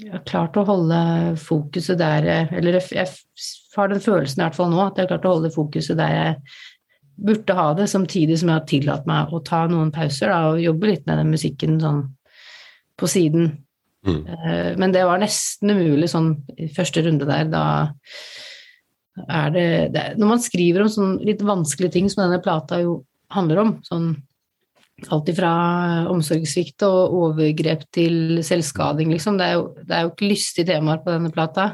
jeg 0.00 0.14
har 0.14 0.22
klart 0.24 0.56
å 0.56 0.64
holde 0.64 0.98
fokuset 1.36 1.98
der 2.00 2.24
Eller 2.48 2.78
jeg 2.80 3.04
har 3.76 3.90
den 3.90 4.00
følelsen 4.00 4.40
i 4.40 4.44
hvert 4.46 4.56
fall 4.56 4.70
nå 4.72 4.80
at 4.86 4.96
jeg 4.96 5.04
har 5.04 5.12
klart 5.12 5.28
å 5.28 5.34
holde 5.34 5.52
fokuset 5.52 5.98
der 6.00 6.14
jeg 6.14 6.36
burde 7.20 7.52
ha 7.52 7.66
det, 7.76 7.90
samtidig 7.92 8.38
som 8.40 8.48
jeg 8.48 8.56
har 8.56 8.68
tillatt 8.68 9.08
meg 9.08 9.32
å 9.34 9.42
ta 9.44 9.66
noen 9.68 9.90
pauser 9.92 10.30
da, 10.32 10.38
og 10.54 10.62
jobbe 10.62 10.88
litt 10.88 11.02
med 11.04 11.20
den 11.20 11.32
musikken 11.34 11.76
sånn 11.82 11.98
på 12.96 13.08
siden. 13.10 13.50
Mm. 14.06 14.20
Eh, 14.26 14.70
men 14.80 14.94
det 14.94 15.04
var 15.04 15.20
nesten 15.20 15.74
umulig 15.74 16.08
sånn 16.12 16.32
i 16.56 16.70
første 16.72 17.04
runde 17.04 17.28
der. 17.28 17.50
Da 17.52 17.64
er 19.28 19.52
det, 19.54 19.68
det 19.94 20.04
Når 20.20 20.34
man 20.34 20.42
skriver 20.42 20.84
om 20.84 20.90
sånn 20.92 21.14
litt 21.26 21.42
vanskelige 21.44 21.98
ting 21.98 22.10
som 22.10 22.24
denne 22.24 22.40
plata 22.42 22.80
jo 22.82 23.02
handler 23.34 23.64
om, 23.64 23.78
sånn 23.86 24.12
Alt 25.08 25.30
ifra 25.32 25.50
omsorgssvikt 26.12 26.84
og 26.84 27.14
overgrep 27.16 27.86
til 27.94 28.42
selvskading, 28.44 29.08
liksom. 29.14 29.38
Det 29.40 29.46
er 29.46 29.54
jo, 29.56 29.62
det 29.80 29.94
er 29.96 30.02
jo 30.04 30.10
ikke 30.10 30.28
lystige 30.28 30.68
temaer 30.68 31.00
på 31.00 31.14
denne 31.14 31.30
plata. 31.32 31.70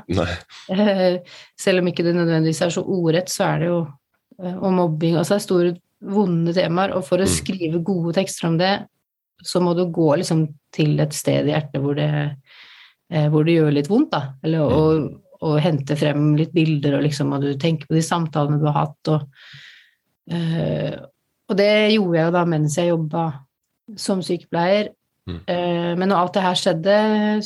Eh, 0.71 1.17
selv 1.59 1.83
om 1.83 1.91
ikke 1.91 2.05
det 2.07 2.15
nødvendigvis 2.15 2.63
er 2.63 2.71
så 2.75 2.85
ordrett, 2.87 3.33
så 3.33 3.49
er 3.49 3.65
det 3.65 3.71
jo 3.73 3.81
eh, 3.83 4.55
Og 4.55 4.73
mobbing 4.75 5.19
Altså 5.19 5.35
det 5.35 5.41
er 5.41 5.45
store, 5.45 5.73
vonde 6.07 6.55
temaer, 6.55 6.95
og 6.95 7.03
for 7.09 7.23
å 7.23 7.27
mm. 7.27 7.33
skrive 7.33 7.83
gode 7.83 8.15
tekster 8.19 8.47
om 8.47 8.59
det, 8.61 8.73
så 9.43 9.61
må 9.63 9.75
du 9.77 9.85
gå 9.93 10.09
liksom 10.21 10.47
til 10.75 10.97
et 11.03 11.15
sted 11.17 11.49
i 11.49 11.53
hjertet 11.55 11.83
hvor 11.83 11.99
det, 11.99 12.09
eh, 13.13 13.29
hvor 13.33 13.47
det 13.47 13.59
gjør 13.59 13.77
litt 13.77 13.91
vondt, 13.93 14.15
da. 14.15 14.23
Eller 14.47 14.65
å, 14.65 14.81
og, 14.81 15.11
å, 15.41 15.57
hente 15.63 15.99
frem 15.99 16.33
litt 16.39 16.55
bilder, 16.57 16.99
og 16.99 17.07
liksom, 17.07 17.35
og 17.37 17.45
du 17.45 17.53
tenker 17.61 17.89
på 17.89 17.99
de 17.99 18.05
samtalene 18.05 18.61
du 18.63 18.67
har 18.71 18.81
hatt, 18.85 19.13
og 19.13 19.29
og 21.47 21.59
det 21.59 21.73
gjorde 21.95 22.19
jeg 22.19 22.27
jo 22.27 22.35
da 22.35 22.45
mens 22.49 22.77
jeg 22.79 22.91
jobba 22.91 23.25
som 24.01 24.23
sykepleier. 24.25 24.91
Mm. 25.27 25.39
Eh, 25.51 25.93
men 25.99 26.11
når 26.11 26.21
alt 26.21 26.37
det 26.37 26.45
her 26.45 26.59
skjedde, 26.59 26.97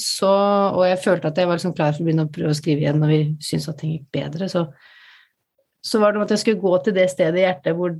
så, 0.00 0.30
og 0.76 0.84
jeg 0.88 1.00
følte 1.04 1.30
at 1.30 1.40
jeg 1.40 1.48
var 1.48 1.60
liksom 1.60 1.74
klar 1.76 1.94
for 1.94 2.02
å 2.02 2.08
begynne 2.08 2.26
å 2.28 2.32
prøve 2.32 2.52
å 2.52 2.56
skrive 2.56 2.84
igjen 2.84 3.00
når 3.00 3.12
vi 3.12 3.20
syntes 3.44 3.70
at 3.72 3.80
ting 3.80 3.94
gikk 3.94 4.08
bedre, 4.16 4.48
så, 4.52 4.66
så 5.80 6.00
var 6.00 6.12
det 6.12 6.20
om 6.20 6.24
at 6.26 6.32
jeg 6.34 6.42
skulle 6.42 6.60
gå 6.60 6.72
til 6.84 6.96
det 6.96 7.06
stedet 7.08 7.40
i 7.40 7.44
hjertet 7.46 7.76
hvor, 7.76 7.94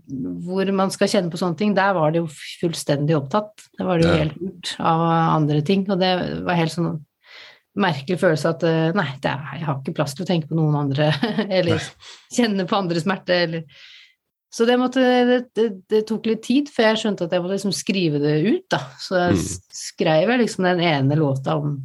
hvor, 0.45 0.73
man 0.77 0.93
skal 0.93 1.09
kjenne 1.09 1.33
på 1.33 1.41
sånne 1.41 1.57
ting. 1.57 1.71
Der 1.77 1.95
var 1.97 2.13
det 2.13 2.21
jo 2.21 2.27
fullstendig 2.61 3.17
opptatt. 3.17 3.55
Der 3.79 3.89
var 3.89 4.01
det 4.01 4.09
jo 4.09 4.19
helt 4.19 4.43
lurt 4.43 4.75
av 4.79 5.05
andre 5.39 5.63
ting. 5.65 5.87
Og 5.89 5.97
det 6.03 6.11
var 6.45 6.61
helt 6.61 6.75
sånn 6.75 6.99
merkelig 7.81 8.19
følelse 8.21 8.51
at 8.51 8.67
eh, 8.67 8.91
nei, 8.99 9.07
er, 9.23 9.47
jeg 9.57 9.67
har 9.69 9.79
ikke 9.79 9.95
plass 9.97 10.17
til 10.17 10.27
å 10.27 10.29
tenke 10.29 10.51
på 10.51 10.59
noen 10.59 10.77
andre, 10.83 11.13
eller 11.61 11.81
kjenne 12.35 12.67
på 12.69 12.77
andres 12.77 13.07
smerte, 13.07 13.37
eller 13.47 13.89
så 14.51 14.67
det, 14.67 14.77
måtte, 14.81 15.01
det, 15.01 15.39
det, 15.55 15.69
det, 15.87 16.01
tok 16.09 16.27
litt 16.27 16.43
tid 16.43 16.71
før 16.75 16.89
jeg 16.89 17.01
skjønte 17.05 17.29
at 17.29 17.35
jeg 17.35 17.43
måtte 17.43 17.55
liksom 17.55 17.75
skrive 17.75 18.19
det 18.19 18.33
ut, 18.49 18.65
da. 18.73 18.81
Så 18.99 19.15
jeg 19.15 19.37
mm. 19.37 19.45
skrev 19.79 20.33
jeg 20.33 20.41
liksom 20.41 20.67
den 20.67 20.83
ene 20.83 21.19
låta 21.19 21.55
om, 21.61 21.77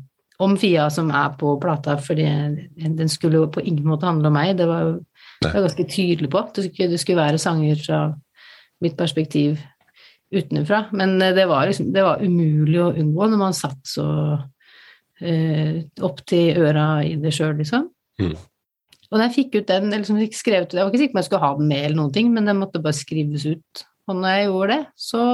om, 0.42 0.56
Fia 0.58 0.88
som 0.90 1.12
er 1.14 1.36
på 1.38 1.54
plata, 1.62 2.00
fordi 2.02 2.26
den 2.74 3.12
skulle 3.14 3.44
jo 3.44 3.52
på 3.54 3.62
ingen 3.62 3.86
måte 3.86 4.10
handle 4.10 4.32
om 4.32 4.38
meg. 4.40 4.56
Det 4.58 4.66
var 4.66 4.82
jo 4.82 4.96
jeg 5.46 5.56
var 5.58 5.68
ganske 5.68 5.88
tydelig 5.92 6.30
på. 6.32 6.42
at 6.42 6.60
det 6.60 7.00
skulle 7.02 7.22
være 7.22 7.42
sanger 7.42 7.80
fra 7.82 8.02
mitt 8.84 8.98
perspektiv 8.98 9.60
utenfra. 10.34 10.86
Men 10.92 11.22
eh, 11.22 11.34
det 11.36 11.48
var, 11.50 11.68
liksom, 11.70 11.94
det 11.94 12.04
var 12.06 12.24
umulig 12.24 12.82
å 12.82 12.92
unngå 12.94 13.30
når 13.32 13.42
man 13.42 13.58
satt 13.58 13.82
så 13.88 14.08
eh, 15.22 15.86
opp 16.06 16.22
til 16.28 16.60
øra 16.66 16.90
i 17.06 17.16
det 17.22 17.34
sjøl, 17.36 17.56
liksom. 17.60 17.90
Mm. 18.22 18.36
Og 19.12 19.20
da 19.20 19.28
jeg 19.28 19.36
fikk 19.36 19.60
ut 19.60 19.68
den, 19.70 19.92
eller 19.92 20.06
som 20.08 20.18
fikk 20.18 20.34
skrevet 20.38 20.72
ut 20.72 20.78
Jeg 20.80 20.86
var 20.86 20.94
ikke 20.94 21.02
sikker 21.04 21.14
på 21.14 21.18
om 21.18 21.22
jeg 21.22 21.28
skulle 21.28 21.46
ha 21.46 21.58
den 21.60 21.68
med, 21.70 21.82
eller 21.84 22.00
noen 22.00 22.16
ting, 22.16 22.32
men 22.34 22.50
den 22.50 22.62
måtte 22.62 22.82
bare 22.84 22.98
skrives 22.98 23.46
ut. 23.48 23.86
Og 24.10 24.18
når 24.20 24.38
jeg 24.38 24.48
gjorde 24.48 24.76
det, 24.76 24.86
så 25.02 25.26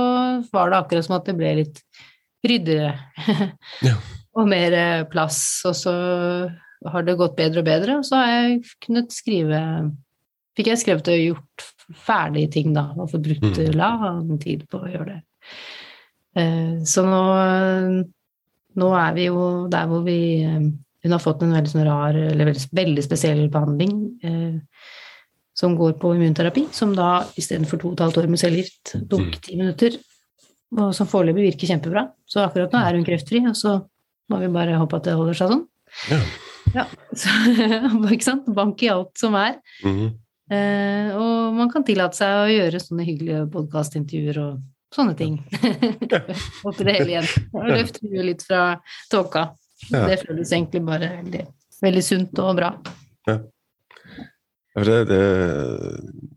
var 0.53 0.71
det 0.71 0.79
akkurat 0.79 1.07
som 1.07 1.17
at 1.17 1.27
det 1.27 1.37
ble 1.39 1.53
litt 1.63 1.83
ryddigere. 2.47 2.95
ja. 3.87 3.95
og 4.37 4.47
mer 4.47 4.75
eh, 4.75 5.07
plass. 5.11 5.39
Og 5.67 5.75
så 5.75 5.93
har 6.89 7.03
det 7.05 7.17
gått 7.19 7.35
bedre 7.37 7.61
og 7.61 7.67
bedre, 7.67 7.97
og 7.99 8.07
så 8.07 8.21
har 8.21 8.31
jeg 8.31 8.61
kunnet 8.85 9.13
skrive 9.15 9.59
Fikk 10.51 10.67
jeg 10.67 10.81
skrevet 10.81 11.07
og 11.07 11.21
gjort 11.21 11.63
ferdige 11.95 12.49
ting, 12.51 12.73
da, 12.75 12.89
og 12.99 13.07
fått 13.13 13.23
brukt 13.23 13.55
mm. 13.55 13.69
lang 13.79 14.33
tid 14.41 14.65
på 14.67 14.81
å 14.83 14.89
gjøre 14.91 15.05
det. 15.13 15.19
Eh, 16.41 16.81
så 16.87 17.05
nå, 17.07 17.21
nå 18.81 18.89
er 18.99 19.13
vi 19.15 19.29
jo 19.29 19.45
der 19.71 19.87
hvor 19.87 20.03
vi 20.03 20.17
eh, 20.43 20.65
hun 21.01 21.15
har 21.15 21.23
fått 21.23 21.45
en 21.45 21.55
veldig 21.55 21.71
sånn 21.71 21.87
rar, 21.87 22.19
eller 22.19 22.51
veldig, 22.51 22.65
veldig 22.77 23.05
spesiell 23.07 23.45
behandling. 23.53 23.95
Eh, 24.27 24.91
som 25.61 25.75
går 25.77 25.95
på 26.01 26.13
immunterapi, 26.15 26.67
som 26.73 26.93
da 26.95 27.21
istedenfor 27.37 27.79
to 27.79 27.91
og 27.91 27.97
et 27.97 28.05
halvt 28.05 28.21
år 28.21 28.29
med 28.31 28.39
cellegift 28.41 28.93
tok 29.11 29.35
ti 29.43 29.57
minutter, 29.59 29.97
og 30.77 30.93
som 30.95 31.09
foreløpig 31.11 31.51
virker 31.51 31.73
kjempebra. 31.73 32.05
Så 32.27 32.43
akkurat 32.43 32.71
nå 32.75 32.83
er 32.83 32.97
hun 32.97 33.07
kreftfri, 33.07 33.43
og 33.47 33.57
så 33.59 33.75
må 34.31 34.39
vi 34.41 34.51
bare 34.51 34.79
håpe 34.79 34.99
at 34.99 35.09
det 35.09 35.17
holder 35.19 35.37
seg 35.37 35.51
sånn. 35.51 35.67
Ja. 36.11 36.21
Ja, 36.75 36.85
så, 37.21 37.31
ikke 38.11 38.27
sant? 38.27 38.49
Bank 38.55 38.83
i 38.83 38.91
alt 38.93 39.15
som 39.19 39.37
er. 39.39 39.59
Mhm. 39.85 40.11
Eh, 40.51 41.13
og 41.15 41.55
man 41.55 41.69
kan 41.71 41.85
tillate 41.87 42.17
seg 42.17 42.33
å 42.41 42.49
gjøre 42.51 42.79
sånne 42.83 43.05
hyggelige 43.07 43.45
podkastintervjuer 43.53 44.39
og 44.41 44.57
sånne 44.91 45.15
ting. 45.15 45.37
Oppi 46.67 46.83
det 46.87 46.95
hele 46.97 47.13
igjen. 47.13 47.29
Og 47.55 47.69
løfte 47.71 48.03
huet 48.03 48.27
litt 48.27 48.43
fra 48.43 48.65
tåka. 49.13 49.45
Ja. 49.87 50.03
Det 50.09 50.19
føles 50.25 50.51
egentlig 50.51 50.83
bare 50.85 51.13
veldig, 51.21 51.45
veldig 51.87 52.03
sunt 52.03 52.43
og 52.43 52.59
bra. 52.59 52.73
Ja, 53.31 54.83
det, 54.87 54.97
det 55.09 55.21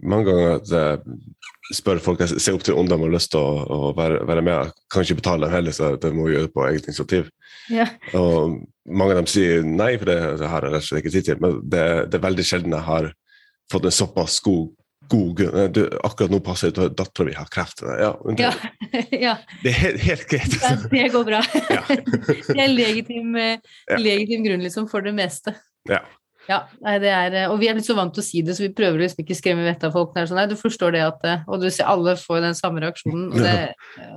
mange 0.02 0.30
ganger 0.30 0.56
at 0.60 0.70
jeg 0.70 1.74
spør 1.74 2.00
folk 2.02 2.22
jeg 2.22 2.42
ser 2.42 2.56
opp 2.56 2.64
til 2.66 2.78
om 2.78 2.88
de 2.88 2.96
har 2.98 3.12
lyst 3.12 3.30
til 3.34 3.42
å, 3.42 3.64
å 3.64 3.92
være, 3.96 4.22
være 4.28 4.42
med. 4.46 4.72
Kan 4.92 5.06
ikke 5.06 5.20
betale 5.20 5.46
dem 5.46 5.54
heller, 5.54 5.74
så 5.74 5.94
det 6.00 6.10
må 6.14 6.28
vi 6.28 6.36
gjøre 6.36 6.50
på 6.54 6.66
eget 6.68 6.88
initiativ. 6.90 7.30
Ja. 7.72 7.88
Og 8.18 8.60
mange 8.84 9.14
av 9.14 9.22
dem 9.22 9.28
sier 9.30 9.64
nei, 9.66 9.94
for 10.00 10.10
det, 10.10 10.16
det 10.40 10.48
har 10.50 10.64
jeg 10.66 10.74
rett 10.74 10.82
og 10.82 10.88
slett 10.88 11.04
ikke 11.04 11.12
tid 11.14 11.28
til. 11.28 11.42
Men 11.42 11.60
det, 11.72 11.84
det 12.12 12.18
er 12.18 12.26
veldig 12.26 12.46
sjelden 12.46 12.76
jeg 12.76 12.88
har 12.88 13.12
fått 13.72 13.86
en 13.88 13.94
såpass 13.94 14.40
god, 14.44 14.66
god 15.12 15.30
grunn. 15.38 15.60
Du, 15.76 15.82
akkurat 16.04 16.34
nå 16.34 16.40
passer 16.44 16.74
det 16.74 16.90
at 16.90 16.98
dattera 16.98 17.28
mi 17.28 17.36
har 17.38 17.48
kreft. 17.52 17.84
Ja, 17.84 18.10
Ja. 18.40 18.52
ja. 19.26 19.36
det 19.62 19.72
er 19.72 19.80
helt, 19.80 20.02
helt 20.08 20.26
greit. 20.32 20.58
Ja, 20.60 20.74
det 20.90 21.06
går 21.14 21.30
bra. 21.30 21.40
Ja. 21.70 21.82
Det 22.54 22.60
er 22.60 22.74
legitim, 22.74 23.34
eh, 23.40 23.72
legitim 23.98 24.44
grunn 24.46 24.64
liksom 24.64 24.90
for 24.90 25.04
det 25.04 25.14
meste. 25.16 25.56
Ja. 25.88 26.02
Ja, 26.48 26.58
nei, 26.84 26.98
det 27.00 27.08
er, 27.08 27.34
eh, 27.40 27.50
og 27.50 27.58
vi 27.60 27.68
er 27.70 27.76
blitt 27.76 27.86
så 27.88 27.94
vant 27.96 28.12
til 28.12 28.20
å 28.20 28.26
si 28.26 28.42
det, 28.44 28.52
så 28.56 28.66
vi 28.66 28.72
prøver 28.76 29.00
liksom 29.00 29.22
ikke 29.24 29.36
skremme 29.38 29.64
vettet 29.64 29.86
av 29.88 29.94
folk. 29.96 30.10
Det 30.12 30.22
er 30.22 30.26
sånn, 30.28 30.40
nei, 30.42 30.48
du 30.50 30.56
forstår 30.60 30.92
det 30.92 31.00
at 31.06 31.24
eh, 31.24 31.44
Og 31.48 31.62
du 31.62 31.70
ser 31.72 31.88
alle 31.88 32.16
får 32.20 32.42
den 32.44 32.58
samme 32.58 32.82
reaksjonen. 32.84 33.30
Og, 33.32 33.38
det, 33.40 33.54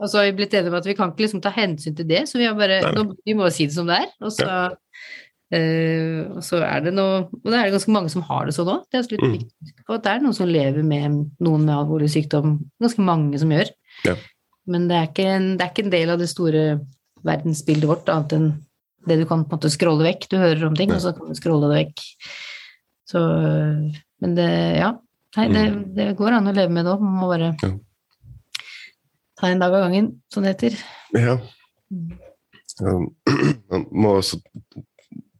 og 0.01 0.07
så 0.11 0.19
har 0.19 0.27
vi 0.27 0.35
blitt 0.41 0.53
enige 0.57 0.73
om 0.73 0.79
at 0.81 0.89
vi 0.89 0.97
kan 0.97 1.13
ikke 1.13 1.23
liksom 1.27 1.43
ta 1.45 1.53
hensyn 1.55 1.95
til 1.95 2.07
det, 2.09 2.25
så 2.27 2.37
vi 2.41 2.49
har 2.49 2.57
bare 2.59 2.81
nå, 2.97 3.05
Vi 3.25 3.37
må 3.37 3.47
si 3.53 3.69
det 3.69 3.77
som 3.77 3.87
det 3.87 4.01
er. 4.03 4.11
Og 4.19 4.35
så, 4.35 4.49
øh, 5.55 6.21
og 6.35 6.43
så 6.43 6.59
er 6.67 6.83
det 6.87 6.93
noe 6.97 7.21
Og 7.31 7.47
det 7.47 7.55
er 7.55 7.69
det 7.69 7.75
ganske 7.77 7.95
mange 7.95 8.11
som 8.11 8.25
har 8.27 8.45
det 8.49 8.55
sånn 8.57 8.73
òg. 8.75 8.83
Det 8.91 8.99
er 8.99 9.07
litt 9.13 9.23
Mm. 9.23 9.37
viktig 9.37 9.73
at 9.87 10.03
det 10.03 10.11
er 10.11 10.19
noen 10.25 10.35
som 10.35 10.49
lever 10.51 10.83
med 10.83 11.31
noen 11.39 11.63
med 11.65 11.75
alvorlig 11.75 12.09
sykdom. 12.11 12.57
Ganske 12.83 12.99
mange 12.99 13.39
som 13.39 13.49
gjør. 13.49 13.69
Ja. 14.03 14.15
Men 14.67 14.89
det 14.89 14.97
er, 14.97 15.07
ikke 15.07 15.25
en, 15.31 15.45
det 15.57 15.63
er 15.63 15.71
ikke 15.71 15.85
en 15.85 15.93
del 15.95 16.09
av 16.11 16.19
det 16.19 16.27
store 16.27 16.63
verdensbildet 17.23 17.87
vårt, 17.87 18.09
annet 18.11 18.33
enn 18.35 18.49
det 19.07 19.17
du 19.21 19.25
kan 19.29 19.43
på 19.45 19.55
en 19.55 19.59
måte 19.59 19.71
scrolle 19.73 20.05
vekk. 20.07 20.27
Du 20.31 20.37
hører 20.41 20.65
om 20.67 20.75
ting, 20.77 20.91
og 20.95 21.01
så 21.03 21.13
kan 21.17 21.29
du 21.31 21.37
scrolle 21.39 21.69
det 21.71 21.77
vekk. 21.81 22.05
Så, 23.07 23.21
men 24.23 24.35
det, 24.37 24.47
ja. 24.81 24.93
Nei, 25.37 25.45
det, 25.53 25.63
det 25.97 26.07
går 26.17 26.37
an 26.39 26.49
å 26.49 26.55
leve 26.55 26.73
med 26.73 26.87
det 26.87 26.93
òg. 26.95 27.03
Man 27.05 27.19
må 27.21 27.29
bare 27.31 27.53
Mm. 27.61 27.77
Ja. 27.77 28.63
ta 29.39 29.47
en 29.51 29.59
dag 29.61 29.73
av 29.77 29.83
gangen, 29.85 30.07
som 30.33 30.43
det 30.43 30.55
heter. 30.55 30.77
Ja. 31.13 31.37
Um, 32.81 33.11
Man 33.69 33.85
må 33.91 34.15
også 34.17 34.39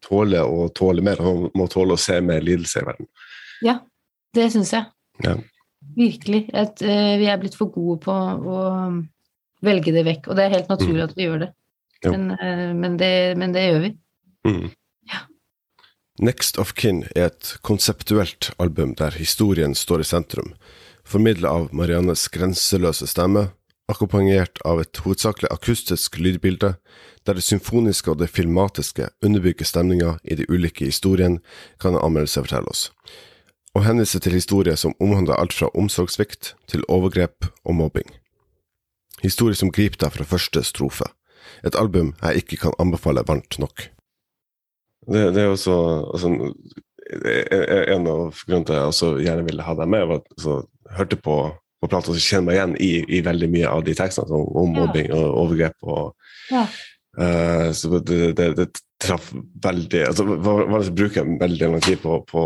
tåle 0.06 0.44
å 0.46 0.68
tåle 0.78 1.02
mer. 1.06 1.20
Man 1.24 1.50
må 1.58 1.68
tåle 1.72 1.98
å 1.98 2.02
se 2.02 2.20
mer 2.22 2.42
lidelse 2.46 2.82
i 2.84 2.86
verden. 2.88 3.10
Ja, 3.66 3.80
det 4.38 4.52
syns 4.54 4.72
jeg. 4.76 4.86
Ja. 5.26 5.34
Virkelig. 5.98 6.44
At 6.54 6.82
eh, 6.86 7.16
vi 7.18 7.26
er 7.32 7.40
blitt 7.42 7.58
for 7.58 7.72
gode 7.74 8.00
på 8.06 8.14
å 8.14 8.62
velge 9.66 9.94
det 9.96 10.06
vekk. 10.06 10.30
Og 10.30 10.38
det 10.38 10.46
er 10.46 10.56
helt 10.60 10.70
naturlig 10.70 11.08
at 11.08 11.16
vi 11.18 11.26
gjør 11.26 11.48
det. 11.48 11.52
Men, 12.06 12.32
eh, 12.32 12.74
men, 12.74 12.98
det, 12.98 13.38
men 13.38 13.54
det 13.54 13.66
gjør 13.68 13.80
vi. 13.86 13.94
Mm. 14.48 14.70
Ja. 15.12 15.24
Next 16.20 16.58
of 16.58 16.74
Kin 16.74 17.04
er 17.16 17.32
et 17.32 17.56
konseptuelt 17.62 18.52
album 18.60 18.96
der 18.96 19.18
historien 19.18 19.76
står 19.76 20.04
i 20.04 20.10
sentrum, 20.12 20.54
formidla 21.06 21.50
av 21.50 21.70
Mariannes 21.76 22.28
grenseløse 22.34 23.08
stemme, 23.10 23.50
akkompagnert 23.88 24.60
av 24.68 24.82
et 24.82 25.00
hovedsakelig 25.04 25.50
akustisk 25.52 26.20
lydbilde, 26.20 26.76
der 27.26 27.38
det 27.38 27.44
symfoniske 27.44 28.12
og 28.12 28.20
det 28.22 28.30
filmatiske 28.32 29.10
underbygger 29.24 29.68
stemninga 29.68 30.18
i 30.24 30.36
de 30.40 30.48
ulike 30.50 30.86
historiene, 30.86 31.40
kan 31.80 31.96
en 31.96 32.04
anmeldelse 32.04 32.44
fortelle 32.44 32.72
oss. 32.72 32.90
Og 33.76 33.86
henvise 33.86 34.20
til 34.20 34.36
historier 34.36 34.76
som 34.76 34.96
omhandler 35.00 35.38
alt 35.38 35.54
fra 35.54 35.70
omsorgssvikt 35.78 36.56
til 36.68 36.86
overgrep 36.90 37.52
og 37.64 37.76
mobbing. 37.76 38.10
Historier 39.24 39.58
som 39.58 39.72
griper 39.74 40.06
deg 40.06 40.14
fra 40.14 40.26
første 40.28 40.64
strofe. 40.64 41.08
Et 41.68 41.76
album 41.80 42.14
jeg 42.24 42.44
ikke 42.44 42.58
kan 42.66 42.76
anbefale 42.80 43.24
varmt 43.28 43.60
nok. 43.60 43.88
Det, 45.08 45.22
det 45.36 45.44
er 45.46 45.54
også 45.54 45.76
altså, 46.14 46.32
En 47.08 48.08
av 48.12 48.34
grunnene 48.44 48.66
til 48.68 48.74
at 48.76 48.82
jeg 48.82 48.90
også 48.92 49.12
gjerne 49.24 49.46
ville 49.48 49.64
ha 49.64 49.76
deg 49.80 49.88
med, 49.94 50.08
var 50.10 50.20
at 50.20 50.28
altså, 50.36 50.58
jeg 50.90 50.98
hørte 50.98 51.20
på, 51.24 51.38
på 51.82 51.88
plata 51.92 52.12
og 52.12 52.20
kjenner 52.20 52.48
meg 52.50 52.58
igjen 52.58 52.76
i, 52.84 52.92
i 53.20 53.22
veldig 53.24 53.50
mye 53.54 53.70
av 53.72 53.86
de 53.88 53.96
tekstene 53.96 54.36
om, 54.36 54.50
om 54.64 54.76
mobbing 54.82 55.14
og 55.16 55.26
overgrep. 55.46 55.78
og 55.88 56.14
Ja. 56.52 56.66
Uh, 57.18 57.72
så 57.74 57.98
det, 58.06 58.18
det, 58.38 58.52
det 58.60 58.68
traff 59.02 59.32
veldig 59.64 60.04
altså, 60.06 60.22
Van- 60.28 60.68
Vanligvis 60.70 60.92
bruker 60.94 61.24
jeg 61.24 61.40
veldig 61.42 61.70
lang 61.72 61.82
tid 61.82 61.98
på 62.04 62.20
å 62.38 62.44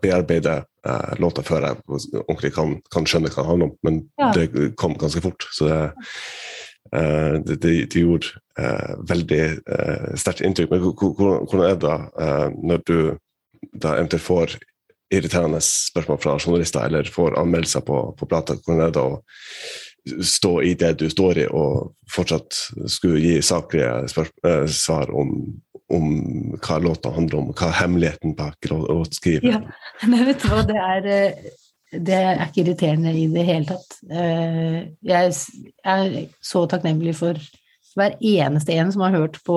bearbeide 0.00 0.54
uh, 0.88 1.12
låta 1.20 1.42
før 1.44 1.66
jeg 1.66 1.76
ordentlig 2.22 2.52
kan, 2.56 2.72
kan 2.94 3.04
skjønne 3.08 3.28
hva 3.34 3.42
det 3.42 3.50
handler 3.50 3.68
om, 3.68 3.74
men 3.84 3.98
Ja. 4.22 4.30
det 4.32 4.70
kom 4.80 4.96
ganske 4.96 5.20
fort. 5.24 5.44
Så 5.52 5.68
det, 5.68 5.76
eh, 5.76 6.16
det, 6.92 7.56
det, 7.62 7.72
det 7.92 8.02
gjorde 8.02 8.26
eh, 8.58 8.94
veldig 9.08 9.42
eh, 9.78 10.06
sterkt 10.18 10.40
inntrykk. 10.46 10.70
Men 10.70 10.80
hvor- 10.84 11.14
hvor- 11.18 11.42
hvordan 11.46 11.66
er 11.70 11.74
det 11.74 11.82
da 11.86 11.96
eh, 12.20 12.48
når 12.62 12.82
du 12.86 12.98
da 13.80 13.94
eventuelt 13.96 14.22
får 14.22 14.56
irriterende 15.14 15.60
spørsmål 15.62 16.18
fra 16.22 16.36
journalister 16.38 16.84
eller 16.86 17.04
får 17.10 17.36
anmeldelser 17.38 17.80
på, 17.86 18.00
på 18.18 18.26
plata? 18.26 18.56
Hvordan 18.58 18.86
er 18.86 18.90
det 18.96 19.02
å 19.02 19.20
stå 20.22 20.60
i 20.62 20.74
det 20.78 20.92
du 21.00 21.08
står 21.10 21.38
i, 21.42 21.46
og 21.50 21.92
fortsatt 22.14 22.54
skulle 22.90 23.18
gi 23.22 23.36
saklige 23.42 24.06
eh, 24.46 24.66
svar 24.70 25.10
om, 25.10 25.32
om 25.90 26.10
hva 26.62 26.78
låta 26.82 27.10
handler 27.14 27.40
om, 27.40 27.48
hva 27.58 27.70
er 27.72 27.80
hemmeligheten 27.82 28.36
bak 28.38 28.68
lå- 28.70 28.84
låtskrivingen? 28.86 29.66
Ja. 29.66 30.06
Men 30.10 30.26
vet 30.28 30.42
du 30.44 30.48
hva, 30.52 30.62
det 30.68 30.78
er 30.78 31.08
eh, 31.10 31.48
det 31.92 32.16
er 32.16 32.42
ikke 32.46 32.64
irriterende 32.64 33.12
i 33.14 33.26
det 33.30 33.44
hele 33.46 33.68
tatt. 33.68 33.98
Eh, 34.10 34.78
Jeg 35.06 35.34
er 35.84 36.16
så 36.42 36.64
takknemlig 36.70 37.14
for 37.18 37.38
hver 37.96 38.16
eneste 38.20 38.74
en 38.76 38.90
som 38.92 39.06
har 39.06 39.14
hørt 39.16 39.38
på 39.46 39.56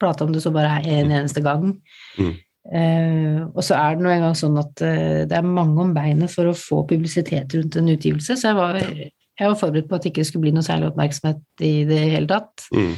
plata, 0.00 0.24
om 0.24 0.32
det 0.34 0.42
så 0.42 0.50
bare 0.54 0.80
er 0.80 1.02
en 1.02 1.12
eneste 1.12 1.42
gang. 1.44 1.76
Mm. 2.18 2.32
Uh, 2.62 3.38
og 3.58 3.64
så 3.66 3.74
er 3.74 3.96
det 3.96 4.04
nå 4.04 4.10
engang 4.12 4.36
sånn 4.38 4.54
at 4.60 4.82
uh, 4.86 5.22
det 5.26 5.34
er 5.34 5.46
mange 5.46 5.82
om 5.82 5.90
beinet 5.94 6.30
for 6.30 6.46
å 6.46 6.54
få 6.54 6.84
publisitet 6.86 7.56
rundt 7.56 7.74
en 7.78 7.90
utgivelse, 7.90 8.36
så 8.38 8.52
jeg 8.52 8.58
var, 8.58 8.78
jeg 8.78 9.48
var 9.50 9.58
forberedt 9.58 9.88
på 9.90 9.98
at 9.98 10.04
det 10.04 10.12
ikke 10.12 10.26
skulle 10.28 10.44
bli 10.44 10.52
noe 10.54 10.66
særlig 10.66 10.92
oppmerksomhet 10.92 11.64
i 11.66 11.72
det 11.88 11.98
hele 12.14 12.30
tatt. 12.30 12.68
Mm. 12.70 12.92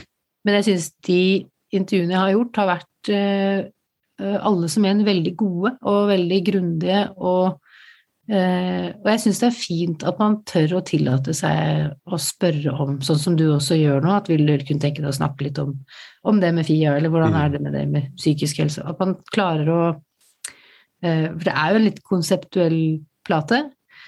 Men 0.44 0.58
jeg 0.58 0.66
syns 0.68 0.90
de 1.08 1.20
intervjuene 1.74 2.14
jeg 2.14 2.20
har 2.20 2.34
gjort, 2.34 2.60
har 2.60 2.70
vært 2.74 3.10
eh, 3.14 4.36
alle 4.50 4.70
som 4.70 4.84
en 4.88 5.04
veldig 5.06 5.32
gode 5.38 5.72
og 5.90 6.10
veldig 6.10 6.40
grundige. 6.46 7.00
Og, 7.16 7.63
og 8.24 9.08
jeg 9.10 9.20
syns 9.20 9.40
det 9.42 9.48
er 9.50 9.56
fint 9.56 10.04
at 10.08 10.20
man 10.20 10.38
tør 10.48 10.78
å 10.78 10.84
tillate 10.86 11.34
seg 11.36 11.90
å 12.08 12.16
spørre 12.16 12.72
om, 12.80 12.94
sånn 13.04 13.20
som 13.20 13.34
du 13.36 13.44
også 13.52 13.76
gjør 13.76 14.00
nå, 14.00 14.14
at 14.16 14.30
vil 14.32 14.46
du 14.48 14.54
kunne 14.64 14.80
tenke 14.80 15.02
deg 15.02 15.10
å 15.10 15.18
snakke 15.18 15.44
litt 15.44 15.60
om, 15.60 15.74
om 16.24 16.40
det 16.40 16.54
med 16.56 16.64
FIA, 16.64 16.94
eller 16.96 17.12
hvordan 17.12 17.34
Mm. 17.34 17.40
er 17.42 17.52
det 17.52 17.60
med 17.60 17.76
det 17.76 17.84
med 17.90 18.10
psykisk 18.16 18.62
helse? 18.62 18.80
At 18.80 19.00
man 19.02 19.16
klarer 19.34 19.68
å 19.68 19.82
eh, 21.04 21.28
For 21.34 21.44
det 21.44 21.52
er 21.52 21.70
jo 21.70 21.76
en 21.82 21.84
litt 21.90 22.02
konseptuell 22.02 22.80
plate. 23.26 23.60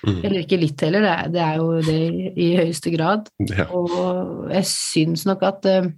Mm. 0.06 0.24
Eller 0.24 0.42
ikke 0.42 0.60
litt 0.60 0.80
heller, 0.84 1.04
det 1.04 1.12
er, 1.12 1.28
det 1.32 1.42
er 1.42 1.56
jo 1.60 1.68
det 1.84 2.00
i, 2.00 2.32
i 2.46 2.48
høyeste 2.56 2.92
grad. 2.92 3.28
Ja. 3.52 3.68
Og 3.72 4.48
jeg 4.52 4.64
syns 4.68 5.26
nok 5.28 5.44
at 5.48 5.68
eh, 5.68 5.84
eh, 5.84 5.92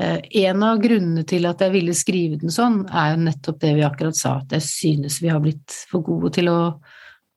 en 0.00 0.62
av 0.64 0.80
grunnene 0.80 1.24
til 1.28 1.44
at 1.48 1.60
jeg 1.64 1.74
ville 1.74 1.94
skrive 1.96 2.38
den 2.40 2.52
sånn, 2.54 2.82
er 2.88 3.12
jo 3.12 3.20
nettopp 3.26 3.60
det 3.62 3.74
vi 3.76 3.84
akkurat 3.86 4.16
sa, 4.16 4.38
at 4.40 4.54
jeg 4.56 4.66
synes 4.66 5.18
vi 5.22 5.30
har 5.32 5.42
blitt 5.44 5.76
for 5.90 6.04
gode 6.06 6.32
til 6.36 6.50
å, 6.52 6.60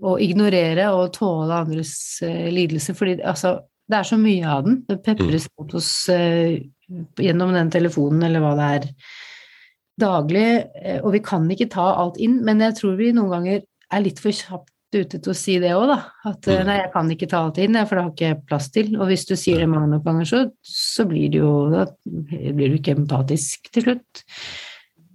å 0.04 0.16
ignorere 0.22 0.90
og 0.96 1.14
tåle 1.18 1.60
andres 1.64 1.94
eh, 2.26 2.48
lidelser. 2.54 2.98
Fordi 2.98 3.18
altså, 3.20 3.58
det 3.90 4.00
er 4.00 4.10
så 4.10 4.20
mye 4.22 4.56
av 4.56 4.64
den. 4.68 4.80
Det 4.88 5.00
pepres 5.06 5.50
mot 5.58 5.76
oss 5.80 5.92
eh, 6.14 6.62
gjennom 7.20 7.54
den 7.56 7.72
telefonen 7.74 8.26
eller 8.28 8.44
hva 8.44 8.56
det 8.60 8.70
er 8.78 8.90
daglig, 10.04 10.48
eh, 10.82 11.00
og 11.02 11.14
vi 11.16 11.24
kan 11.26 11.46
ikke 11.54 11.72
ta 11.74 11.92
alt 12.02 12.20
inn, 12.22 12.40
men 12.46 12.64
jeg 12.64 12.80
tror 12.80 12.98
vi 13.00 13.14
noen 13.16 13.34
ganger 13.38 13.64
er 13.94 14.06
litt 14.06 14.22
for 14.22 14.34
kjapt 14.34 14.73
ute 14.96 15.20
til 15.20 15.34
å 15.34 15.38
si 15.38 15.58
det 15.62 15.72
òg, 15.76 15.88
da. 15.90 15.98
At 16.30 16.48
eh, 16.48 16.62
Mm. 16.62 16.68
nei, 16.70 16.78
jeg 16.82 16.92
kan 16.94 17.10
ikke 17.12 17.30
ta 17.32 17.42
alt 17.44 17.58
inn, 17.64 17.78
for 17.86 17.96
det 17.96 18.04
har 18.04 18.12
ikke 18.12 18.30
jeg 18.30 18.44
plass 18.50 18.70
til. 18.74 18.94
Og 19.00 19.10
hvis 19.10 19.26
du 19.30 19.36
sier 19.40 19.60
det 19.64 19.70
mange 19.72 19.90
nok 19.92 20.06
ganger, 20.06 20.30
så, 20.30 20.44
så 20.62 21.08
blir 21.10 21.34
det 21.34 21.42
jo 21.42 21.54
Da 21.74 21.88
blir 22.06 22.70
du 22.70 22.78
ikke 22.78 22.96
empatisk 22.98 23.72
til 23.74 23.88
slutt. 23.88 24.24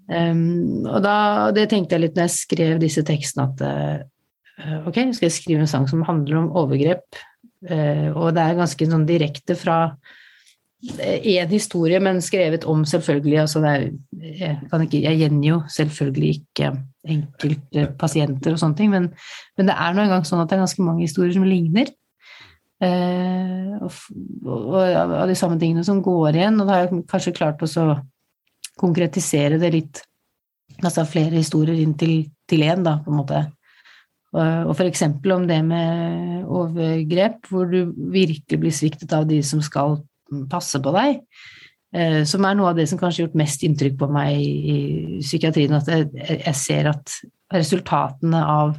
Um, 0.08 0.86
og 0.88 1.02
da, 1.04 1.16
det 1.52 1.66
tenkte 1.68 1.96
jeg 1.96 2.06
litt 2.06 2.14
når 2.16 2.30
jeg 2.30 2.36
skrev 2.38 2.78
disse 2.80 3.02
tekstene, 3.04 3.44
at 3.44 3.60
uh, 3.60 4.86
ok, 4.88 5.02
skal 5.12 5.28
jeg 5.28 5.34
skrive 5.36 5.60
en 5.60 5.68
sang 5.68 5.84
som 5.90 6.00
handler 6.06 6.38
om 6.40 6.54
overgrep, 6.56 7.18
uh, 7.68 8.08
og 8.16 8.32
det 8.32 8.46
er 8.46 8.56
ganske 8.56 8.88
sånn 8.88 9.04
direkte 9.08 9.56
fra 9.58 9.82
én 10.78 11.50
historie, 11.50 11.98
men 12.00 12.20
skrevet 12.22 12.64
om 12.70 12.84
selvfølgelig 12.86 13.40
altså 13.42 13.62
er, 13.66 13.88
jeg, 14.22 14.58
ikke, 14.82 15.00
jeg 15.02 15.18
gjengir 15.18 15.48
jo 15.50 15.62
selvfølgelig 15.74 16.28
ikke 16.36 16.68
enkelte 17.08 17.86
pasienter 17.98 18.54
og 18.54 18.60
sånne 18.62 18.78
ting, 18.78 18.92
men, 18.92 19.08
men 19.58 19.70
det 19.70 19.74
er 19.74 19.94
nå 19.94 20.04
engang 20.04 20.26
sånn 20.28 20.44
at 20.44 20.50
det 20.50 20.58
er 20.58 20.62
ganske 20.62 20.84
mange 20.86 21.02
historier 21.02 21.34
som 21.34 21.46
ligner. 21.48 21.90
Eh, 22.78 23.74
og, 23.82 23.90
og, 24.46 24.76
og, 24.78 25.24
de 25.26 25.34
samme 25.38 25.58
tingene 25.58 25.82
som 25.86 26.02
går 26.04 26.38
igjen, 26.38 26.60
og 26.60 26.68
da 26.68 26.76
har 26.76 26.86
jeg 26.86 27.02
kanskje 27.10 27.34
klart 27.40 27.64
å 27.66 27.86
konkretisere 28.78 29.58
det 29.58 29.72
litt. 29.74 30.02
Altså 30.78 31.02
flere 31.10 31.40
historier 31.40 31.80
inn 31.82 31.96
til, 31.98 32.28
til 32.46 32.62
én, 32.62 32.84
da, 32.86 33.00
på 33.02 33.10
en 33.10 33.18
måte. 33.18 33.40
Og, 34.36 34.70
og 34.70 34.82
eksempel 34.84 35.32
om 35.34 35.48
det 35.48 35.58
med 35.66 36.44
overgrep, 36.44 37.48
hvor 37.50 37.66
du 37.66 37.90
virkelig 38.12 38.60
blir 38.62 38.76
sviktet 38.76 39.14
av 39.16 39.26
de 39.26 39.40
som 39.42 39.62
skal 39.64 39.98
passe 40.50 40.80
på 40.82 40.92
deg. 40.96 41.22
Eh, 41.96 42.20
som 42.28 42.44
er 42.44 42.56
noe 42.56 42.72
av 42.72 42.76
det 42.76 42.84
som 42.90 43.00
kanskje 43.00 43.22
har 43.22 43.28
gjort 43.28 43.40
mest 43.40 43.62
inntrykk 43.64 43.96
på 44.00 44.10
meg 44.12 44.36
i 44.36 44.78
psykiatrien. 45.22 45.76
At 45.78 45.88
jeg, 45.88 46.54
ser 46.58 46.90
at 46.90 47.14
resultatene 47.54 48.42
av, 48.44 48.74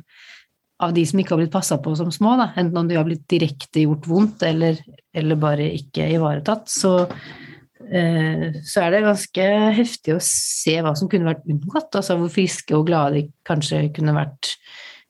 av, 0.84 0.93
de 0.93 1.06
som 1.10 1.22
ikke 1.22 1.34
har 1.34 1.41
blitt 1.41 1.56
passa 1.56 1.80
på 1.82 1.95
som 1.97 2.12
små, 2.14 2.36
da, 2.39 2.52
enten 2.60 2.84
om 2.84 2.89
de 2.89 3.00
har 3.00 3.08
blitt 3.08 3.26
direkte 3.32 3.86
gjort 3.88 4.10
vondt 4.10 4.45
eller, 4.45 4.78
eller 5.18 5.39
bare 5.41 5.72
ikke 5.80 6.06
ivaretatt, 6.20 6.70
så, 6.70 6.93
eh, 7.89 8.60
så 8.62 8.86
er 8.86 8.93
det 8.93 9.06
ganske 9.08 9.47
heftig 9.80 10.16
å 10.16 10.24
se 10.26 10.78
hva 10.86 10.93
som 10.97 11.10
kunne 11.10 11.32
vært 11.32 11.50
unngått. 11.50 11.89
Altså 11.97 12.20
hvor 12.20 12.30
friske 12.34 12.78
og 12.78 12.86
glade 12.91 13.18
de 13.18 13.26
kanskje 13.50 13.88
kunne 13.95 14.14
vært 14.20 14.54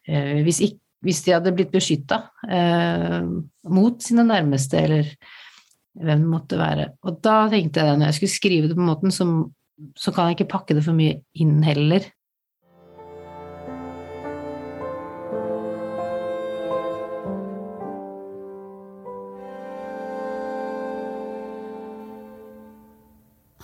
eh, 0.07 0.39
hvis, 0.47 0.63
ikke, 0.69 0.79
hvis 1.03 1.21
de 1.27 1.35
hadde 1.35 1.55
blitt 1.57 1.75
beskytta 1.75 2.23
eh, 2.47 3.19
mot 3.67 4.07
sine 4.07 4.23
nærmeste, 4.31 4.87
eller 4.87 5.11
hvem 5.95 6.23
det 6.23 6.29
måtte 6.29 6.59
være. 6.59 6.91
Og 7.03 7.19
da 7.23 7.47
tenkte 7.49 7.83
jeg 7.83 7.97
når 7.97 8.11
jeg 8.11 8.19
skulle 8.19 8.35
skrive 8.35 8.67
det 8.67 8.77
på 8.77 8.81
en 8.81 8.91
måte, 8.91 9.11
så, 9.11 9.27
så 9.97 10.11
kan 10.11 10.29
jeg 10.29 10.39
ikke 10.39 10.51
pakke 10.53 10.77
det 10.77 10.85
for 10.85 10.97
mye 10.97 11.21
inn 11.35 11.63
heller. 11.63 12.07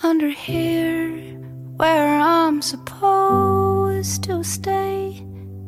Under 0.04 0.30
here, 0.30 1.36
where 1.76 2.20
I'm 2.20 2.62
supposed 2.62 4.22
to 4.24 4.44
stay, 4.44 5.24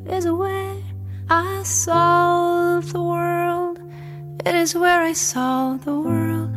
is 0.07 0.27
where 0.27 0.77
I 1.29 1.63
solve 1.65 2.93
the 2.93 3.03
world. 3.03 3.38
It 4.45 4.55
is 4.55 4.75
where 4.75 5.03
I 5.03 5.13
saw 5.13 5.77
the 5.77 5.95
world. 5.95 6.57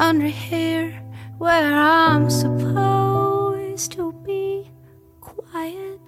under 0.00 0.26
here 0.28 1.02
where 1.38 1.74
I'm 1.74 2.30
supposed 2.30 3.92
to 3.92 4.12
be 4.24 4.70
quiet. 5.20 6.00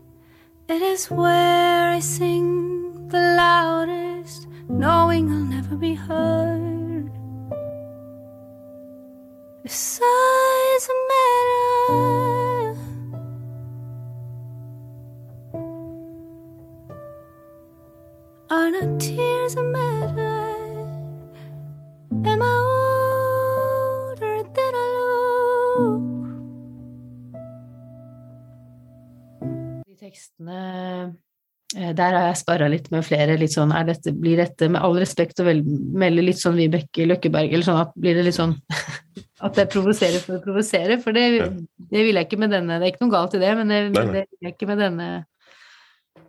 It 0.69 0.83
is 0.83 1.11
where 1.11 1.91
I 1.91 1.99
sing 2.01 3.09
the 3.09 3.35
loudest, 3.37 4.47
knowing 4.69 5.31
I'll 5.31 5.45
never 5.45 5.77
be 5.77 5.95
heard. 5.95 7.11
The 9.65 9.69
size 9.69 10.89
matter. 11.11 12.11
Are 18.51 18.71
not 18.71 19.01
tears 19.01 19.57
a 19.57 19.63
matter? 19.63 20.30
Tekstene 30.11 30.61
eh, 31.77 31.93
der 31.95 32.17
har 32.17 32.29
jeg 32.29 32.41
sparra 32.43 32.69
litt 32.71 32.91
med 32.91 33.07
flere. 33.07 33.39
litt 33.39 33.55
sånn, 33.55 33.73
dette, 33.87 34.13
Blir 34.13 34.43
dette 34.43 34.69
med 34.69 34.83
all 34.83 34.99
respekt 34.99 35.41
å 35.41 35.47
melde 35.47 36.27
litt 36.27 36.41
sånn 36.41 36.59
Vibeke 36.59 37.07
Løkkeberg, 37.07 37.53
eller 37.55 37.69
sånn 37.69 37.83
at 37.85 37.95
blir 37.95 38.19
det 38.19 38.27
litt 38.27 38.39
sånn 38.39 38.57
at 39.47 39.57
jeg 39.57 39.71
provoserer 39.73 40.23
for 40.25 40.39
å 40.39 40.45
provosere? 40.45 40.99
For 41.03 41.17
det, 41.17 41.27
det, 41.79 42.03
vil 42.03 42.19
jeg 42.19 42.29
ikke 42.29 42.41
med 42.43 42.55
denne. 42.57 42.81
Det 42.81 42.89
er 42.89 42.95
ikke 42.95 43.07
noe 43.07 43.15
galt 43.15 43.37
i 43.39 43.43
det, 43.43 43.53
men 43.61 43.71
det, 43.71 43.81
det 43.95 44.07
vil 44.11 44.49
jeg 44.49 44.57
ikke 44.57 44.71
med 44.73 44.83
denne 44.83 45.09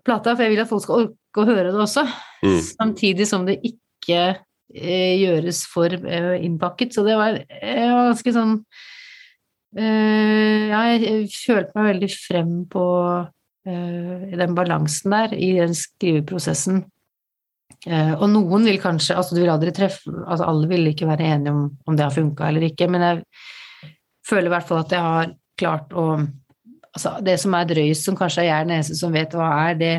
plata. 0.05 0.35
For 0.35 0.45
jeg 0.45 0.53
vil 0.53 0.63
at 0.63 0.71
folk 0.71 0.85
skal 0.85 1.03
orke 1.07 1.43
å 1.43 1.49
høre 1.49 1.73
det 1.73 1.83
også. 1.83 2.05
Mm. 2.45 2.61
Samtidig 2.69 3.27
som 3.29 3.49
det 3.49 3.59
ikke 3.67 4.21
eh, 4.31 5.13
gjøres 5.19 5.65
for 5.71 5.93
eh, 5.99 6.37
innpakket. 6.45 6.95
Så 6.95 7.05
det 7.07 7.17
var, 7.19 7.41
eh, 7.59 7.85
var 7.91 8.11
ganske 8.11 8.35
sånn 8.35 8.57
eh, 9.77 10.71
Ja, 10.71 10.85
jeg 10.93 11.27
følte 11.33 11.77
meg 11.77 11.93
veldig 11.93 12.11
frem 12.15 12.57
på 12.71 12.85
Eh, 13.67 14.37
den 14.37 14.55
balansen 14.57 15.13
der 15.13 15.33
i 15.37 15.51
den 15.59 15.75
skriveprosessen. 15.77 16.81
Eh, 17.85 18.13
og 18.15 18.27
noen 18.29 18.65
vil 18.65 18.79
kanskje 18.81 19.15
Altså, 19.17 19.35
du 19.35 19.41
vil 19.41 19.49
aldri 19.49 19.71
treffe 19.73 20.09
Altså, 20.11 20.45
alle 20.45 20.67
vil 20.69 20.89
ikke 20.91 21.07
være 21.09 21.27
enige 21.33 21.53
om, 21.53 21.61
om 21.87 21.95
det 21.97 22.03
har 22.03 22.13
funka 22.13 22.49
eller 22.49 22.65
ikke, 22.67 22.85
men 22.91 23.01
jeg 23.01 23.21
føler 24.27 24.49
i 24.49 24.53
hvert 24.53 24.67
fall 24.67 24.81
at 24.83 24.93
jeg 24.93 25.05
har 25.05 25.31
klart 25.57 25.93
å 25.97 26.05
Altså, 26.91 27.13
det 27.23 27.37
som 27.39 27.53
er 27.55 27.69
drøyest, 27.69 28.03
som 28.03 28.17
kanskje 28.19 28.43
er 28.43 28.49
jeg 28.49 28.65
den 28.67 28.75
eneste 28.75 28.97
som 28.99 29.13
vet 29.15 29.31
hva 29.37 29.47
er, 29.69 29.77
det, 29.79 29.93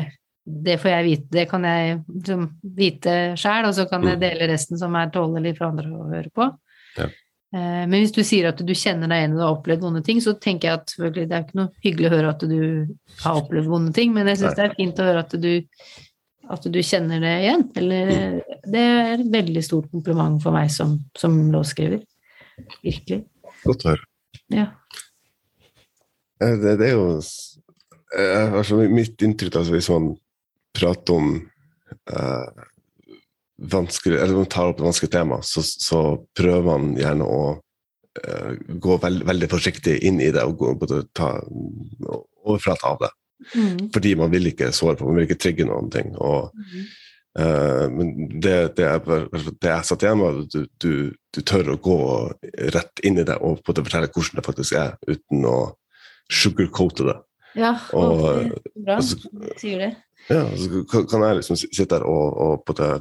det 0.45 0.75
får 0.77 0.91
jeg 0.91 1.05
vite, 1.07 1.27
det 1.33 1.45
kan 1.49 1.63
jeg 1.65 1.95
liksom, 2.05 2.43
vite 2.77 3.15
sjæl, 3.41 3.65
og 3.65 3.73
så 3.73 3.87
kan 3.89 4.05
jeg 4.05 4.19
mm. 4.19 4.21
dele 4.21 4.49
resten 4.51 4.77
som 4.77 4.93
er 4.99 5.09
tålelig 5.15 5.55
for 5.57 5.71
andre 5.71 5.89
å 5.89 6.11
høre 6.11 6.29
på. 6.37 6.45
Ja. 6.99 7.07
Eh, 7.53 7.83
men 7.85 7.99
hvis 8.01 8.13
du 8.15 8.23
sier 8.25 8.47
at 8.49 8.61
du 8.65 8.71
kjenner 8.73 9.11
deg 9.11 9.21
igjen 9.21 9.35
og 9.37 9.43
har 9.43 9.57
opplevd 9.57 9.83
vonde 9.85 10.01
ting, 10.05 10.21
så 10.23 10.33
tenker 10.41 10.69
jeg 10.69 10.79
at 10.79 10.95
det 11.13 11.27
er 11.27 11.43
ikke 11.43 11.59
noe 11.59 11.85
hyggelig 11.85 12.09
å 12.09 12.13
høre 12.15 12.31
at 12.33 12.45
du 12.49 12.57
har 13.21 13.41
opplevd 13.43 13.69
vonde 13.69 13.93
ting, 13.93 14.15
men 14.15 14.31
jeg 14.31 14.41
syns 14.41 14.57
det 14.57 14.65
er 14.65 14.79
fint 14.79 15.01
å 15.01 15.05
høre 15.09 15.21
at 15.21 15.35
du, 15.43 15.51
at 16.55 16.65
du 16.73 16.79
kjenner 16.81 17.21
det 17.21 17.35
igjen. 17.43 17.67
Eller, 17.81 18.15
det 18.65 18.87
er 18.87 19.13
et 19.19 19.29
veldig 19.37 19.63
stort 19.65 19.91
kompliment 19.93 20.41
for 20.41 20.55
meg 20.55 20.73
som, 20.73 20.97
som 21.19 21.37
låtskriver. 21.53 22.01
Virkelig. 22.81 23.21
Godt 23.67 23.85
å 23.85 23.93
høre. 23.93 24.09
Ja. 24.53 24.67
Eh, 26.41 26.57
det, 26.57 26.77
det, 26.81 26.89
er 26.89 26.97
jo 26.97 27.07
altså, 28.57 28.81
Mitt 28.89 29.21
inntrykk 29.21 29.61
altså, 29.61 29.77
hvis 29.77 29.93
man 29.93 30.13
prater 30.73 31.19
om 31.19 31.33
uh, 32.09 32.63
vanskelig, 33.71 34.19
eller 34.19 34.35
man 34.35 34.49
tar 34.51 34.71
opp 34.71 34.79
et 34.79 34.87
vanskelig 34.87 35.11
tema, 35.13 35.39
så, 35.45 35.63
så 35.63 36.01
prøver 36.37 36.65
man 36.67 36.93
gjerne 36.99 37.27
å 37.27 37.41
uh, 37.53 38.51
gå 38.67 38.97
veld, 39.03 39.25
veldig 39.29 39.49
forsiktig 39.51 39.97
inn 40.07 40.21
i 40.21 40.31
det 40.33 40.43
og 40.47 40.57
gå, 40.61 40.73
både 40.81 41.03
ta 41.15 41.35
overflate 42.43 42.89
av 42.89 42.99
det. 43.03 43.11
Mm. 43.55 43.79
Fordi 43.93 44.13
man 44.19 44.31
vil 44.31 44.51
ikke 44.51 44.71
såre 44.75 44.97
på, 44.99 45.07
man 45.07 45.19
vil 45.19 45.27
ikke 45.27 45.41
trigge 45.41 45.67
noen 45.67 45.89
ting. 45.93 46.13
Og, 46.15 46.53
mm. 46.53 46.85
uh, 47.39 47.85
men 47.93 48.13
det, 48.33 48.57
det, 48.79 48.87
er, 48.89 49.27
det 49.33 49.73
jeg 49.73 49.89
satt 49.89 50.07
igjen 50.07 50.21
med, 50.21 50.41
du, 50.53 50.65
du, 50.83 50.93
du, 51.33 51.41
tør 51.41 51.75
å 51.75 51.79
gå 51.83 51.99
rett 52.75 53.03
inn 53.05 53.19
i 53.19 53.27
det 53.27 53.39
og 53.41 53.63
fortelle 53.67 54.11
hvordan 54.11 54.39
det 54.39 54.47
faktisk 54.47 54.79
er, 54.79 54.97
uten 55.09 55.47
å 55.49 55.57
sugarcoate 56.31 57.11
det. 57.11 57.19
Ja, 57.59 57.75
og, 57.93 58.53
bra. 58.73 58.97
Altså, 58.97 59.19
sier 59.61 59.81
det. 59.83 59.91
Ja, 60.31 60.45
så 60.55 60.85
kan 60.87 61.25
jeg 61.25 61.41
liksom 61.41 61.57
sitte 61.59 61.97
der 61.97 62.05
og, 62.07 62.37
og 62.39 62.61
på 62.65 62.75
det 62.79 62.93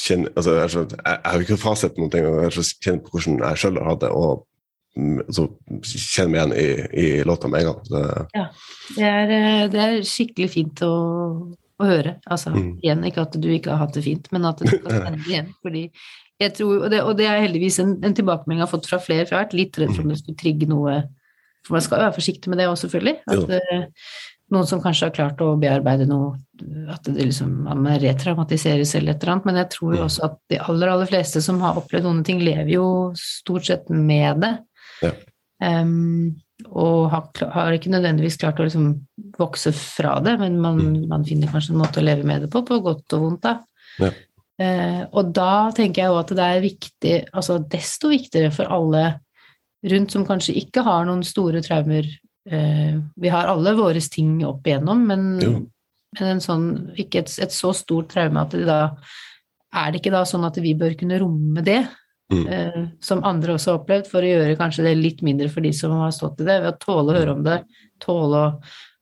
kjenne 0.00 0.30
altså, 0.34 0.54
jeg, 0.56 0.70
jeg, 0.74 1.00
jeg, 1.06 1.18
har 1.26 1.44
ikke 1.44 1.58
fasit 1.60 1.98
noen 1.98 2.12
ting, 2.12 2.26
jeg 2.26 2.46
har 2.46 2.70
kjent 2.86 3.04
på 3.04 3.16
hvordan 3.16 3.42
jeg 3.44 3.62
sjøl 3.62 3.80
har 3.80 3.90
hatt 3.92 4.04
det, 4.04 4.12
og 4.16 4.44
mm, 4.96 5.18
så 5.36 5.46
kjenner 5.90 6.30
meg 6.30 6.38
igjen 6.38 6.54
i, 6.54 6.68
i, 7.02 7.08
låta 7.28 7.50
med 7.50 7.64
en 7.64 7.70
gang. 7.70 7.82
Det, 7.90 8.04
ja, 8.36 8.46
det 8.96 9.10
er, 9.10 9.34
eh, 9.36 9.66
det 9.72 9.84
er, 9.84 9.98
skikkelig 10.08 10.50
fint 10.54 10.82
å, 10.86 10.94
å 11.52 11.90
høre. 11.90 12.16
Altså, 12.26 12.54
mm. 12.56 12.72
igjen, 12.84 13.06
ikke 13.10 13.26
at 13.28 13.38
du 13.38 13.52
ikke 13.52 13.74
har 13.74 13.84
hatt 13.84 13.96
det 13.98 14.06
fint, 14.06 14.32
men 14.34 14.48
at 14.50 14.62
du 14.62 14.70
kan 14.72 14.88
kjenne 14.88 15.20
det 15.20 15.30
igjen. 15.34 15.54
fordi 15.64 15.86
jeg 16.40 16.56
tror, 16.56 16.86
og 16.86 16.92
det, 16.92 17.02
og 17.04 17.16
det 17.18 17.28
er 17.28 17.42
heldigvis 17.44 17.82
en, 17.82 17.98
en 18.06 18.16
tilbakemelding 18.16 18.62
jeg 18.62 18.64
har 18.64 18.72
fått 18.72 18.88
fra 18.88 19.00
flere, 19.02 19.26
for 19.26 19.34
jeg 19.34 19.40
har 19.42 19.48
vært 19.48 19.58
litt 19.58 19.80
redd 19.80 19.90
for 19.92 20.06
om 20.06 20.12
det 20.12 20.22
skulle 20.22 20.40
trigge 20.40 20.68
noe 20.70 21.02
For 21.66 21.76
man 21.76 21.84
skal 21.84 22.00
være 22.00 22.16
forsiktig 22.16 22.48
med 22.48 22.56
det 22.56 22.70
òg, 22.70 22.78
selvfølgelig. 22.80 23.18
At, 23.28 23.50
uh, 23.52 24.14
noen 24.50 24.66
som 24.66 24.82
kanskje 24.82 25.08
har 25.08 25.14
klart 25.14 25.42
å 25.44 25.54
bearbeide 25.60 26.06
noe 26.10 26.34
At 26.92 27.06
det 27.06 27.28
liksom, 27.30 27.52
man 27.64 27.86
retraumatiseres 28.02 28.94
eller 28.98 29.14
et 29.14 29.22
eller 29.22 29.36
annet. 29.36 29.48
Men 29.48 29.58
jeg 29.62 29.70
tror 29.76 29.94
jo 29.94 30.02
mm. 30.02 30.06
også 30.08 30.24
at 30.26 30.38
de 30.52 30.60
aller, 30.60 30.92
aller 30.92 31.10
fleste 31.10 31.42
som 31.44 31.60
har 31.64 31.78
opplevd 31.80 32.08
noen 32.08 32.24
ting, 32.26 32.42
lever 32.44 32.74
jo 32.74 32.86
stort 33.18 33.68
sett 33.70 33.88
med 33.94 34.42
det. 34.44 34.54
Ja. 35.06 35.12
Um, 35.60 36.40
og 36.68 37.08
har, 37.12 37.28
har, 37.54 37.76
ikke 37.76 37.92
nødvendigvis 37.92 38.36
klart 38.40 38.60
å 38.60 38.66
liksom 38.66 38.90
vokse 39.40 39.72
fra 39.76 40.18
det, 40.24 40.36
men 40.42 40.58
man, 40.60 40.80
mm. 40.80 41.06
man, 41.08 41.24
finner 41.24 41.52
kanskje 41.52 41.72
en 41.74 41.80
måte 41.80 42.02
å 42.02 42.04
leve 42.04 42.26
med 42.28 42.44
det 42.44 42.50
på, 42.52 42.60
på 42.66 42.80
godt 42.84 43.16
og 43.16 43.24
vondt, 43.24 43.46
da. 43.46 43.54
Ja. 44.00 44.12
Uh, 44.60 45.02
og 45.16 45.30
da 45.32 45.70
tenker 45.72 46.02
jeg 46.02 46.12
jo 46.12 46.20
at 46.20 46.32
det 46.36 46.46
er 46.46 46.64
viktig, 46.64 47.14
altså 47.32 47.56
desto 47.72 48.10
viktigere 48.12 48.52
for 48.52 48.68
alle 48.68 49.04
rundt 49.88 50.12
som 50.12 50.26
kanskje 50.28 50.58
ikke 50.60 50.84
har 50.84 51.06
noen 51.08 51.22
store 51.24 51.62
traumer 51.64 52.08
vi 52.44 53.28
har 53.28 53.50
alle 53.52 53.74
våre 53.76 54.00
ting 54.00 54.38
opp 54.48 54.66
igjennom, 54.66 55.02
men, 55.06 55.26
men 56.20 56.40
sånn, 56.40 56.64
ikke 56.96 57.20
et, 57.20 57.34
et, 57.44 57.52
så 57.52 57.72
stort 57.76 58.08
traume 58.14 58.40
at 58.40 58.56
det 58.56 58.64
da 58.66 58.78
Er 59.70 59.92
det 59.92 60.00
ikke 60.00 60.10
da 60.14 60.24
sånn 60.26 60.46
at 60.48 60.56
vi 60.58 60.72
bør 60.74 60.96
kunne 60.98 61.20
romme 61.20 61.62
det? 61.62 61.82
Mm. 62.32 62.46
eh, 62.46 62.82
som 63.02 63.24
andre 63.26 63.56
også 63.56 63.72
har 63.72 63.78
opplevd, 63.80 64.06
for 64.06 64.22
å 64.22 64.28
gjøre 64.28 64.56
kanskje 64.58 64.84
det 64.86 64.92
litt 65.00 65.22
mindre 65.26 65.48
for 65.50 65.66
de 65.66 65.72
som 65.74 65.90
har 65.98 66.12
stått 66.14 66.40
i 66.40 66.46
det, 66.46 66.60
ved 66.62 66.72
å 66.76 66.78
tåle 66.78 67.10
å 67.10 67.16
høre 67.18 67.32
om 67.34 67.40
det, 67.42 67.56
tåle 67.98 68.42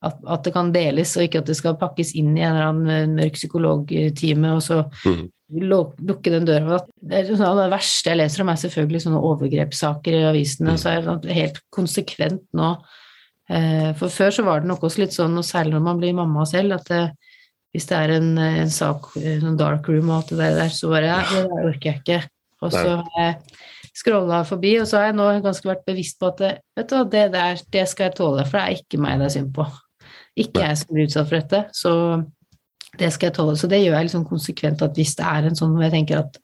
at, 0.00 0.16
at 0.24 0.46
det 0.46 0.52
kan 0.54 0.70
deles, 0.72 1.12
og 1.18 1.26
ikke 1.26 1.42
at 1.42 1.50
det 1.50 1.56
skal 1.58 1.76
pakkes 1.76 2.14
inn 2.16 2.30
i 2.38 2.40
en 2.40 2.54
eller 2.54 2.68
annen 2.70 2.92
eh, 2.94 3.10
mørk 3.18 3.36
psykologtime, 3.36 4.54
og 4.56 4.62
så 4.64 4.80
Mm. 5.04 5.26
luk- 5.68 6.00
lukke 6.08 6.32
den 6.32 6.48
døra. 6.48 6.80
Det, 7.00 7.20
er 7.20 7.28
sånn, 7.36 7.60
det 7.60 7.68
verste 7.72 8.10
jeg 8.14 8.20
leser 8.22 8.42
om, 8.44 8.48
er 8.52 8.62
selvfølgelig 8.64 9.04
sånne 9.04 9.20
overgrepssaker 9.32 10.16
i 10.16 10.24
avisene. 10.28 10.72
Mm. 10.72 10.80
Så 10.80 10.88
er 10.88 10.96
det 10.96 11.08
sånn 11.08 11.36
helt 11.42 11.60
konsekvent 11.74 12.44
nå. 12.56 12.74
Eh, 13.48 13.90
For 13.96 14.12
før 14.12 14.34
så 14.34 14.44
var 14.44 14.60
det 14.60 14.68
nok 14.70 14.84
også 14.84 15.02
litt 15.02 15.16
sånn, 15.16 15.36
og 15.40 15.46
særlig 15.46 15.76
når 15.76 15.84
man 15.86 16.00
blir 16.02 16.16
mamma 16.16 16.44
selv, 16.48 16.76
at 16.76 16.88
det, 16.90 17.02
hvis 17.72 17.88
det 17.88 17.96
er 17.96 18.14
en, 18.18 18.30
en 18.38 18.72
sak, 18.72 19.10
en 19.20 19.42
sånn 19.44 19.58
dark 19.60 19.88
room 19.88 20.10
og 20.10 20.20
alt 20.20 20.32
det 20.36 20.52
der, 20.58 20.72
så 20.74 20.92
bare 20.92 21.10
ja, 21.10 21.18
det 21.32 21.44
der 21.48 21.68
orker 21.72 21.90
jeg 21.92 22.02
ikke. 22.02 22.22
Og 22.64 22.72
så 22.74 22.84
har 22.98 23.20
jeg 23.22 23.34
scrolla 23.98 24.40
forbi, 24.46 24.72
og 24.82 24.88
så 24.90 24.98
har 24.98 25.10
jeg 25.10 25.18
nå 25.18 25.28
ganske 25.44 25.68
vært 25.68 25.84
bevisst 25.88 26.18
på 26.20 26.30
at 26.32 26.40
det, 26.42 26.50
vet 26.78 26.90
du, 26.90 26.96
det 27.12 27.26
der, 27.34 27.62
det 27.74 27.84
skal 27.90 28.08
jeg 28.08 28.18
tåle, 28.18 28.44
for 28.48 28.58
det 28.58 28.64
er 28.64 28.82
ikke 28.82 29.00
meg 29.02 29.22
det 29.22 29.28
er 29.28 29.34
synd 29.36 29.54
på. 29.56 29.66
Ikke 30.38 30.62
jeg 30.66 30.78
som 30.78 30.92
blir 30.94 31.08
utsatt 31.08 31.30
for 31.30 31.38
dette, 31.40 31.62
så 31.74 31.92
det 32.98 33.08
skal 33.14 33.28
jeg 33.28 33.36
tåle. 33.38 33.56
Så 33.58 33.70
det 33.70 33.80
gjør 33.82 33.96
jeg 33.96 34.08
liksom 34.08 34.26
konsekvent 34.28 34.84
at 34.86 34.98
hvis 34.98 35.16
det 35.18 35.26
er 35.30 35.48
en 35.48 35.58
sånn 35.58 35.74
hvor 35.74 35.86
jeg 35.86 35.94
tenker 35.96 36.22
at 36.22 36.38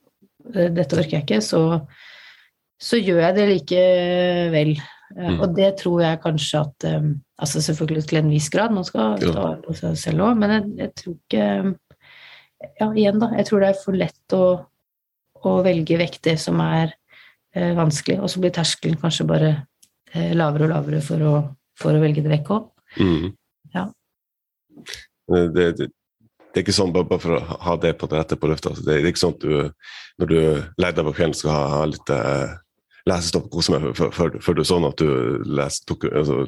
eh, 0.55 0.71
dette 0.75 0.99
orker 0.99 1.19
jeg 1.19 1.27
ikke, 1.27 1.41
så, 1.45 1.61
så 2.83 3.01
gjør 3.01 3.23
jeg 3.27 3.37
det 3.39 3.47
likevel. 3.53 4.75
Eh, 5.15 5.31
Mm. 5.31 5.41
Og 5.41 5.55
det 5.55 5.71
tror 5.79 6.03
jeg 6.03 6.23
kanskje 6.25 6.61
at 6.61 6.85
eh, 6.91 7.15
Altså 7.39 7.61
selvfølgelig 7.63 8.05
til 8.07 8.19
en 8.19 8.31
viss 8.31 8.49
grad, 8.49 8.71
man 8.71 8.85
skal 8.87 9.19
ta 9.19 9.33
vare 9.35 9.63
på 9.63 9.75
seg 9.75 9.97
selv 9.99 10.23
òg, 10.23 10.37
men 10.39 10.53
jeg, 10.55 10.69
jeg 10.79 10.91
tror 11.01 11.15
ikke 11.15 11.47
Ja, 12.81 12.87
igjen, 12.95 13.19
da. 13.21 13.29
Jeg 13.37 13.47
tror 13.47 13.61
det 13.61 13.69
er 13.69 13.81
for 13.85 13.99
lett 13.99 14.35
å, 14.37 14.45
å 15.45 15.55
velge 15.67 15.99
det 16.25 16.37
som 16.41 16.61
er 16.65 16.95
eh, 17.55 17.75
vanskelig, 17.77 18.21
og 18.23 18.31
så 18.31 18.41
blir 18.41 18.55
terskelen 18.55 18.97
kanskje 19.03 19.27
bare 19.29 19.51
eh, 20.15 20.31
lavere 20.33 20.65
og 20.69 20.73
lavere 20.73 21.03
for 21.05 21.27
å, 21.27 21.35
for 21.77 21.93
å 21.93 22.01
velge 22.01 22.23
det 22.25 22.33
vekk 22.33 22.55
òg. 22.55 22.71
Mm. 22.97 23.35
Ja. 23.75 23.85
Det, 25.29 25.43
det, 25.53 25.67
det, 25.77 25.91
det 26.55 26.63
er 26.63 26.65
ikke 26.65 26.77
sånn 26.79 26.95
bare, 26.95 27.19
for 27.21 27.37
å 27.37 27.61
ha 27.67 27.77
det 27.83 27.93
på 27.99 28.09
det 28.09 28.23
rette 28.23 28.39
på 28.41 28.49
lufta. 28.49 28.73
Altså, 28.73 28.87
det, 28.87 29.01
det 29.03 29.11
er 29.11 29.13
ikke 29.13 29.25
sånn 29.27 29.37
at 29.37 29.45
du 29.45 29.55
når 30.23 30.31
du 30.31 30.39
deg 30.79 31.01
på 31.03 31.15
kvelden 31.17 31.35
skal 31.37 31.51
ha, 31.53 31.63
ha 31.75 31.87
litt 31.91 32.15
eh, 32.15 32.55
lesestoff 33.05 33.45
stopp 33.45 33.51
kose 33.53 33.73
med 33.75 33.99
før, 33.99 34.37
før, 34.41 34.57
du 34.57 34.63
sånn 34.65 34.87
at 34.89 34.97
du 34.97 35.43
leste 35.45 35.85
dok 35.91 36.07
altså, 36.09 36.47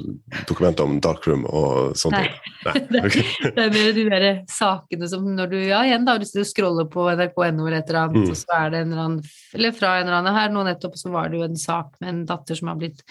dokumenter 0.48 0.86
om 0.88 0.96
darkroom 1.04 1.44
og 1.50 1.92
sånne 2.00 2.22
Nei. 2.22 2.30
ting. 2.30 2.54
Nei. 2.64 3.02
Okay. 3.06 3.24
Det 3.44 3.64
er 3.66 3.74
mer 3.74 3.92
de 3.94 4.04
der 4.08 4.26
sakene 4.50 5.08
som 5.10 5.26
når 5.36 5.50
du 5.52 5.56
ja, 5.60 5.82
igjen 5.84 6.06
da, 6.06 6.14
har 6.16 6.22
lyst 6.22 6.34
til 6.34 6.42
å 6.46 6.48
scrolle 6.48 6.86
på 6.90 7.04
nrk.no 7.12 7.66
eller 7.68 7.78
et 7.82 7.92
eller 7.92 8.02
annet, 8.06 8.16
Mm. 8.16 8.30
og 8.32 8.38
så 8.40 8.56
er 8.56 8.70
det 8.72 8.80
en 8.80 8.92
eller 8.92 9.02
annen 9.04 9.22
Eller 9.54 9.72
fra 9.76 9.90
en 9.98 10.06
eller 10.06 10.18
annen 10.22 10.38
her 10.38 10.52
nå 10.54 10.62
nettopp, 10.64 10.96
så 10.96 11.12
var 11.12 11.28
det 11.28 11.38
jo 11.38 11.44
en 11.44 11.58
sak 11.60 11.98
med 12.00 12.08
en 12.12 12.22
datter 12.30 12.58
som 12.58 12.72
har 12.72 12.80
blitt 12.80 13.04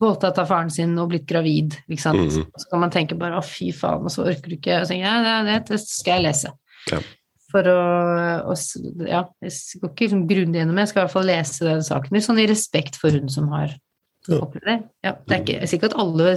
voldtatt 0.00 0.38
av 0.40 0.48
faren 0.48 0.70
sin 0.72 0.92
og 1.00 1.10
blitt 1.12 1.26
gravid, 1.28 1.76
ikke 1.88 2.02
sant. 2.02 2.20
Mm. 2.20 2.46
Så 2.56 2.68
kan 2.70 2.80
man 2.84 2.92
tenke 2.92 3.18
bare 3.20 3.40
å, 3.40 3.44
fy 3.44 3.70
faen, 3.76 4.04
og 4.08 4.12
så 4.12 4.24
orker 4.28 4.48
du 4.48 4.56
ikke. 4.56 4.78
Og 4.80 4.86
så 4.88 4.94
tenker 4.94 5.06
jeg, 5.08 5.24
ja, 5.28 5.40
det, 5.48 5.58
det 5.68 5.80
skal 5.82 6.18
jeg 6.18 6.28
lese. 6.30 6.52
Ja. 6.90 7.00
For 7.50 7.66
å, 7.66 7.78
å 8.46 8.54
Ja, 9.08 9.24
jeg 9.42 9.80
går 9.82 9.90
ikke 9.90 10.06
liksom 10.06 10.26
grundig 10.30 10.60
gjennom 10.60 10.80
jeg 10.82 10.90
skal 10.90 11.00
i 11.00 11.04
hvert 11.04 11.14
fall 11.16 11.30
lese 11.30 11.66
den 11.66 11.86
saken 11.86 12.16
litt 12.16 12.26
sånn 12.26 12.42
i 12.42 12.48
respekt 12.50 12.98
for 13.00 13.14
hun 13.14 13.30
som 13.32 13.48
har 13.54 13.74
opplevd 14.30 14.66
det. 14.68 14.76
Ja, 15.06 15.14
det 15.16 15.34
er 15.34 15.42
ikke 15.42 15.56
jeg 15.56 15.64
er 15.64 15.70
sikker 15.72 15.90
at 15.90 15.98
alle 16.02 16.34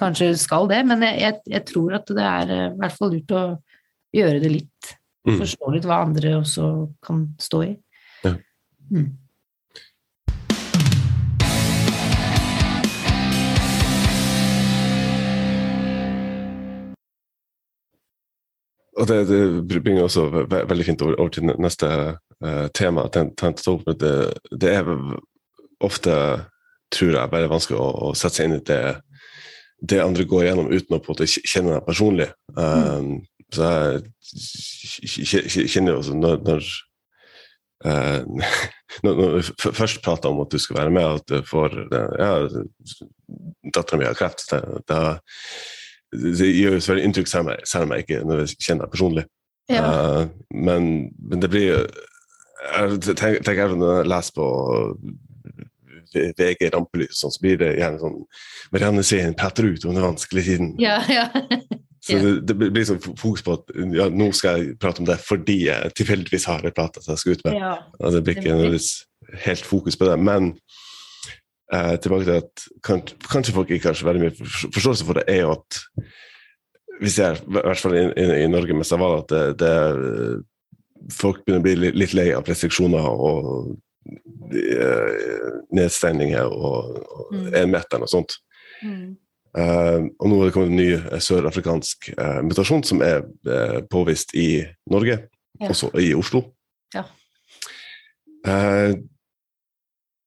kanskje 0.00 0.32
skal 0.40 0.68
det, 0.70 0.82
men 0.88 1.04
jeg, 1.06 1.18
jeg, 1.22 1.38
jeg 1.54 1.64
tror 1.70 1.96
at 1.98 2.12
det 2.12 2.26
er 2.28 2.52
eh, 2.52 2.66
i 2.70 2.80
hvert 2.82 2.98
fall 2.98 3.14
lurt 3.14 3.34
å 3.34 3.44
gjøre 4.14 4.42
det 4.42 4.52
litt. 4.52 4.92
Mm. 5.26 5.38
Forstå 5.38 5.72
litt 5.74 5.88
hva 5.88 6.02
andre 6.02 6.36
også 6.40 6.68
kan 7.04 7.24
stå 7.40 7.62
i. 7.66 7.72
Ja. 8.26 8.34
Mm. 8.90 9.08
Og 19.00 19.06
det, 19.08 19.18
det 19.30 19.80
bringer 19.82 20.04
også 20.04 20.26
ve 20.50 20.62
veldig 20.68 20.84
fint 20.84 21.02
over, 21.02 21.14
over 21.20 21.30
til 21.32 21.46
neste 21.48 21.88
uh, 22.44 22.66
tema. 22.76 23.06
Ten, 23.08 23.30
Det, 23.40 24.12
det 24.60 24.72
er 24.74 24.90
ofte, 25.80 26.16
tror 26.92 27.14
jeg, 27.16 27.30
bare 27.32 27.48
vanskelig 27.50 27.78
å, 27.80 27.88
å 28.10 28.14
sette 28.14 28.36
seg 28.42 28.50
inn 28.50 28.58
i 28.58 28.64
det, 28.68 28.82
det 29.82 30.02
andre 30.04 30.24
går 30.28 30.44
gjennom 30.46 30.68
uten 30.70 30.94
å 30.94 31.00
på 31.02 31.10
en 31.10 31.16
måte 31.16 31.26
kjenne 31.32 31.72
deg 31.78 31.86
personlig. 31.88 32.28
Um, 32.56 33.22
Så 33.52 33.68
jeg 33.68 34.02
kj- 35.28 35.48
kj- 35.50 35.66
kjenner 35.68 35.92
jo 35.92 35.98
også 36.00 36.14
når, 36.16 36.38
når, 36.46 36.68
uh, 37.88 38.20
når, 39.04 39.18
når 39.18 39.34
vi 39.40 39.72
først 39.80 40.02
prater 40.04 40.30
om 40.30 40.40
at 40.44 40.52
du 40.54 40.60
skal 40.62 40.78
være 40.82 40.94
med, 40.94 41.18
at 41.18 41.32
du 41.32 41.48
får 41.48 41.74
eh, 41.88 42.14
ja, 42.20 42.30
Dattera 43.74 43.98
mi 44.00 44.06
har 44.08 44.16
kreft. 44.18 44.44
Det, 44.52 44.60
det, 44.88 45.00
det 46.12 46.48
gjør 46.48 46.76
jo 46.76 46.80
selvfølgelig 46.80 47.08
inntrykk, 47.08 47.30
selv 47.30 47.46
om 47.46 47.52
jeg, 47.52 47.68
selv 47.72 47.86
om 47.86 47.92
jeg 47.94 48.04
ikke 48.04 48.20
jeg 48.20 48.56
kjenner 48.58 48.84
deg 48.84 48.94
personlig. 48.94 49.26
Ja. 49.70 49.82
Uh, 49.82 50.24
men, 50.50 50.88
men 51.22 51.42
det 51.42 51.48
blir 51.52 51.68
jo 51.68 51.76
Jeg 52.62 53.14
tenker 53.16 53.76
når 53.78 53.92
jeg 54.00 54.08
leser 54.10 54.34
på 54.34 54.46
VG 56.12 56.68
Rampelys, 56.74 57.20
sånn, 57.22 57.32
så 57.32 57.40
blir 57.42 57.56
det 57.60 57.70
gjerne 57.78 58.00
sånn 58.02 58.18
Marianne 58.74 59.04
Sehn 59.06 59.36
prater 59.38 59.70
ut 59.70 59.86
om 59.86 59.94
den 59.96 60.04
vanskelige 60.04 60.52
tiden. 60.52 60.74
ja, 60.82 61.00
ja. 61.10 61.28
Så 62.02 62.16
det, 62.18 62.30
det 62.50 62.56
blir 62.58 62.82
sånn 62.82 62.98
fokus 62.98 63.44
på 63.46 63.54
at 63.54 63.68
ja, 63.94 64.08
nå 64.10 64.32
skal 64.34 64.58
jeg 64.58 64.72
prate 64.82 64.98
om 64.98 65.06
det 65.06 65.20
fordi 65.22 65.68
jeg 65.68 65.92
tilfeldigvis 65.94 66.48
har 66.50 66.64
en 66.66 66.74
plate 66.74 67.02
jeg 67.06 67.20
skal 67.20 67.36
ut 67.36 67.44
med. 67.46 67.58
ja. 67.60 67.76
Altså, 68.00 68.16
det 68.16 68.22
blir 68.26 68.40
ikke 68.40 69.42
helt 69.44 69.68
fokus 69.68 69.98
på 69.98 70.08
det. 70.08 70.16
Men 70.18 70.48
eh, 71.72 71.94
tilbake 72.02 72.24
til 72.28 72.38
at 72.42 72.64
kan, 72.84 73.02
kanskje 73.32 73.54
folk 73.56 73.70
ikke 73.70 73.88
har 73.90 73.98
så 73.98 74.06
veldig 74.08 74.22
mye 74.26 74.50
forståelse 74.76 75.06
for 75.08 75.18
det, 75.20 75.24
er 75.32 75.42
jo 75.46 75.52
at 75.56 75.80
vi 77.02 77.10
ser, 77.10 77.40
i 77.42 77.56
hvert 77.56 77.80
fall 77.82 77.96
i, 77.98 78.02
i, 78.20 78.26
i 78.44 78.50
Norge 78.52 78.74
mest 78.78 78.92
av 78.94 79.02
alt, 79.02 79.32
at 79.32 79.58
det, 79.58 79.58
det, 79.62 79.70
er- 79.72 80.42
folk 81.18 81.40
begynner 81.42 81.58
å 81.58 81.66
bli 81.66 81.72
litt, 81.82 81.96
litt 81.98 82.12
lei 82.14 82.28
av 82.36 82.46
restriksjoner 82.46 83.08
og 83.10 83.72
eh, 84.54 85.48
nedstengninger 85.74 86.46
og, 86.46 87.00
og 87.02 87.32
Mm. 87.32 87.46
enmeteren 87.56 88.02
og 88.04 88.10
sånt. 88.12 88.34
Mm. 88.84 89.16
Uh, 89.56 90.04
og 90.20 90.28
nå 90.28 90.36
er 90.38 90.44
det 90.48 90.52
kommet 90.54 90.70
en 90.70 90.76
ny 90.76 90.86
eh, 90.96 91.20
sørafrikansk 91.20 92.10
uh, 92.18 92.38
mutasjon 92.44 92.82
som 92.84 93.00
er 93.04 93.22
uh, 93.48 93.78
påvist 93.90 94.34
i 94.36 94.62
Norge, 94.92 95.16
Ja. 95.60 95.68
også 95.72 95.88
i 96.00 96.10
Oslo. 96.16 96.42
Ja. 96.94 97.02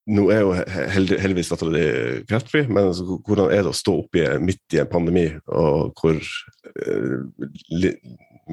Nå 0.08 0.28
er 0.30 0.42
jo 0.44 0.52
he- 0.54 0.88
heldig, 0.94 1.18
heldigvis 1.24 1.50
dattera 1.50 1.72
di 1.74 1.86
kreftfri, 2.30 2.68
men 2.70 2.92
altså, 2.92 3.08
hvordan 3.26 3.50
er 3.52 3.64
det 3.66 3.72
å 3.72 3.78
stå 3.80 3.96
oppi 4.04 4.26
midt 4.40 4.76
i 4.78 4.82
en 4.84 4.92
pandemi, 4.92 5.28
og 5.50 5.96
hvor 5.98 6.20
eh, 6.20 7.92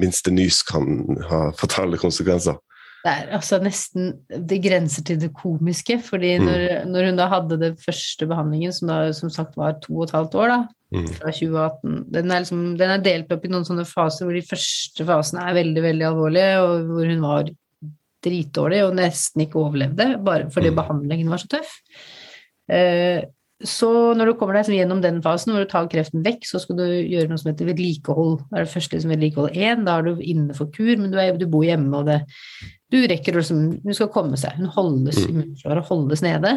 minste 0.01 0.31
nys 0.33 0.63
kan 0.65 1.19
ha 1.29 1.51
fatale 1.59 1.99
konsekvenser? 2.01 2.57
Det 3.03 3.11
er 3.11 3.33
altså 3.35 3.57
nesten 3.59 4.13
Det 4.47 4.61
grenser 4.63 5.03
til 5.03 5.17
det 5.19 5.33
komiske, 5.35 5.97
fordi 6.01 6.37
Mm. 6.39 6.45
når, 6.47 6.85
når 6.87 7.05
hun 7.09 7.17
da 7.17 7.27
hadde 7.27 7.59
den 7.59 7.75
første 7.75 8.25
behandlingen, 8.25 8.71
som 8.73 8.87
da 8.87 9.11
som 9.11 9.29
sagt 9.29 9.57
var 9.57 9.73
to 9.83 9.93
og 9.99 10.03
et 10.07 10.11
halvt 10.15 10.35
år, 10.35 10.47
da, 10.47 10.67
Mm. 10.93 11.07
fra 11.09 11.31
2018 11.31 12.11
Den 12.11 12.31
er, 12.31 12.39
liksom, 12.41 12.77
den 12.77 12.89
er 12.89 13.01
delt 13.01 13.31
opp 13.31 13.43
i 13.45 13.49
noen 13.49 13.65
sånne 13.65 13.85
faser 13.85 14.25
hvor 14.25 14.33
de 14.33 14.41
første 14.45 15.03
fasene 15.05 15.41
er 15.41 15.53
veldig, 15.57 15.81
veldig 15.81 16.05
alvorlige, 16.05 16.57
og 16.61 16.85
hvor 16.87 17.05
hun 17.09 17.21
var 17.21 17.49
dritdårlig 18.23 18.81
og 18.87 18.95
nesten 18.97 19.43
ikke 19.45 19.59
overlevde, 19.61 20.09
bare 20.23 20.49
fordi 20.53 20.71
Mm. 20.71 20.75
behandlingen 20.81 21.29
var 21.29 21.37
så 21.43 21.47
tøff. 21.57 21.79
Eh, 22.69 23.23
så 23.63 23.89
når 24.17 24.25
du 24.27 24.33
kommer 24.35 24.57
deg 24.57 24.65
liksom 24.65 24.75
gjennom 24.75 25.01
den 25.03 25.21
fasen, 25.23 25.53
hvor 25.53 25.63
du 25.63 25.69
tar 25.71 25.87
kreften 25.87 26.23
vekk, 26.25 26.41
så 26.43 26.59
skal 26.59 26.75
du 26.81 26.83
gjøre 26.83 27.29
noe 27.29 27.39
som 27.39 27.51
heter 27.53 27.69
vedlikehold. 27.69 28.39
Det 28.49 28.57
er 28.59 28.65
det 28.65 28.73
første 28.73 28.97
liksom 28.97 29.13
vedlikehold 29.13 29.55
én, 29.55 29.85
da 29.85 29.97
er 29.99 30.03
du 30.09 30.15
inne 30.19 30.55
for 30.57 30.67
kur, 30.73 30.97
men 30.99 31.11
du, 31.13 31.17
er, 31.21 31.37
du 31.39 31.45
bor 31.47 31.63
hjemme, 31.63 31.93
og 32.01 32.05
det 32.11 32.21
Du 32.93 32.99
rekker 33.09 33.33
liksom 33.33 33.79
Hun 33.83 33.93
skal 33.95 34.07
komme 34.13 34.37
seg. 34.37 34.53
Hun 34.59 34.67
holdes, 34.67 35.17
Mm. 35.25 35.29
immunforsvaret 35.31 35.87
holdes 35.87 36.21
nede. 36.21 36.51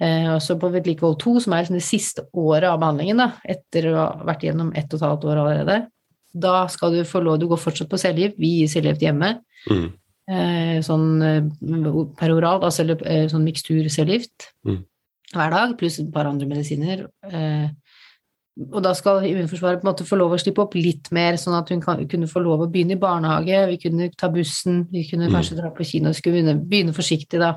Eh, 0.00 0.26
og 0.34 0.40
så 0.42 0.58
på 0.58 0.70
vedlikehold 0.72 1.18
to, 1.20 1.38
som 1.38 1.52
er 1.52 1.62
liksom 1.62 1.76
det 1.76 1.84
siste 1.84 2.22
året 2.34 2.64
av 2.64 2.80
behandlingen, 2.80 3.18
da, 3.18 3.32
etter 3.46 3.82
å 3.92 3.94
ha 3.94 4.24
vært 4.24 4.40
gjennom 4.48 4.72
ett 4.74 4.92
og 4.92 4.98
et 4.98 5.06
halvt 5.06 5.24
år 5.28 5.36
allerede, 5.44 5.86
da 6.34 6.66
skal 6.66 6.90
du 6.92 7.04
få 7.04 7.22
lov 7.22 7.38
Du 7.38 7.46
går 7.46 7.58
fortsatt 7.58 7.88
på 7.88 7.98
cellegift, 8.00 8.34
vi 8.38 8.60
gir 8.60 8.66
cellegift 8.68 9.00
hjemme. 9.02 9.40
Mm. 9.68 9.92
Eh, 10.30 10.78
sånn 10.86 11.06
eh, 11.26 11.40
peroral, 12.20 12.60
altså 12.62 12.84
eh, 13.02 13.26
sånn 13.32 13.42
miksturcellegift 13.42 14.52
Mm. 14.66 14.84
hver 15.34 15.50
dag, 15.50 15.72
pluss 15.78 15.98
et 15.98 16.12
par 16.14 16.28
andre 16.30 16.46
medisiner. 16.46 17.06
Og 18.60 18.82
da 18.84 18.92
skal 18.98 19.24
immunforsvaret 19.24 19.80
på 19.80 19.86
en 19.86 19.92
måte 19.94 20.04
få 20.04 20.18
lov 20.20 20.34
å 20.34 20.38
slippe 20.38 20.60
opp 20.62 20.74
litt 20.76 21.08
mer, 21.16 21.38
sånn 21.40 21.56
at 21.56 21.70
hun 21.72 21.80
kan, 21.80 22.02
kunne 22.10 22.28
få 22.28 22.42
lov 22.44 22.60
å 22.60 22.68
begynne 22.70 22.92
i 22.96 23.00
barnehage, 23.00 23.60
vi 23.70 23.78
kunne 23.80 24.10
ta 24.18 24.28
bussen, 24.28 24.84
vi 24.92 25.04
kunne 25.08 25.28
Mm. 25.28 25.34
kanskje 25.34 25.56
dra 25.56 25.70
på 25.70 25.86
kino, 25.86 26.12
skulle 26.12 26.34
begynne, 26.36 26.60
begynne 26.68 26.92
forsiktig 26.92 27.38
da. 27.40 27.54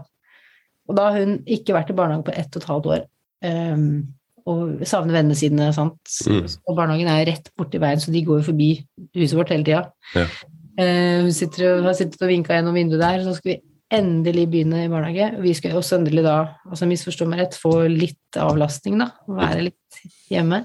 Og 0.87 0.95
da 0.95 1.11
har 1.11 1.19
hun 1.19 1.39
ikke 1.45 1.73
vært 1.75 1.89
i 1.89 1.93
barnehage 1.93 2.25
på 2.25 2.37
ett 2.37 2.55
og 2.55 2.61
et 2.61 2.69
halvt 2.69 2.85
år, 2.85 3.05
um, 3.43 4.07
og 4.45 4.79
savner 4.85 5.13
vennene 5.13 5.35
sine, 5.35 5.73
sant. 5.73 5.99
Mm. 6.27 6.47
Og 6.67 6.75
barnehagen 6.77 7.07
er 7.07 7.25
rett 7.25 7.49
borti 7.57 7.79
veien, 7.79 7.99
så 7.99 8.11
de 8.11 8.23
går 8.23 8.41
jo 8.41 8.51
forbi 8.51 8.85
huset 9.15 9.37
vårt 9.37 9.49
hele 9.49 9.63
tida. 9.63 9.91
Ja. 10.15 10.27
Eh, 10.79 11.21
hun 11.21 11.33
sitter 11.35 11.83
har 11.85 11.95
sittet 11.97 12.21
og 12.23 12.31
vinka 12.31 12.55
gjennom 12.55 12.77
vinduet 12.77 13.03
der, 13.03 13.21
så 13.25 13.35
skal 13.37 13.53
vi 13.53 13.61
endelig 13.93 14.47
begynne 14.49 14.85
i 14.85 14.89
barnehage. 14.91 15.29
Vi 15.43 15.53
skal 15.57 15.77
også 15.77 15.99
endelig 15.99 16.25
da, 16.25 16.37
altså 16.69 16.89
misforstå 16.89 17.27
meg 17.29 17.43
rett, 17.43 17.57
få 17.59 17.75
litt 17.91 18.39
avlastning, 18.41 18.97
da. 19.01 19.11
Være 19.29 19.69
litt 19.69 20.03
hjemme. 20.31 20.63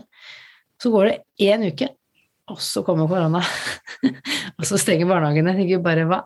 Så 0.81 0.93
går 0.95 1.11
det 1.11 1.49
én 1.51 1.67
uke, 1.69 1.91
og 2.49 2.61
så 2.65 2.83
kommer 2.87 3.11
korona. 3.11 3.43
og 4.59 4.69
så 4.69 4.81
stenger 4.81 5.11
barnehagene. 5.11 5.53
Jeg 5.55 5.65
tenker 5.65 5.85
bare 5.85 6.07
hva, 6.09 6.23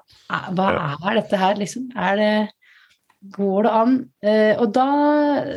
hva 0.54 0.72
er 1.10 1.22
dette 1.22 1.40
her, 1.40 1.58
liksom? 1.60 1.90
Er 1.96 2.20
det 2.20 2.34
Går 3.22 3.62
det 3.62 3.70
an? 3.78 3.92
Eh, 4.26 4.56
og 4.58 4.72
da, 4.74 4.84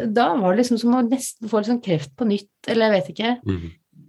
da, 0.05 0.28
var 0.38 0.53
det 0.53 0.59
liksom 0.59 0.78
som 0.78 0.91
å 0.93 0.99
nesten 1.01 1.49
få 1.49 1.63
liksom 1.63 1.80
kreft 1.82 2.11
på 2.13 2.28
nytt, 2.30 2.51
eller 2.69 2.86
jeg 2.86 2.93
vet 2.93 3.07
ikke. 3.15 3.32
Mm. 3.41 3.63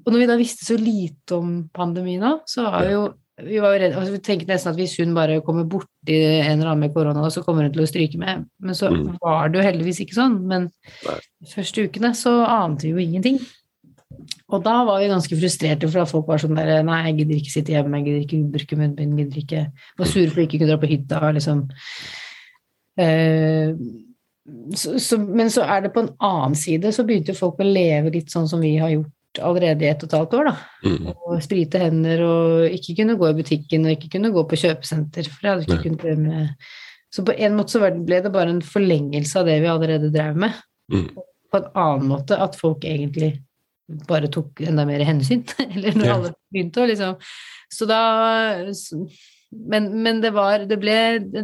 Og 0.04 0.10
når 0.12 0.20
vi 0.20 0.26
da 0.28 0.36
visste 0.36 0.66
så 0.68 0.76
lite 0.76 1.38
om 1.38 1.54
pandemi 1.72 2.18
nå, 2.20 2.34
så 2.44 2.66
var 2.68 2.90
jo 2.92 3.06
vi 3.44 3.58
var 3.60 3.74
redde, 3.76 3.98
altså 4.00 4.14
vi 4.14 4.22
tenkte 4.24 4.48
nesten 4.48 4.72
at 4.72 4.78
hvis 4.78 4.94
hun 4.96 5.12
bare 5.16 5.42
kommer 5.44 5.66
borti 5.68 6.14
en 6.16 6.56
eller 6.56 6.70
annen 6.70 6.86
med 6.86 6.94
korona, 6.94 7.28
så 7.30 7.42
kommer 7.44 7.66
hun 7.66 7.74
til 7.74 7.84
å 7.84 7.88
stryke 7.90 8.20
med. 8.20 8.46
Men 8.64 8.78
så 8.78 8.88
mm. 8.92 9.18
var 9.20 9.52
det 9.52 9.60
jo 9.60 9.66
heldigvis 9.66 10.00
ikke 10.06 10.16
sånn. 10.16 10.38
Men 10.48 10.70
de 11.04 11.50
første 11.50 11.84
ukene 11.84 12.14
så 12.16 12.32
ante 12.48 12.88
vi 12.88 12.94
jo 12.94 13.02
ingenting. 13.04 13.36
Og 14.48 14.62
da 14.64 14.78
var 14.88 15.02
vi 15.02 15.10
ganske 15.10 15.36
frustrerte 15.36 15.90
for 15.90 16.04
at 16.04 16.10
folk 16.12 16.30
var 16.30 16.40
sånn 16.40 16.56
der 16.56 16.80
Nei, 16.86 17.02
jeg 17.10 17.18
gidder 17.18 17.40
ikke 17.40 17.52
sitte 17.52 17.74
hjemme, 17.74 18.00
jeg 18.00 18.06
gidder 18.06 18.24
ikke 18.24 18.52
bruke 18.54 18.78
munnbind, 18.80 19.18
gidder 19.20 19.40
ikke 19.42 19.64
Var 19.98 20.08
sure 20.08 20.30
for 20.30 20.44
ikke 20.44 20.60
kunne 20.60 20.70
dra 20.70 20.78
på 20.80 20.90
hytta, 20.90 21.20
liksom. 21.36 21.64
Eh, 23.02 23.74
så, 24.78 24.94
så, 25.02 25.18
men 25.18 25.50
så 25.52 25.66
er 25.66 25.84
det 25.84 25.92
på 25.92 26.06
en 26.06 26.12
annen 26.22 26.56
side, 26.56 26.94
så 26.94 27.04
begynte 27.04 27.36
folk 27.36 27.60
å 27.60 27.66
leve 27.66 28.14
litt 28.14 28.32
sånn 28.32 28.46
som 28.48 28.62
vi 28.62 28.76
har 28.80 28.94
gjort 28.94 29.12
allerede 29.42 29.84
i 29.84 29.88
ett 29.90 30.02
og 30.04 30.10
et 30.10 30.16
halvt 30.18 30.34
år, 30.38 30.50
da. 30.50 30.54
Mm. 30.86 31.06
Og 31.12 31.42
sprite 31.44 31.80
hender 31.82 32.24
og 32.26 32.76
ikke 32.76 32.96
kunne 33.00 33.16
gå 33.20 33.30
i 33.30 33.36
butikken 33.40 33.86
og 33.86 33.94
ikke 33.96 34.10
kunne 34.16 34.32
gå 34.34 34.44
på 34.48 34.58
kjøpesenter, 34.62 35.30
for 35.30 35.46
jeg 35.46 35.52
hadde 35.52 35.66
ikke 35.66 35.82
kunnet 35.84 36.04
gjøre 36.08 36.22
med 36.24 36.68
Så 37.14 37.22
på 37.24 37.32
en 37.32 37.54
måte 37.56 37.72
så 37.72 37.80
ble 37.80 38.18
det 38.20 38.32
bare 38.34 38.52
en 38.52 38.64
forlengelse 38.64 39.38
av 39.40 39.46
det 39.48 39.60
vi 39.62 39.68
allerede 39.70 40.12
drev 40.12 40.36
med. 40.36 40.56
Mm. 40.92 41.06
På 41.52 41.60
en 41.60 41.68
annen 41.72 42.10
måte 42.10 42.36
at 42.36 42.58
folk 42.58 42.84
egentlig 42.84 43.36
bare 44.08 44.28
tok 44.32 44.60
enda 44.66 44.84
mer 44.88 45.04
hensyn. 45.06 45.44
Eller 45.74 45.96
når 45.96 46.06
ja. 46.06 46.18
alle 46.18 46.34
begynte 46.52 46.82
å 46.82 46.90
liksom 46.90 47.16
Så 47.72 47.88
da 47.88 48.02
men, 49.56 49.88
men, 50.02 50.20
det 50.20 50.32
var 50.34 50.64
Det 50.68 50.78
ble 50.82 50.96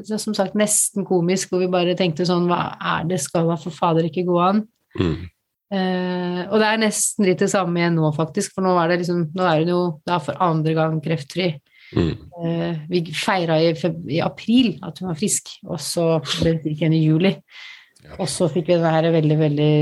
som 0.03 0.35
sagt 0.35 0.57
nesten 0.59 1.07
komisk, 1.07 1.53
hvor 1.53 1.63
vi 1.63 1.71
bare 1.71 1.97
tenkte 1.99 2.27
sånn 2.29 2.49
Hva 2.51 2.75
er 2.99 3.07
det? 3.09 3.21
Skal 3.23 3.49
da 3.49 3.57
for 3.61 3.75
fader 3.75 4.09
ikke 4.09 4.27
gå 4.29 4.41
an? 4.43 4.65
Mm. 4.99 5.29
Eh, 5.73 6.41
og 6.51 6.59
det 6.61 6.69
er 6.69 6.81
nesten 6.83 7.25
litt 7.25 7.41
det 7.41 7.49
samme 7.49 7.81
igjen 7.81 7.97
nå, 7.97 8.11
faktisk, 8.17 8.53
for 8.57 8.67
nå 8.67 8.75
er 8.77 8.91
det 8.91 8.99
liksom 9.01 9.23
Nå 9.33 9.45
er 9.49 9.63
hun 9.63 9.71
jo 9.73 9.83
da 10.09 10.19
for 10.21 10.41
andre 10.45 10.75
gang 10.77 10.99
kreftfri. 11.05 11.55
Mm. 11.93 12.13
Eh, 12.45 12.81
vi 12.91 13.03
feira 13.17 13.59
i, 13.61 13.73
i, 14.09 14.21
april 14.25 14.75
at 14.85 15.01
hun 15.01 15.11
var 15.11 15.19
frisk, 15.21 15.55
og 15.69 15.81
så 15.81 16.07
ble 16.25 16.57
hun 16.59 16.73
igjen 16.75 16.97
i 16.97 17.05
juli. 17.05 17.35
Ja. 18.03 18.19
Og 18.19 18.29
så 18.31 18.51
fikk 18.53 18.69
vi 18.69 18.81
denne 18.81 19.15
veldig, 19.15 19.39
veldig 19.39 19.75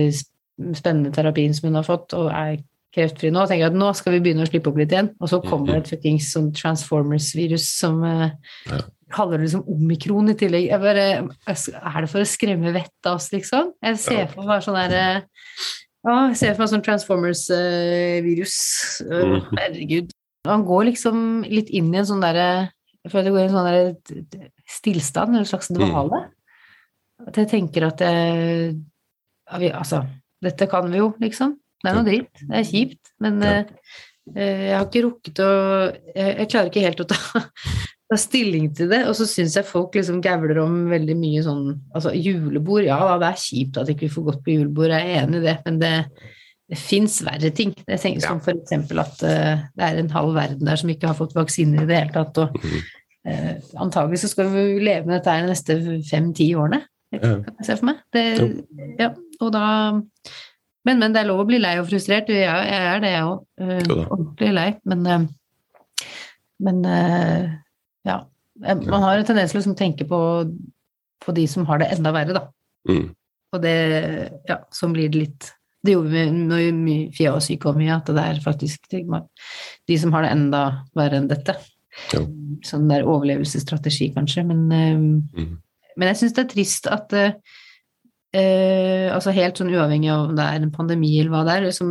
spennende 0.77 1.13
terapien 1.15 1.55
som 1.57 1.71
hun 1.71 1.81
har 1.81 1.87
fått, 1.87 2.15
og 2.19 2.31
er 2.35 2.61
kreftfri 2.95 3.31
nå. 3.33 3.45
Og 3.45 3.51
tenker 3.51 3.71
at 3.71 3.79
nå 3.79 3.91
skal 3.97 4.17
vi 4.17 4.23
begynne 4.25 4.47
å 4.47 4.51
slippe 4.51 4.71
opp 4.71 4.81
litt 4.81 4.95
igjen. 4.95 5.13
Og 5.19 5.31
så 5.33 5.41
kommer 5.45 5.73
det 5.73 5.83
et 5.83 5.93
fuckings 5.95 6.31
sånn 6.35 6.51
Transformers-virus 6.57 7.67
som 7.81 8.03
eh, 8.07 8.31
ja. 8.71 8.83
Kaller 9.13 9.39
det 9.39 9.49
liksom 9.49 9.67
omikron 9.71 10.33
i 10.33 10.37
tillegg. 10.39 10.69
Jeg 10.71 10.83
bare, 10.83 11.05
er 11.51 12.01
det 12.05 12.11
for 12.11 12.23
å 12.23 12.29
skremme 12.29 12.73
vettet 12.75 13.09
av 13.09 13.19
oss, 13.19 13.31
liksom? 13.35 13.73
Jeg 13.85 14.01
ser 14.03 14.27
for 14.33 14.49
meg 14.49 14.65
sånn 14.65 14.79
der 14.79 14.95
uh, 14.97 15.69
ja, 16.01 16.17
jeg 16.31 16.39
ser 16.41 16.55
for 16.55 16.65
meg 16.65 16.73
sånn 16.73 16.85
Transformers-virus. 16.87 18.57
Uh, 19.05 19.17
mm. 19.21 19.49
Herregud. 19.59 20.15
Han 20.49 20.65
går 20.65 20.87
liksom 20.89 21.43
litt 21.51 21.73
inn 21.77 21.91
i 21.93 21.99
en 22.01 22.07
sånn 22.09 22.23
derre 22.25 22.71
Jeg 23.05 23.13
føler 23.13 23.27
det 23.27 23.33
går 23.35 23.43
i 23.43 23.49
en 23.49 23.53
sånn 23.53 23.67
derre 23.69 24.49
stillstand, 24.79 25.37
en 25.37 25.49
slags 25.49 25.69
dvale. 25.75 26.23
Mm. 26.25 27.29
At 27.29 27.41
jeg 27.43 27.51
tenker 27.51 27.91
at 27.91 28.01
jeg, 28.07 28.79
Altså 29.51 30.07
dette 30.41 30.65
kan 30.73 30.87
vi 30.89 31.03
jo, 31.03 31.11
liksom. 31.21 31.59
Det 31.83 31.91
er 31.91 31.97
noe 31.99 32.07
dritt. 32.07 32.45
Det 32.49 32.57
er 32.57 32.65
kjipt. 32.65 33.11
Men 33.21 33.43
jeg 33.45 34.73
har 34.73 34.87
ikke 34.87 35.03
rukket 35.05 35.41
å 35.45 35.51
jeg, 36.15 36.47
klarer 36.53 36.71
ikke 36.71 36.85
helt 36.87 37.03
å 37.05 37.09
ta, 37.11 37.19
ta 38.11 38.19
stilling 38.19 38.69
til 38.75 38.91
det. 38.91 39.05
Og 39.09 39.15
så 39.19 39.27
syns 39.29 39.57
jeg 39.57 39.69
folk 39.69 39.95
liksom 39.97 40.21
gavler 40.25 40.61
om 40.65 40.83
veldig 40.91 41.17
mye 41.19 41.45
sånn 41.47 41.65
Altså, 41.95 42.13
julebord, 42.17 42.85
ja 42.89 42.99
da, 43.07 43.17
det 43.23 43.31
er 43.31 43.43
kjipt 43.45 43.81
at 43.81 43.91
ikke 43.93 44.09
vi 44.09 44.13
får 44.17 44.29
gått 44.29 44.45
på 44.47 44.55
julebord, 44.57 44.95
jeg 44.95 45.07
er 45.07 45.25
enig 45.25 45.41
i 45.41 45.47
det, 45.47 45.57
men 45.67 45.81
det, 45.83 45.95
det 46.71 46.79
fins 46.81 47.21
verre 47.27 47.53
ting. 47.55 47.75
Det 47.87 48.01
tenker 48.03 48.27
Som 48.27 48.43
for 48.45 48.57
eksempel 48.57 49.03
at 49.03 49.23
uh, 49.23 49.67
det 49.77 49.87
er 49.87 50.01
en 50.03 50.15
halv 50.15 50.35
verden 50.39 50.71
der 50.71 50.81
som 50.81 50.93
ikke 50.93 51.13
har 51.13 51.19
fått 51.19 51.37
vaksiner 51.39 51.85
i 51.85 51.91
det 51.91 52.03
hele 52.03 52.15
tatt. 52.17 52.43
Og 52.43 52.59
uh, 52.59 53.55
antagelig 53.87 54.25
så 54.25 54.33
skal 54.35 54.51
vi 54.55 54.67
leve 54.83 55.07
med 55.07 55.19
dette 55.19 55.35
her 55.35 55.47
de 55.47 55.55
neste 55.55 55.81
fem-ti 56.11 56.53
årene. 56.59 56.85
Kan 57.11 57.43
jeg 57.59 57.67
se 57.67 57.75
for 57.75 57.91
meg. 57.91 58.05
Det, 58.15 58.25
ja, 59.01 59.11
og 59.43 59.49
da 59.55 59.65
men, 60.87 60.97
men, 60.97 61.11
det 61.13 61.21
er 61.21 61.27
lov 61.29 61.43
å 61.43 61.49
bli 61.49 61.59
lei 61.61 61.75
og 61.77 61.91
frustrert. 61.91 62.31
Jeg, 62.33 62.47
jeg 62.47 62.85
er 62.91 63.03
det, 63.03 63.11
jeg 63.13 63.25
òg. 63.29 63.43
Uh, 63.61 64.07
ordentlig 64.07 64.55
lei. 64.57 64.69
Men, 64.89 65.27
men 66.65 66.87
ja. 66.87 67.59
Man 68.61 69.05
har 69.05 69.19
en 69.19 69.27
tendens 69.29 69.53
til 69.53 69.59
å 69.59 69.63
liksom 69.63 69.79
tenke 69.79 70.07
på, 70.09 70.21
på, 71.25 71.35
de 71.37 71.47
som 71.49 71.65
har 71.69 71.81
det 71.81 71.91
enda 71.95 72.13
verre, 72.15 72.37
da. 72.37 72.45
Mm. 72.89 73.09
Og 73.55 73.65
det 73.65 73.77
Ja, 74.49 74.61
sånn 74.73 74.95
blir 74.95 75.11
det 75.11 75.19
litt 75.21 75.49
Det 75.85 75.93
gjorde 75.93 76.13
vi 76.13 76.23
når 76.33 77.11
Fia 77.17 77.33
var 77.35 77.43
syk 77.45 77.67
og 77.69 77.77
mye, 77.81 77.97
at 77.97 78.09
det 78.09 78.23
er 78.23 78.41
faktisk 78.45 78.91
de 78.93 79.97
som 80.01 80.13
har 80.15 80.27
det 80.27 80.35
enda 80.35 80.63
verre 80.97 81.21
enn 81.21 81.31
dette. 81.31 81.57
Ja. 82.13 82.21
Sånn 82.69 82.89
der 82.91 83.09
overlevelsesstrategi, 83.09 84.11
kanskje. 84.15 84.45
Men, 84.47 84.69
mm. 84.69 85.51
men 85.97 86.13
jeg 86.13 86.21
syns 86.21 86.37
det 86.37 86.45
er 86.45 86.53
trist 86.53 86.91
at 86.93 87.17
Eh, 88.31 89.11
altså 89.11 89.33
helt 89.35 89.59
sånn 89.59 89.73
uavhengig 89.75 90.11
av 90.15 90.29
om 90.29 90.37
det 90.39 90.45
er 90.47 90.61
en 90.63 90.71
pandemi 90.71 91.17
eller 91.19 91.33
hva 91.33 91.43
det 91.47 91.57
er. 91.57 91.65
Liksom, 91.67 91.91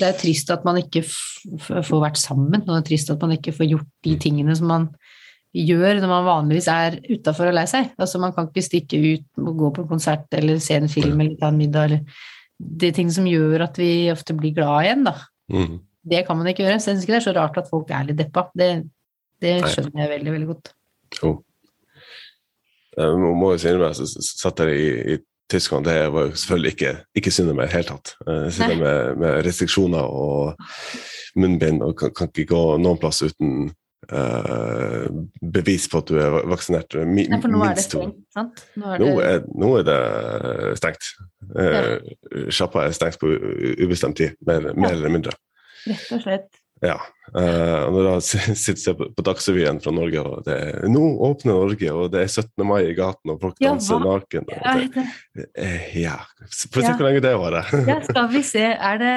det 0.00 0.08
er 0.08 0.16
trist 0.18 0.50
at 0.50 0.64
man 0.66 0.80
ikke 0.80 1.04
får 1.06 2.00
vært 2.02 2.18
sammen, 2.18 2.64
og 2.64 2.72
det 2.72 2.80
er 2.80 2.88
trist 2.90 3.12
at 3.14 3.22
man 3.22 3.36
ikke 3.36 3.54
får 3.54 3.70
gjort 3.70 3.92
de 4.06 4.16
tingene 4.24 4.56
som 4.58 4.72
man 4.72 4.88
gjør 5.52 6.00
når 6.00 6.08
man 6.08 6.26
vanligvis 6.26 6.68
er 6.72 6.98
utafor 7.10 7.50
og 7.50 7.56
lei 7.56 7.66
seg. 7.68 7.92
Altså 8.00 8.20
Man 8.22 8.34
kan 8.36 8.48
ikke 8.48 8.64
stikke 8.64 9.00
ut 9.02 9.42
og 9.42 9.56
gå 9.60 9.70
på 9.76 9.84
en 9.84 9.90
konsert 9.94 10.36
eller 10.38 10.60
se 10.64 10.78
en 10.78 10.90
film 10.90 11.20
eller 11.20 11.36
ta 11.40 11.52
en 11.52 11.60
middag 11.60 11.90
eller 11.90 12.86
er 12.86 12.94
ting 12.96 13.10
som 13.12 13.26
gjør 13.26 13.66
at 13.66 13.78
vi 13.80 14.10
ofte 14.12 14.36
blir 14.38 14.54
glad 14.56 14.86
igjen, 14.86 15.06
da. 15.08 15.16
Mm. 15.52 15.80
Det 16.12 16.22
kan 16.26 16.38
man 16.38 16.48
ikke 16.50 16.64
gjøre. 16.64 16.78
Så 16.80 16.90
jeg 16.92 16.98
syns 16.98 17.06
ikke 17.06 17.14
det 17.14 17.20
er 17.20 17.26
så 17.26 17.34
rart 17.36 17.58
at 17.60 17.70
folk 17.70 17.90
er 17.94 18.06
litt 18.08 18.20
deppa. 18.20 18.46
Det, 18.58 18.70
det 19.42 19.56
skjønner 19.66 20.04
jeg 20.04 20.12
veldig, 20.16 20.36
veldig 20.36 20.48
godt. 20.52 20.72
Jo. 21.18 21.34
Jeg 22.92 23.34
må 23.40 23.52
jo 23.54 23.60
si 23.60 23.70
at 23.72 24.00
jeg 24.02 24.24
satt 24.28 24.58
der 24.60 24.72
i, 24.72 24.88
i 25.14 25.18
Tyskland, 25.52 25.84
det 25.84 25.96
var 26.12 26.28
jo 26.28 26.36
selvfølgelig 26.38 26.72
ikke, 26.72 26.92
ikke 27.18 27.30
synd 27.34 27.52
om 27.52 27.60
i 27.60 27.66
det 27.66 27.74
hele 27.74 27.88
tatt. 27.90 28.14
Jeg 28.26 28.52
sitter 28.56 28.78
med, 28.80 29.16
med, 29.20 29.38
restriksjoner 29.46 30.02
og 30.02 31.40
munnbind 31.40 31.82
og 31.84 31.96
kan, 31.98 32.12
kan 32.16 32.30
ikke 32.32 32.50
gå 32.52 32.62
noen 32.80 33.00
plass 33.00 33.22
uten 33.24 33.70
uh, 34.10 35.06
bevis 35.54 35.86
på 35.90 36.02
at 36.02 36.10
du 36.10 36.18
er 36.22 36.36
vaksinert. 36.50 36.96
Mi, 37.06 37.26
Nei, 37.30 37.40
for 37.42 37.52
nå 37.52 37.62
er 37.66 37.76
det 37.78 37.84
stengt, 37.86 38.18
sant? 38.34 38.64
Nå 38.80 38.94
er 38.94 39.02
det, 39.02 39.08
nå 39.08 39.22
er, 39.28 39.46
nå 39.62 39.70
er 39.78 39.86
det 39.88 40.00
stengt. 40.80 41.12
Uh, 41.52 42.46
sjappa 42.52 42.86
er 42.86 42.96
stengt 42.96 43.20
på 43.22 43.30
ubestemt 43.84 44.18
tid, 44.18 44.38
mer, 44.48 44.72
mer 44.74 44.96
eller 44.96 45.12
mindre. 45.12 45.36
Rett 45.86 46.14
og 46.16 46.24
slett. 46.24 46.62
Ja. 46.82 46.98
Uh, 47.32 47.88
og 47.88 47.94
når 47.96 48.08
jeg 48.18 48.56
sitter 48.60 48.96
på, 48.98 49.08
på 49.16 49.24
Dagsrevyen 49.24 49.80
fra 49.80 49.94
Norge, 49.94 50.20
og 50.20 50.44
det 50.44 50.56
er 50.58 50.88
'Nå 50.88 51.04
åpner 51.24 51.56
Norge', 51.56 51.92
og 51.92 52.12
det 52.12 52.26
er 52.26 52.28
17. 52.28 52.66
mai 52.68 52.82
i 52.90 52.96
gaten, 52.96 53.32
og 53.32 53.40
folk 53.40 53.56
danser 53.56 53.96
ja, 53.96 54.04
naken 54.04 54.48
det, 54.50 55.06
Ja. 55.96 56.18
Få 56.42 56.82
se 56.82 56.92
hvor 56.92 57.06
lenge 57.06 57.22
det 57.24 57.32
varer. 57.38 57.68
ja, 57.90 57.96
skal 58.10 58.28
vi 58.32 58.42
se. 58.44 58.64
Er 58.72 59.00
det 59.00 59.14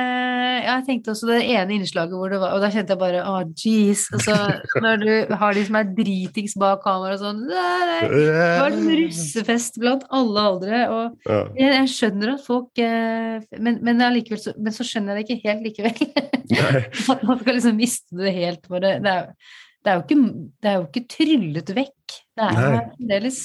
jeg 0.65 0.85
tenkte 0.87 1.11
også 1.11 1.27
det 1.29 1.41
ene 1.43 1.75
innslaget 1.75 2.15
hvor 2.15 2.31
det 2.31 2.39
var 2.41 2.55
Og 2.55 2.61
da 2.63 2.69
kjente 2.73 2.95
jeg 2.95 3.01
bare 3.01 3.23
å, 3.25 3.33
oh, 3.39 3.49
jeez. 3.59 4.05
Altså, 4.15 4.35
når 4.81 5.01
du 5.01 5.35
har 5.41 5.57
de 5.57 5.65
som 5.67 5.77
er 5.79 5.89
dritings 5.97 6.55
bak 6.61 6.83
kamera 6.85 7.17
og 7.17 7.23
sånn 7.23 7.41
Det 7.49 8.21
var 8.61 8.75
en 8.75 8.89
russefest 9.01 9.79
blant 9.81 10.05
alle 10.15 10.45
aldre, 10.51 10.81
og 10.93 11.27
ja. 11.27 11.41
jeg, 11.57 11.71
jeg, 11.73 11.91
skjønner 11.95 12.33
at 12.35 12.45
folk 12.45 12.81
eh, 12.81 13.43
men, 13.59 13.79
men, 13.85 14.03
allikevel 14.05 14.41
så, 14.41 14.55
men 14.59 14.75
så 14.75 14.85
skjønner 14.87 15.15
jeg 15.15 15.25
det 15.25 15.35
ikke 15.35 15.49
helt 15.49 15.65
likevel. 15.65 15.93
at 17.15 17.23
man 17.25 17.39
skal 17.41 17.57
liksom 17.57 17.77
miste 17.79 18.04
det 18.11 18.35
helt. 18.35 18.67
For 18.69 18.83
det, 18.83 18.97
det, 19.05 19.13
er, 19.13 19.55
det, 19.81 19.91
er, 19.91 19.97
jo 19.97 20.05
ikke, 20.05 20.47
det 20.61 20.71
er 20.71 20.77
jo 20.77 20.85
ikke 20.87 21.05
tryllet 21.15 21.73
vekk. 21.77 22.17
Det 22.35 22.45
er 22.45 22.57
fremdeles 22.59 23.37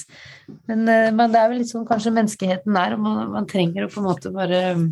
men, 0.67 0.81
eh, 0.91 1.09
men, 1.15 1.31
det 1.31 1.39
er 1.39 1.51
vel 1.51 1.61
litt 1.61 1.71
sånn 1.71 1.87
kanskje 1.87 2.11
menneskeheten 2.15 2.75
er, 2.75 2.97
og 2.97 3.05
man, 3.05 3.21
man, 3.31 3.47
trenger 3.47 3.85
å 3.85 3.91
på 3.91 4.01
en 4.01 4.07
måte 4.09 4.31
bare 4.35 4.59
mm, 4.75 4.89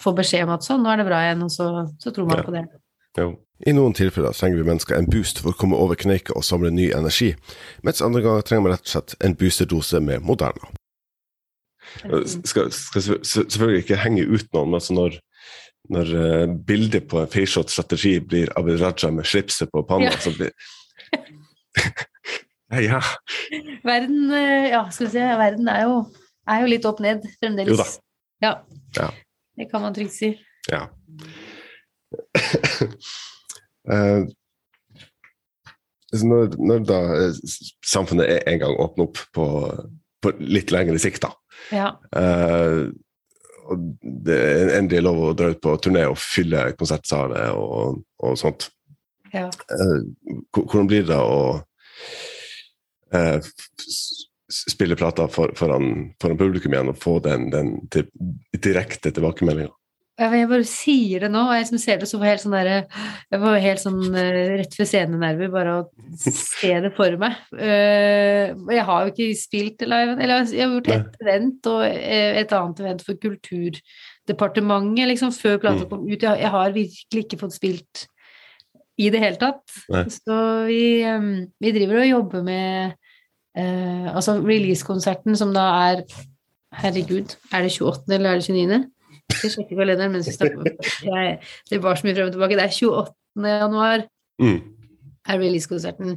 få 0.00 0.12
beskjed 0.14 0.46
om 0.46 0.54
at 0.54 0.66
sånn, 0.66 0.84
nå 0.84 0.92
er 0.92 1.02
det 1.02 1.08
bra 1.08 1.22
igjen, 1.24 1.42
og 1.46 1.50
så, 1.50 1.66
så 1.98 2.12
tror 2.14 2.28
man 2.30 2.40
ja. 2.40 2.46
på 2.46 2.54
det. 2.54 2.64
Jo. 3.18 3.32
I 3.64 3.72
noen 3.72 3.94
tilfeller 3.94 4.34
trenger 4.34 4.58
vi 4.58 4.66
mennesker 4.66 4.96
en 4.98 5.10
boost 5.10 5.38
for 5.40 5.52
å 5.52 5.58
komme 5.58 5.78
over 5.78 5.98
kneika 5.98 6.34
og 6.34 6.44
samle 6.46 6.72
ny 6.74 6.88
energi, 6.94 7.32
mens 7.86 8.02
andre 8.04 8.24
ganger 8.24 8.46
trenger 8.46 8.66
man 8.66 8.74
rett 8.74 8.88
og 8.88 8.94
slett 8.94 9.14
en 9.24 9.36
boosterdose 9.38 10.00
med 10.04 10.24
Moderna. 10.26 10.72
Skal, 12.42 12.72
skal 12.74 13.04
selvfølgelig 13.22 13.84
ikke 13.84 14.00
henge 14.02 14.24
ut 14.26 14.48
noen, 14.56 14.72
men 14.72 14.80
altså 14.80 14.96
når 14.96 15.20
når 15.92 16.14
uh, 16.16 16.54
bildet 16.66 17.08
på 17.10 17.20
en 17.20 17.30
feilslått 17.30 17.72
strategi 17.72 18.16
blir 18.24 18.52
Abid 18.58 18.80
Raja 18.80 19.10
med 19.12 19.28
slipset 19.28 19.70
på 19.72 19.82
panna, 19.88 20.12
ja. 20.12 20.18
så 20.20 20.32
blir 20.36 20.52
Ja. 22.74 23.02
Verden, 23.84 24.30
eh, 24.34 24.70
ja, 24.72 24.90
si, 24.90 25.04
verden 25.14 25.68
er 25.68 25.84
jo, 25.84 25.98
er 26.48 26.64
jo 26.64 26.70
litt 26.72 26.86
opp 26.88 27.02
ned 27.04 27.22
fremdeles. 27.38 27.70
Jo 27.70 27.76
da. 27.78 27.86
Ja. 28.42 28.52
Ja. 28.96 29.10
Det 29.54 29.68
kan 29.70 29.84
man 29.84 29.94
trygt 29.94 30.16
si. 30.16 30.32
ja. 30.72 30.88
uh, 33.90 34.22
når, 36.14 36.54
når 36.62 36.84
da 36.86 36.98
eh, 37.16 37.38
samfunnet 37.86 38.46
en 38.46 38.60
gang 38.62 38.76
åpner 38.78 39.08
opp 39.08 39.18
på, 39.34 39.46
på 40.22 40.32
litt 40.38 40.70
lengre 40.74 40.98
sikt, 41.02 41.26
da, 41.26 41.34
Ja. 41.74 41.88
Det 44.26 44.36
er 44.36 44.72
endelig 44.78 45.04
lov 45.04 45.20
å 45.22 45.34
dra 45.36 45.50
ut 45.52 45.60
på 45.62 45.76
turné 45.82 46.04
og 46.10 46.18
fylle 46.20 46.66
konsertsaler 46.78 47.54
og, 47.56 48.02
og 48.24 48.38
sånt, 48.40 48.68
ja. 49.32 49.46
eh, 49.48 50.00
hvordan 50.56 50.90
blir 50.90 51.06
det 51.08 51.18
å 51.18 51.38
eh, 53.14 53.38
spille 54.52 54.98
plater 54.98 55.30
for, 55.32 55.54
foran, 55.58 56.10
foran 56.22 56.40
publikum 56.40 56.76
igjen 56.76 56.92
og 56.92 57.00
få 57.00 57.18
den, 57.24 57.48
den 57.54 57.74
til, 57.94 58.08
direkte 58.52 59.12
tilbakemeldinga? 59.14 59.72
Jeg 60.14 60.46
bare 60.46 60.62
sier 60.68 61.24
det 61.24 61.30
nå, 61.34 61.40
og 61.48 61.56
jeg 61.58 61.66
som 61.66 61.78
ser 61.82 61.96
det, 61.98 62.06
så 62.06 62.18
var 62.20 62.28
jeg 62.28 62.36
helt 62.36 62.42
sånn 62.44 62.52
derre 62.54 62.74
Jeg 63.32 63.40
var 63.42 63.56
helt 63.64 63.80
sånn 63.82 64.14
eh, 64.14 64.52
rett 64.60 64.76
ved 64.78 64.86
scenenerver 64.86 65.50
bare 65.50 65.72
å 65.80 65.88
se 66.14 66.70
det 66.84 66.92
for 66.94 67.16
meg. 67.18 67.34
Eh, 67.58 68.52
Jeg 68.70 68.84
har 68.86 69.00
jo 69.08 69.10
ikke 69.10 69.26
spilt 69.40 69.82
live, 69.82 70.14
eller 70.22 70.44
jeg 70.46 70.62
har 70.62 70.76
gjort 70.76 70.92
ett 70.94 71.16
event 71.24 71.66
og 71.72 71.82
eh, 71.88 72.38
et 72.44 72.54
annet 72.54 72.80
event 72.84 73.02
for 73.02 73.18
Kulturdepartementet, 73.24 75.08
liksom, 75.10 75.34
før 75.34 75.58
plata 75.58 75.82
Mm. 75.84 75.88
kom 75.90 76.06
ut. 76.08 76.22
Jeg 76.22 76.50
har- 76.54 76.72
virkelig 76.72 77.24
ikke 77.26 77.38
fått 77.42 77.58
spilt 77.58 78.06
i 78.98 79.10
det 79.10 79.18
hele 79.20 79.36
tatt. 79.36 79.66
Nei. 79.90 80.04
Så 80.04 80.66
vi, 80.68 81.02
eh, 81.02 81.46
vi 81.60 81.72
driver 81.72 82.02
og 82.04 82.08
jobber 82.08 82.42
med 82.44 82.94
altså 83.56 84.40
releasekonserten 84.42 85.36
som 85.36 85.52
da 85.52 85.92
er 85.92 86.04
Herregud, 86.74 87.36
er 87.52 87.62
det 87.62 87.70
28. 87.70 88.10
eller 88.14 88.30
er 88.30 88.38
det 88.40 88.48
29.? 88.48 88.90
Skal 89.38 89.52
sjekke 89.56 89.78
kalenderen 89.78 90.14
mens 90.14 90.28
vi 90.30 90.34
snakker. 90.36 91.38
Det 91.70 91.80
var 91.82 92.00
så 92.00 92.06
mye 92.06 92.16
frem 92.16 92.28
og 92.30 92.34
tilbake. 92.36 92.58
Det 92.58 92.66
er 92.66 92.76
28. 92.80 93.48
januar 93.58 94.06
Mm. 94.42 94.60
er 95.28 95.38
releasekonserten. 95.38 96.16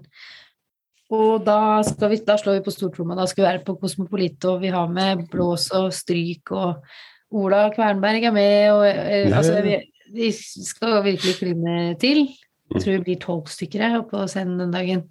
Og 1.13 1.43
da, 1.45 1.83
vi, 2.09 2.17
da 2.25 2.35
slår 2.39 2.57
vi 2.57 2.63
på 2.65 2.73
stortromma. 2.73 3.15
Da 3.15 3.27
skal 3.29 3.43
vi 3.43 3.47
være 3.47 3.63
på 3.67 3.77
Kosmopolito. 3.79 4.57
vi 4.59 4.71
har 4.73 4.89
med 4.91 5.27
blås 5.31 5.69
og 5.71 5.93
stryk, 5.93 6.51
og 6.51 6.83
Ola 7.31 7.69
Kvernberg 7.75 8.23
er 8.27 8.31
med, 8.35 8.71
og 8.71 8.83
eh, 8.87 9.37
altså 9.37 9.61
vi, 9.63 9.77
vi 10.15 10.31
skal 10.31 11.03
virkelig 11.05 11.35
kline 11.39 11.95
til. 11.99 12.25
Mm. 12.27 12.75
Jeg 12.75 12.83
tror 12.83 12.91
det 12.91 13.03
blir 13.05 13.21
tolv 13.23 13.47
stykker 13.47 13.85
her 13.85 14.01
på 14.09 14.27
scenen 14.27 14.59
den 14.59 14.73
dagen. 14.75 15.05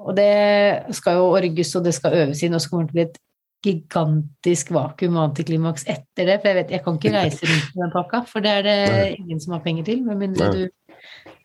Og 0.00 0.16
det 0.16 0.96
skal 0.96 1.20
jo 1.20 1.30
orges, 1.36 1.74
og 1.76 1.84
det 1.84 1.94
skal 1.94 2.16
øves 2.24 2.42
inn, 2.42 2.54
og 2.54 2.62
så 2.62 2.70
kommer 2.70 2.88
det 2.88 2.90
til 2.90 2.96
å 2.96 2.98
bli 2.98 3.06
et 3.06 3.18
gigantisk 3.64 4.70
vakuum 4.72 5.18
og 5.18 5.26
antiklimaks 5.30 5.84
etter 5.90 6.28
det. 6.28 6.38
For 6.40 6.50
jeg 6.50 6.58
vet, 6.60 6.70
jeg 6.76 6.84
kan 6.84 6.96
ikke 6.98 7.12
reise 7.16 7.48
rundt 7.48 7.74
med 7.74 7.84
den 7.84 7.92
pakka, 7.96 8.22
for 8.30 8.44
det 8.44 8.54
er 8.58 8.66
det 8.66 8.76
Nei. 8.94 9.08
ingen 9.18 9.40
som 9.42 9.56
har 9.56 9.64
penger 9.64 9.84
til, 9.90 10.02
med 10.06 10.20
mindre 10.22 10.48
Nei. 10.48 10.56
du 10.56 10.96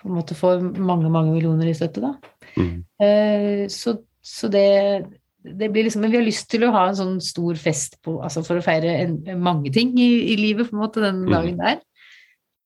på 0.02 0.10
en 0.10 0.16
måte 0.20 0.36
får 0.38 0.62
mange, 0.78 1.10
mange 1.10 1.34
millioner 1.34 1.70
i 1.72 1.76
støtte, 1.78 2.04
da. 2.04 2.14
Mm. 2.56 2.76
Uh, 3.02 3.64
så, 3.72 3.98
så 4.24 4.48
det, 4.52 4.68
det 5.44 5.68
blir 5.74 5.84
liksom 5.84 6.06
Men 6.06 6.14
vi 6.14 6.20
har 6.22 6.24
lyst 6.24 6.48
til 6.52 6.64
å 6.64 6.72
ha 6.72 6.86
en 6.88 6.96
sånn 6.96 7.18
stor 7.24 7.58
fest 7.60 7.98
på, 8.06 8.20
altså 8.24 8.44
for 8.46 8.62
å 8.62 8.64
feire 8.64 8.94
en, 9.02 9.18
mange 9.44 9.74
ting 9.76 9.92
i, 10.00 10.10
i 10.32 10.38
livet, 10.40 10.70
på 10.70 10.78
en 10.78 10.84
måte, 10.86 11.04
den 11.04 11.26
Mhm. 11.26 11.34
dagen 11.34 11.60
der. 11.60 11.82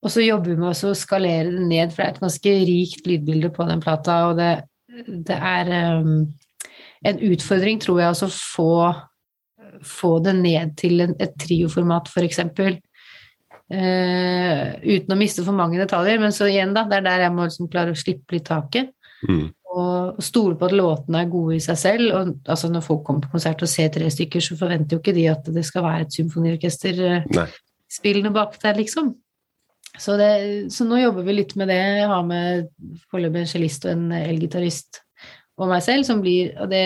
Og 0.03 0.13
så 0.13 0.23
jobber 0.23 0.53
vi 0.53 0.59
med 0.61 0.71
å 0.71 0.93
skalere 0.95 1.49
det 1.51 1.65
ned, 1.67 1.91
for 1.91 2.03
det 2.03 2.05
er 2.07 2.13
et 2.13 2.21
ganske 2.21 2.51
rikt 2.69 3.07
lydbilde 3.09 3.49
på 3.55 3.65
den 3.67 3.81
plata, 3.83 4.19
og 4.29 4.37
det, 4.39 4.51
det 5.27 5.35
er 5.35 5.71
um, 5.99 6.29
en 7.03 7.19
utfordring, 7.31 7.81
tror 7.83 7.99
jeg, 7.99 8.15
å 8.15 8.29
få, 8.31 8.69
få 9.85 10.17
det 10.25 10.35
ned 10.39 10.75
til 10.79 11.03
en, 11.05 11.15
et 11.21 11.35
trioformat, 11.39 12.09
for 12.11 12.25
eksempel. 12.25 12.79
Eh, 13.69 14.63
uten 14.81 15.13
å 15.13 15.19
miste 15.19 15.45
for 15.45 15.57
mange 15.57 15.77
detaljer, 15.81 16.21
men 16.21 16.33
så 16.35 16.47
igjen, 16.49 16.73
da, 16.75 16.87
det 16.89 16.99
er 16.99 17.05
der 17.05 17.25
jeg 17.27 17.35
må 17.35 17.45
liksom 17.45 17.69
klare 17.71 17.93
å 17.93 17.99
slippe 17.99 18.37
litt 18.37 18.49
taket 18.49 18.95
Mm. 19.27 19.49
og 19.75 20.21
stole 20.23 20.55
på 20.57 20.69
at 20.69 20.73
låtene 20.73 21.23
er 21.23 21.31
gode 21.31 21.57
i 21.57 21.63
seg 21.63 21.79
selv. 21.79 22.11
Og 22.15 22.49
altså, 22.49 22.69
når 22.71 22.85
folk 22.85 23.03
kommer 23.07 23.25
på 23.25 23.33
konsert 23.35 23.63
og 23.65 23.71
ser 23.71 23.91
tre 23.93 24.07
stykker, 24.11 24.43
så 24.43 24.57
forventer 24.59 24.95
jo 24.95 25.01
ikke 25.03 25.15
de 25.17 25.25
at 25.31 25.49
det 25.55 25.65
skal 25.67 25.85
være 25.85 26.07
et 26.07 26.15
symfoniorkester 26.15 27.01
uh, 27.27 27.43
spillende 27.91 28.31
bak 28.35 28.55
der, 28.63 28.79
liksom. 28.79 29.13
Så, 29.99 30.15
det, 30.19 30.31
så 30.71 30.85
nå 30.87 31.01
jobber 31.01 31.25
vi 31.27 31.35
litt 31.35 31.55
med 31.59 31.67
det. 31.71 31.79
Jeg 31.99 32.07
har 32.07 32.25
med 32.25 32.69
foreløpig 33.11 33.43
en 33.43 33.51
cellist 33.51 33.87
og 33.87 33.95
en 33.97 34.11
elgitarist 34.15 35.01
og 35.59 35.69
meg 35.71 35.83
selv, 35.85 36.05
som 36.07 36.21
blir 36.23 36.53
Og 36.61 36.69
det 36.71 36.83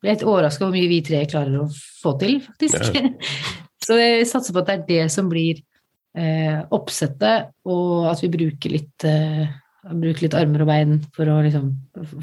blir 0.00 0.12
litt 0.12 0.26
overraska 0.26 0.64
hvor 0.64 0.74
mye 0.74 0.90
vi 0.90 1.00
tre 1.06 1.24
klarer 1.30 1.60
å 1.60 1.68
få 2.02 2.14
til, 2.20 2.38
faktisk. 2.44 2.98
så 3.86 3.98
jeg 3.98 4.28
satser 4.30 4.54
på 4.54 4.62
at 4.62 4.70
det 4.70 4.76
er 4.76 4.84
det 4.88 5.12
som 5.14 5.30
blir 5.30 5.60
eh, 6.18 6.60
oppsettet, 6.74 7.50
og 7.68 8.10
at 8.12 8.22
vi 8.22 8.30
bruker 8.32 8.76
litt 8.78 9.08
eh, 9.08 9.48
bruke 9.88 10.24
litt 10.26 10.34
armer 10.36 10.64
og 10.64 10.68
bein 10.68 10.98
for 11.16 11.30
å 11.30 11.38
liksom 11.44 11.68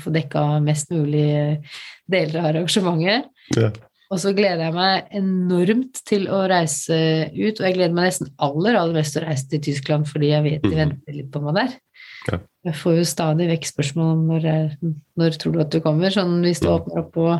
få 0.03 0.11
dekka 0.13 0.45
mest 0.63 0.91
mulig 0.93 1.63
deler 2.11 2.41
av 2.41 2.49
arrangementet. 2.51 3.29
Ja. 3.55 3.71
Og 4.13 4.19
så 4.21 4.35
gleder 4.37 4.67
jeg 4.67 4.75
meg 4.75 5.07
enormt 5.17 6.01
til 6.05 6.27
å 6.29 6.43
reise 6.49 6.97
ut, 7.31 7.57
og 7.57 7.63
jeg 7.65 7.77
gleder 7.77 7.95
meg 7.95 8.11
nesten 8.11 8.29
aller, 8.37 8.77
aller 8.77 8.99
mest 8.99 9.15
til 9.15 9.23
å 9.23 9.31
reise 9.31 9.49
til 9.49 9.63
Tyskland, 9.65 10.05
fordi 10.11 10.29
jeg 10.29 10.45
vet 10.45 10.61
de 10.61 10.75
Mhm. 10.75 10.77
venter 10.83 11.17
litt 11.17 11.31
på 11.33 11.41
meg 11.41 11.55
der. 11.55 11.73
Ja. 12.31 12.39
Jeg 12.65 12.77
får 12.79 12.97
jo 12.97 13.05
stadig 13.07 13.47
vekk 13.51 13.67
spørsmål 13.69 14.11
om 14.15 14.21
når, 14.31 14.45
når 15.19 15.37
tror 15.41 15.53
du 15.53 15.61
at 15.61 15.73
du 15.75 15.79
kommer, 15.83 16.13
sånn 16.13 16.39
hvis 16.45 16.63
du 16.63 16.71
åpner 16.71 17.03
opp 17.03 17.19
og 17.21 17.33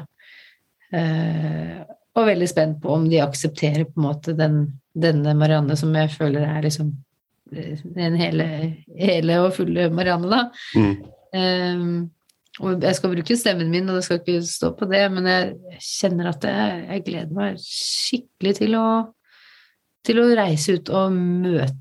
eh, 0.93 1.81
Og 2.15 2.29
veldig 2.29 2.47
spent 2.47 2.77
på 2.83 2.93
om 2.93 3.07
de 3.09 3.23
aksepterer 3.23 3.87
på 3.89 3.99
en 3.99 4.05
måte 4.05 4.35
den, 4.37 4.59
denne 4.93 5.33
Marianne 5.35 5.75
som 5.79 5.95
jeg 5.97 6.13
føler 6.13 6.45
er 6.47 6.61
liksom 6.63 6.93
eh, 7.51 7.81
den 7.97 8.19
hele, 8.21 8.45
hele 8.95 9.39
og 9.43 9.55
fulle 9.57 9.89
Marianne, 9.91 10.29
da. 10.31 10.43
Mm. 10.77 10.93
Eh, 11.35 11.81
og 12.63 12.85
jeg 12.85 12.95
skal 12.95 13.11
bruke 13.11 13.35
stemmen 13.35 13.71
min, 13.71 13.89
og 13.89 13.97
det 13.97 14.05
skal 14.05 14.21
ikke 14.21 14.37
stå 14.47 14.69
på 14.79 14.87
det, 14.87 15.01
men 15.11 15.27
jeg 15.27 15.81
kjenner 15.83 16.29
at 16.31 16.45
jeg, 16.47 16.77
jeg 16.87 17.03
gleder 17.09 17.33
meg 17.35 17.57
skikkelig 17.59 18.53
til 18.61 18.77
å, 18.79 18.85
til 20.07 20.21
å 20.21 20.29
reise 20.39 20.77
ut 20.77 20.91
og 20.95 21.17
møte, 21.17 21.75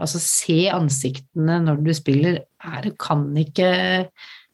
altså 0.00 0.18
se 0.22 0.68
ansiktene 0.72 1.60
når 1.64 1.82
du 1.84 1.92
spiller. 1.94 2.38
Er, 2.64 2.80
det 2.82 2.96
kan 2.98 3.26
ikke 3.36 4.08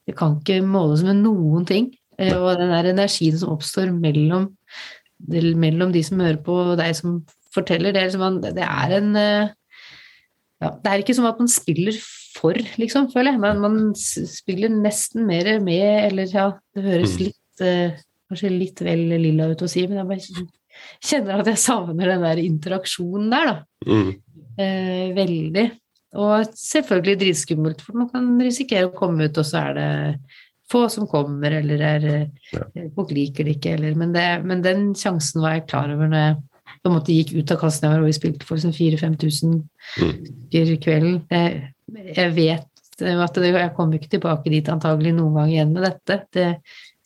det 0.08 0.16
kan 0.16 0.38
ikke 0.40 0.62
måles 0.64 1.02
med 1.04 1.20
noen 1.20 1.66
ting. 1.68 1.90
Eh, 2.18 2.32
Og 2.34 2.56
den 2.58 2.70
der 2.72 2.90
energien 2.94 3.36
som 3.38 3.52
oppstår 3.52 3.92
mellom, 3.92 4.56
mellom 5.28 5.92
de 5.92 6.02
som 6.02 6.20
hører 6.20 6.40
på, 6.42 6.52
og 6.72 6.78
deg 6.80 6.96
som 6.96 7.26
forteller, 7.54 7.92
det 7.92 8.00
er, 8.00 8.08
liksom, 8.08 8.40
det 8.42 8.64
er 8.64 8.96
en 8.96 9.16
eh, 9.16 9.48
ja, 10.60 10.70
Det 10.82 10.90
er 10.90 11.02
ikke 11.04 11.14
som 11.14 11.28
at 11.28 11.38
man 11.38 11.48
spiller 11.48 11.94
for, 12.34 12.56
liksom, 12.80 13.12
føler 13.12 13.32
jeg. 13.36 13.40
Men 13.40 13.60
man 13.60 13.94
spiller 13.94 14.68
nesten 14.72 15.26
mer 15.26 15.60
med, 15.60 16.06
eller 16.08 16.26
ja, 16.32 16.50
det 16.74 16.82
høres 16.84 17.14
Mm. 17.18 17.24
litt 17.28 17.60
eh, 17.60 17.98
Kanskje 18.28 18.50
litt 18.52 18.80
vel 18.84 19.06
lilla 19.08 19.46
ut 19.48 19.62
å 19.64 19.68
si, 19.70 19.86
men 19.88 19.96
jeg 20.02 20.08
bare 20.08 20.42
kjenner 21.04 21.40
at 21.42 21.50
jeg 21.52 21.60
savner 21.62 22.12
den 22.14 22.24
der 22.26 22.40
interaksjonen 22.42 23.30
der, 23.32 23.52
da. 23.52 23.56
Mm. 23.86 24.10
Eh, 24.58 25.12
veldig. 25.16 25.66
Og 26.18 26.48
selvfølgelig 26.56 27.18
dritskummelt, 27.20 27.80
for 27.84 27.98
man 28.00 28.08
kan 28.12 28.28
risikere 28.40 28.88
å 28.88 28.94
komme 28.96 29.28
ut, 29.28 29.38
og 29.38 29.44
så 29.46 29.60
er 29.68 29.74
det 29.78 29.88
få 30.68 30.82
som 30.92 31.06
kommer, 31.08 31.54
eller 31.60 31.80
er, 31.80 32.06
Ja. 32.52 32.64
eh, 32.76 32.88
folk 32.94 33.10
liker 33.10 33.44
det 33.44 33.56
ikke, 33.56 33.74
eller 33.78 33.94
men, 33.94 34.12
det, 34.12 34.44
men 34.44 34.62
den 34.62 34.94
sjansen 34.94 35.40
var 35.40 35.54
jeg 35.58 35.66
klar 35.68 35.92
over 35.94 36.08
når 36.08 36.24
jeg 36.26 36.36
på 36.82 36.90
en 36.90 36.94
måte 36.98 37.14
gikk 37.14 37.32
ut 37.38 37.52
av 37.52 37.60
kassen 37.62 37.86
jeg 37.88 37.92
var, 37.94 38.02
og 38.02 38.06
vi 38.10 38.16
spilte 38.18 38.44
for 38.48 38.60
sånn 38.60 38.74
4000-5000 38.76 39.62
Mm. 39.98 40.78
kvelden. 40.82 41.14
Jeg, 41.30 41.72
jeg 42.14 42.34
vet 42.36 42.66
at 43.00 43.34
det, 43.34 43.54
jeg 43.54 43.74
kommer 43.76 43.94
ikke 43.98 44.10
tilbake 44.10 44.50
dit 44.50 44.68
antagelig 44.68 45.14
noen 45.14 45.34
gang 45.34 45.48
igjen 45.52 45.72
med 45.72 45.82
dette. 45.86 46.26
Det 46.34 46.48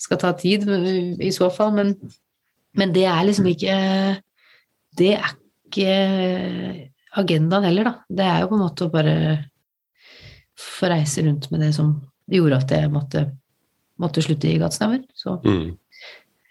skal 0.01 0.19
ta 0.19 0.33
tid 0.33 0.67
i 1.23 1.31
så 1.31 1.51
fall, 1.53 1.73
men, 1.77 1.95
men 2.79 2.93
det 2.95 3.05
er 3.05 3.25
liksom 3.29 3.47
ikke 3.51 3.75
Det 4.99 5.11
er 5.17 5.31
ikke 5.69 6.89
agendaen 7.17 7.65
heller, 7.65 7.85
da. 7.89 7.93
Det 8.09 8.25
er 8.25 8.41
jo 8.43 8.49
på 8.51 8.57
en 8.59 8.63
måte 8.65 8.87
å 8.87 8.93
bare 8.93 9.15
få 10.59 10.91
reise 10.93 11.25
rundt 11.25 11.49
med 11.53 11.61
det 11.65 11.71
som 11.77 11.95
gjorde 12.33 12.59
at 12.61 12.71
jeg 12.77 12.91
måtte, 12.93 13.23
måtte 14.01 14.23
slutte 14.25 14.49
i 14.51 14.59
Gatsnauer. 14.61 15.03
Så 15.17 15.39
Mm. 15.45 15.73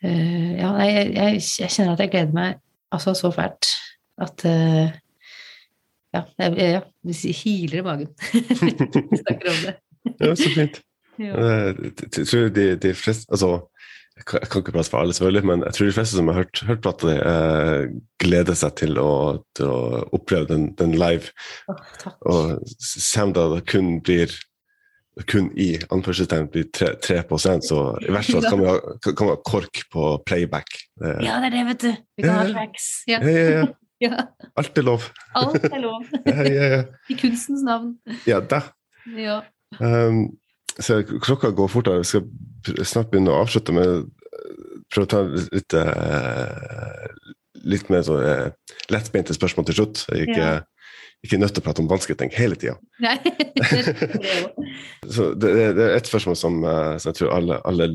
uh, 0.04 0.52
ja, 0.58 0.72
jeg, 0.82 1.14
jeg, 1.16 1.42
jeg 1.62 1.70
kjenner 1.70 1.94
at 1.94 2.00
jeg 2.06 2.12
gleder 2.12 2.34
meg 2.34 2.60
altså 2.92 3.14
så 3.18 3.32
fælt 3.34 3.70
at 4.22 4.46
uh, 4.46 4.90
ja, 6.14 6.24
jeg, 6.38 6.58
ja, 6.58 6.82
det 7.08 7.36
hiler 7.44 7.78
i 7.80 7.86
magen. 7.86 8.10
Vi 9.12 9.22
snakker 9.22 9.54
om 9.54 9.62
det. 9.66 9.76
Ja, 10.20 10.34
så 10.36 10.50
fint. 10.56 10.82
Ja. 11.22 11.36
Uh, 11.38 11.92
Jeg 12.18 12.26
tror 12.26 12.50
de, 12.50 12.76
de 12.82 12.94
fleste 12.98 13.30
Altså, 13.30 13.68
jeg 14.22 14.28
kan, 14.30 14.44
jeg 14.44 14.50
kan 14.52 14.62
ikke 14.62 14.74
prate 14.76 14.92
for 14.94 15.02
alle, 15.02 15.16
selvfølgelig, 15.18 15.48
men 15.50 15.64
jeg 15.66 15.74
tror 15.74 15.88
de 15.90 15.96
fleste 15.96 16.18
som 16.20 16.30
har 16.30 16.40
hørt, 16.44 16.62
hørt 16.68 16.88
di, 17.02 17.14
eh, 17.18 17.84
gleder 18.22 18.58
seg 18.60 18.76
til 18.78 19.00
å, 19.02 19.10
til 19.58 19.72
å 19.72 19.80
oppleve 20.14 20.50
den, 20.52 20.68
den 20.78 20.94
live. 21.00 21.34
Oh, 21.72 21.80
takk. 22.04 22.18
Og 22.30 22.74
se 22.86 23.26
om 23.26 23.34
det 23.34 23.66
kun 23.72 23.96
blir 24.06 24.36
kun 25.28 25.50
i 25.60 25.74
anførselstegn 25.92 26.48
blir 26.54 26.70
3, 26.74 26.94
3% 27.04 27.66
så 27.68 27.80
i 28.00 28.14
hvert 28.14 28.30
fall 28.32 28.46
kan 28.46 28.62
vi 28.62 28.68
ha, 28.70 28.76
kan 29.04 29.26
vi 29.26 29.34
ha 29.34 29.40
kork 29.46 29.82
på 29.92 30.06
playback. 30.26 30.70
Eh. 31.04 31.24
Ja, 31.26 31.40
det 31.44 31.50
er 31.52 31.56
det, 31.58 31.64
vet 31.72 31.82
du. 31.84 31.90
Vi 32.18 32.26
kan 32.26 32.38
ha 32.38 32.46
Ja. 32.46 32.54
tracks. 32.54 32.90
Ja. 33.10 33.20
ja, 33.20 33.34
ja, 33.34 33.50
ja. 33.58 33.66
ja. 34.06 34.22
Alt 34.58 34.78
er 34.78 34.88
lov. 34.88 35.10
Alt 35.36 35.66
er 35.68 35.82
lov. 35.84 36.06
Ja, 36.30 36.46
ja, 36.48 36.70
ja. 36.78 36.84
I 37.10 37.18
kunstens 37.20 37.66
navn. 37.68 37.98
ja 38.30 38.40
da. 38.40 38.62
Ja. 39.18 39.42
Um, 39.80 40.30
så 40.86 40.94
klokka 41.08 41.50
går 41.56 41.70
fortere. 41.72 42.02
Vi 42.04 42.10
skal 42.12 42.24
snart 42.88 43.10
begynne 43.12 43.32
å 43.34 43.42
avslutte, 43.44 43.72
men 43.76 43.88
prøve 44.92 45.06
å 45.08 45.12
ta 45.12 45.22
litt, 45.24 45.74
uh, 45.74 47.08
litt 47.64 47.90
mer 47.94 48.02
så, 48.08 48.16
uh, 48.20 48.48
lettbeinte 48.92 49.34
spørsmål 49.38 49.66
til 49.70 49.78
slutt. 49.82 49.98
Ikke, 50.18 50.38
Ja. 50.38 50.60
ikke 51.24 51.40
nødt 51.40 51.54
til 51.56 51.62
å 51.64 51.68
prate 51.68 51.82
om 51.84 51.90
vanskelige 51.92 52.20
ting 52.24 52.32
hele 52.36 52.56
tida. 52.60 52.76
Det 55.42 55.50
det 55.52 55.84
er 55.86 55.96
et 55.98 56.08
spørsmål 56.10 56.38
som, 56.40 56.54
som 57.00 57.10
jeg 57.12 57.18
tror 57.20 57.34
alle, 57.36 57.60
alle 57.66 57.86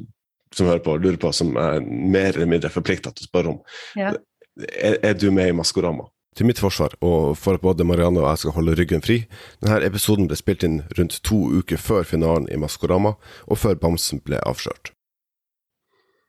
som 0.54 0.66
hører 0.68 0.82
på, 0.84 0.96
lurer 1.02 1.18
på, 1.20 1.32
som 1.34 1.56
er 1.60 1.80
mer 1.84 2.30
eller 2.34 2.48
mindre 2.48 2.70
forplikta 2.72 3.10
til 3.12 3.26
å 3.26 3.30
spørre 3.30 3.48
om. 3.54 3.58
Ja. 3.98 4.12
Er, 4.56 4.94
er 5.04 5.14
du 5.18 5.28
med 5.34 5.50
i 5.50 5.56
Maskorama? 5.56 6.06
Til 6.36 6.44
mitt 6.48 6.58
forsvar, 6.60 6.92
og 7.00 7.32
for 7.40 7.56
at 7.56 7.62
både 7.64 7.84
Marianne 7.88 8.20
og 8.20 8.26
jeg 8.28 8.42
skal 8.42 8.52
holde 8.58 8.74
ryggen 8.76 9.00
fri, 9.04 9.22
denne 9.64 9.78
episoden 9.86 10.26
ble 10.28 10.36
spilt 10.36 10.66
inn 10.66 10.82
rundt 10.98 11.16
to 11.24 11.38
uker 11.62 11.80
før 11.80 12.04
finalen 12.04 12.44
i 12.52 12.58
Maskorama, 12.60 13.14
og 13.48 13.56
før 13.62 13.78
Bamsen 13.80 14.20
ble 14.26 14.36
avslørt. 14.44 14.92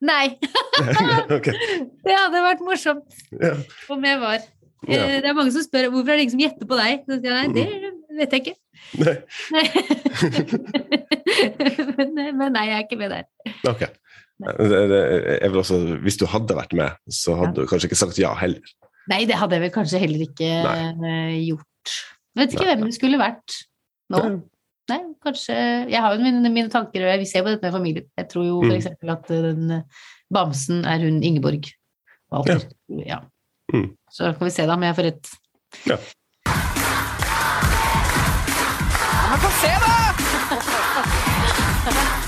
Nei, 0.07 0.37
okay. 1.35 1.55
det 2.05 2.13
hadde 2.15 2.43
vært 2.45 2.63
morsomt 2.63 3.19
ja. 3.41 3.55
om 3.91 4.05
jeg 4.07 4.21
var. 4.21 4.39
Ja. 4.87 5.01
Eh, 5.01 5.17
Det 5.25 5.27
er 5.31 5.35
mange 5.35 5.51
som 5.55 5.65
spør 5.65 5.89
hvorfor 5.91 6.13
er 6.13 6.19
det 6.21 6.27
ingen 6.27 6.35
som 6.37 6.43
gjetter 6.45 6.69
på 6.69 6.77
deg. 6.79 7.03
Så 7.09 7.17
sier 7.17 7.33
jeg, 7.33 7.51
nei, 7.51 7.65
det 8.07 8.19
vet 8.21 8.35
jeg 8.35 8.43
ikke. 8.45 8.57
Nei, 9.01 9.15
Nei. 9.57 9.65
men, 11.97 12.37
men 12.37 12.53
nei, 12.53 12.67
jeg 12.69 12.77
er 12.77 12.83
ikke 12.85 12.99
med 13.01 13.11
der. 13.15 13.25
ok. 13.67 13.87
Jeg 14.37 15.49
vil 15.49 15.59
også, 15.63 15.79
hvis 16.05 16.19
du 16.21 16.27
hadde 16.29 16.55
vært 16.59 16.75
med, 16.77 16.93
så 17.09 17.33
hadde 17.39 17.57
du 17.57 17.67
kanskje 17.69 17.89
ikke 17.89 17.97
sagt 18.05 18.19
ja 18.21 18.35
heller. 18.37 18.61
Nei, 19.07 19.21
det 19.29 19.37
hadde 19.39 19.55
jeg 19.55 19.63
vel 19.63 19.71
kanskje 19.75 19.99
heller 20.03 20.21
ikke 20.25 20.49
Nei. 20.99 21.45
gjort. 21.47 21.91
Jeg 22.35 22.41
vet 22.43 22.53
ikke 22.53 22.65
Nei. 22.67 22.73
hvem 22.75 22.85
det 22.89 22.95
skulle 22.97 23.19
vært 23.21 23.49
nå. 24.13 24.19
Nei. 24.23 24.37
Nei, 24.87 24.99
kanskje 25.23 25.55
Jeg 25.91 25.99
har 25.99 26.13
jo 26.15 26.21
mine, 26.23 26.49
mine 26.53 26.69
tanker, 26.71 27.03
og 27.07 27.19
vi 27.19 27.25
ser 27.27 27.43
på 27.43 27.49
dette 27.51 27.63
med 27.67 27.73
familien. 27.75 28.05
Jeg 28.17 28.29
tror 28.31 28.45
jo 28.47 28.61
Mm. 28.63 28.71
eksempel 28.77 29.09
at 29.11 29.31
eh, 29.31 29.41
den 29.49 29.71
eh, 29.71 29.81
bamsen 30.31 30.85
er 30.85 30.99
hun 31.03 31.23
Ingeborg 31.23 31.67
Walter. 32.31 32.59
Ja. 32.89 33.19
Mm. 33.73 33.89
Så 34.11 34.31
kan 34.37 34.45
vi 34.47 34.51
se 34.51 34.65
da 34.67 34.73
om 34.75 34.83
jeg 34.83 34.95
får 34.95 35.03
rett. 35.11 35.27
Ja. 35.87 35.97
Men 39.27 39.39
få 39.43 39.51
se, 39.59 39.73
da! 39.83 39.95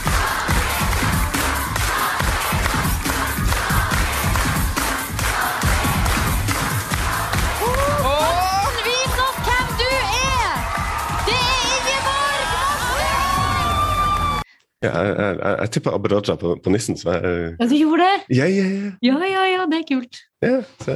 Ja, 14.80 14.92
jeg, 15.04 15.16
jeg, 15.20 15.36
jeg, 15.44 15.56
jeg 15.60 15.72
tipper 15.76 15.96
Abid 15.98 16.14
Raja 16.16 16.36
på, 16.40 16.54
på 16.64 16.72
nissen, 16.72 16.96
så 16.96 17.18
jeg 17.18 17.56
Ja, 17.60 17.66
du 17.68 17.76
gjorde 17.76 18.06
det? 18.06 18.38
Ja, 18.38 18.46
ja, 18.48 18.64
ja. 18.64 18.92
Ja, 19.04 19.18
ja, 19.28 19.42
ja, 19.52 19.66
det 19.68 19.82
er 19.82 19.88
kult. 19.90 20.22
ja 20.46 20.62
så, 20.86 20.96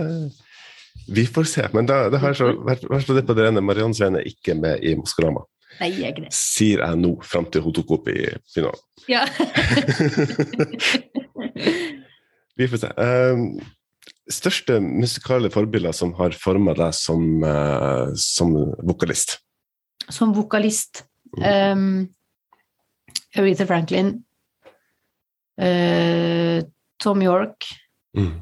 vi 1.11 1.25
får 1.27 1.43
se. 1.51 1.65
Men 1.75 1.89
da, 1.89 2.05
det 2.13 2.21
har 2.23 2.31
så 2.37 2.53
vært 2.63 2.85
vært 2.87 3.09
på 3.09 3.15
det 3.17 3.25
på 3.27 3.35
det 3.35 3.43
rene. 3.49 3.59
Mariann 3.65 3.91
Sveen 3.97 4.15
er 4.15 4.23
ikke 4.29 4.55
med 4.55 4.79
i 4.87 4.93
Maskorama, 4.95 5.43
Nei, 5.81 5.89
jeg 5.89 6.05
er 6.05 6.13
ikke 6.13 6.23
det. 6.29 6.33
sier 6.37 6.79
jeg 6.85 6.99
nå, 7.01 7.11
fram 7.27 7.49
til 7.51 7.65
hun 7.65 7.73
tok 7.75 7.91
opp 7.97 8.07
i 8.13 8.21
finalen. 8.53 8.79
Ja. 9.11 9.25
Vi 12.57 12.67
får 12.69 12.83
se. 12.85 12.91
Um, 12.95 13.45
største 14.31 14.77
musikale 14.83 15.49
forbilder 15.51 15.91
som 15.97 16.13
har 16.19 16.35
forma 16.37 16.75
deg 16.77 16.93
som, 16.95 17.25
uh, 17.43 18.13
som 18.15 18.53
vokalist? 18.85 19.39
Som 20.13 20.31
vokalist 20.37 21.03
um, 21.41 22.05
Aretha 23.35 23.65
Franklin, 23.67 24.23
eh, 25.59 26.63
Tom 26.99 27.21
York 27.21 27.65
Mm. 28.15 28.41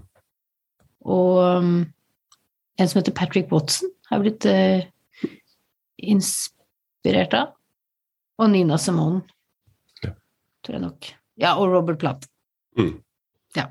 og 1.05 1.37
um, 1.57 1.85
en 2.77 2.87
som 2.87 2.99
heter 2.99 3.13
Patrick 3.15 3.47
Watson, 3.51 3.89
har 4.09 4.19
blitt 4.19 4.45
eh, 4.45 4.83
inspirert 5.97 7.33
av. 7.37 7.53
Og 8.41 8.49
Nina 8.51 8.77
Simone, 8.77 9.21
Ja. 10.03 10.09
tror 10.63 10.73
jeg 10.75 10.81
nok. 10.81 11.07
Ja, 11.37 11.53
og 11.55 11.71
Robert 11.71 11.99
Plant. 11.99 12.27
Jeg 12.75 13.69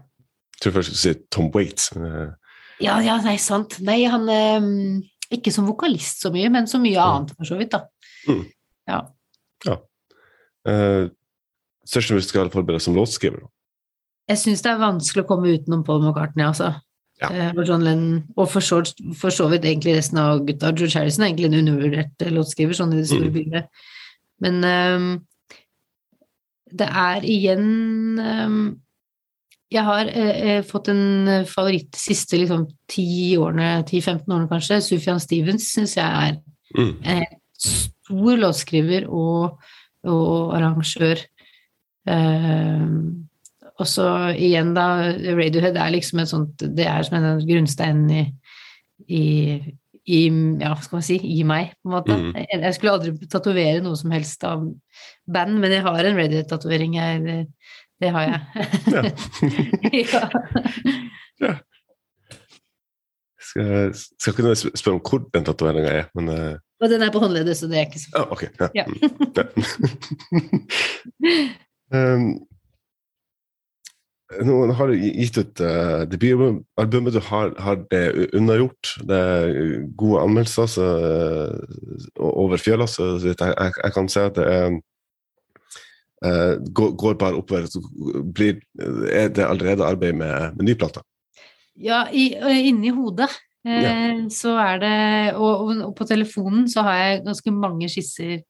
tror 0.60 0.72
først 0.72 0.90
du 0.90 0.96
skulle 0.96 1.14
si 1.14 1.20
Tom 1.30 1.50
Waits. 1.54 1.90
eh, 1.96 2.32
Ja, 2.80 2.98
ja, 3.00 3.20
nei, 3.22 3.36
sant. 3.36 3.78
Nei, 3.80 4.04
han 4.04 4.28
eh, 4.28 5.00
Ikke 5.32 5.52
som 5.52 5.66
vokalist 5.66 6.20
så 6.22 6.30
mye, 6.32 6.50
men 6.50 6.66
så 6.66 6.78
mye 6.80 6.98
annet, 7.00 7.30
for 7.36 7.44
så 7.44 7.56
vidt, 7.56 7.70
da. 7.72 7.84
Mm. 8.28 8.46
Ja. 8.88 9.00
Eh, 10.66 11.08
største 11.86 12.20
skal 12.22 12.50
forbilder 12.52 12.80
som 12.82 12.94
låtskriver? 12.98 13.46
Jeg 14.30 14.38
syns 14.38 14.62
det 14.62 14.70
er 14.70 14.78
vanskelig 14.78 15.24
å 15.24 15.28
komme 15.28 15.50
utenom 15.56 15.82
Paul 15.84 16.02
McCartney, 16.04 16.44
altså. 16.46 16.74
Ja. 17.20 17.28
Eh, 17.32 17.50
Og 17.56 17.66
John 17.68 17.82
Lennon, 17.84 18.24
og 18.36 18.48
for 18.48 18.60
så, 18.64 18.78
for 19.18 19.30
så 19.34 19.48
vidt 19.50 19.64
egentlig 19.68 19.96
resten 19.98 20.18
av 20.22 20.44
gutta. 20.46 20.70
George 20.72 20.96
Harrison 20.98 21.24
er 21.24 21.32
egentlig 21.32 21.50
en 21.50 21.58
undervurdert 21.60 22.22
eh, 22.24 22.30
låtskriver, 22.32 22.72
sånn 22.78 22.94
i 22.94 23.00
det 23.02 23.08
store 23.10 23.28
Mm. 23.28 23.34
bildet. 23.34 23.66
Men 24.40 24.62
ehm, 24.64 25.10
det 26.72 26.86
er 26.88 27.26
igjen 27.28 27.66
ehm, 28.22 28.60
Jeg 29.70 29.84
har 29.86 30.08
eh, 30.08 30.38
eh, 30.56 30.62
fått 30.66 30.88
en 30.90 31.28
eh, 31.28 31.44
favoritt 31.46 31.92
de 31.94 31.98
siste 32.00 32.38
liksom, 32.40 32.64
10 32.90 33.36
årene, 33.38 33.84
10-15 33.86 34.24
årene 34.34 34.48
kanskje. 34.50 34.80
Sufjan 34.82 35.20
Stevens 35.22 35.68
syns 35.74 35.94
jeg 35.96 36.06
er 36.06 36.40
Mm. 36.78 36.96
en 37.02 37.24
stor 37.58 38.36
låtskriver 38.38 39.08
og, 39.10 39.58
og 40.08 40.54
arrangør. 40.56 41.20
Ehm, 42.08 43.28
og 43.80 43.88
så 43.88 44.06
igjen, 44.36 44.74
da, 44.76 44.86
Radiohead 45.36 45.76
er 45.80 45.92
liksom 45.94 46.20
et 46.20 46.30
sånt 46.30 46.62
Det 46.76 46.84
er 46.88 47.04
som 47.04 47.16
en 47.18 47.40
grunnstein 47.44 48.02
i, 48.12 48.24
i, 49.08 49.24
i 50.04 50.20
Ja, 50.60 50.74
skal 50.80 50.98
man 50.98 51.06
si 51.06 51.16
I 51.20 51.42
meg, 51.48 51.74
på 51.80 51.90
en 51.90 51.96
måte. 51.96 52.16
Mm. 52.16 52.34
Jeg, 52.40 52.60
jeg 52.64 52.76
skulle 52.76 52.96
aldri 52.98 53.30
tatovere 53.32 53.84
noe 53.84 53.96
som 54.00 54.12
helst 54.16 54.44
av 54.48 54.66
band, 55.30 55.58
men 55.62 55.76
jeg 55.76 55.86
har 55.86 56.04
en 56.04 56.20
Radiohead-tatovering. 56.20 56.98
Det, 57.26 57.40
det 58.00 58.12
har 58.16 58.28
jeg. 58.28 58.40
Ja. 60.04 60.24
ja. 61.46 61.56
Skal, 63.50 63.94
skal 63.94 64.34
ikke 64.36 64.78
spørre 64.78 64.94
om 64.94 65.02
hvor 65.02 65.24
den 65.34 65.46
tatoveringa 65.46 65.94
er, 66.02 66.04
men 66.14 66.28
uh... 66.30 66.58
Og 66.80 66.88
den 66.88 67.02
er 67.02 67.10
på 67.12 67.18
håndleddet, 67.22 67.56
så 67.58 67.66
det 67.68 67.80
er 67.80 67.88
ikke 67.88 68.00
så 68.00 68.12
ah, 68.16 68.30
ok. 68.32 68.44
Ja. 68.60 68.68
Ja. 68.78 68.84
Mm. 68.86 69.00
Um, 71.90 72.28
nå 74.46 74.58
har 74.78 74.92
du 74.92 74.94
gitt 74.94 75.40
ut 75.40 75.60
uh, 75.66 76.06
debutalbumet. 76.08 77.16
Du 77.16 77.20
har, 77.26 77.50
har 77.58 77.82
det 77.90 78.04
unnagjort. 78.38 78.94
Det 79.08 79.18
er 79.18 79.82
gode 79.98 80.22
anmeldelser 80.22 80.70
så, 80.70 80.86
uh, 80.86 82.30
over 82.30 82.56
fjøla, 82.62 82.86
så 82.86 83.16
jeg, 83.18 83.34
jeg, 83.42 83.74
jeg 83.82 83.96
kan 83.98 84.08
se 84.08 84.24
at 84.30 84.38
det 84.38 84.46
er 84.46 84.78
uh, 86.24 86.54
går, 86.70 86.94
går 87.02 87.18
bare 87.20 87.42
oppover. 87.42 87.66
Så 87.66 87.82
blir, 88.34 88.62
er 89.10 89.28
det 89.28 89.44
allerede 89.50 89.84
arbeid 89.84 90.14
med, 90.22 90.56
med 90.56 90.70
ny 90.70 90.78
plate? 90.78 91.02
Ja, 91.76 92.06
i, 92.12 92.34
øh, 92.36 92.66
inni 92.68 92.90
hodet. 92.90 93.30
Eh, 93.66 93.82
Ja. 93.82 94.28
Så 94.32 94.54
er 94.56 94.78
det 94.80 95.34
og, 95.34 95.66
og, 95.66 95.76
og 95.90 95.96
på 95.96 96.04
telefonen 96.08 96.68
så 96.68 96.82
har 96.82 96.94
jeg 96.96 97.24
ganske 97.26 97.50
mange 97.52 97.88
skisser 97.88 98.40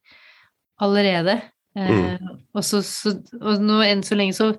allerede. 0.80 1.40
Eh, 1.76 2.18
og, 2.54 2.64
så, 2.64 2.80
så, 2.82 3.16
og 3.40 3.60
nå 3.62 3.82
enn 3.82 4.02
så 4.02 4.14
lenge 4.18 4.34
så 4.38 4.54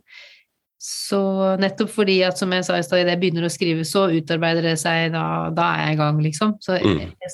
så 0.82 1.56
nettopp 1.62 1.92
fordi 1.94 2.24
at, 2.26 2.40
som 2.40 2.50
jeg 2.56 2.66
sa 2.66 2.80
i 2.80 2.82
stad, 2.82 3.04
idet 3.04 3.12
jeg 3.14 3.20
begynner 3.22 3.46
å 3.46 3.52
skrive, 3.54 3.84
så 3.86 4.08
utarbeider 4.10 4.66
det 4.66 4.80
seg, 4.82 5.12
da, 5.14 5.52
da 5.54 5.68
er 5.76 5.84
jeg 5.84 5.94
i 5.94 6.00
gang, 6.00 6.22
liksom. 6.26 6.56
Så 6.58 6.80
Mm. 6.82 6.98
jeg 7.22 7.32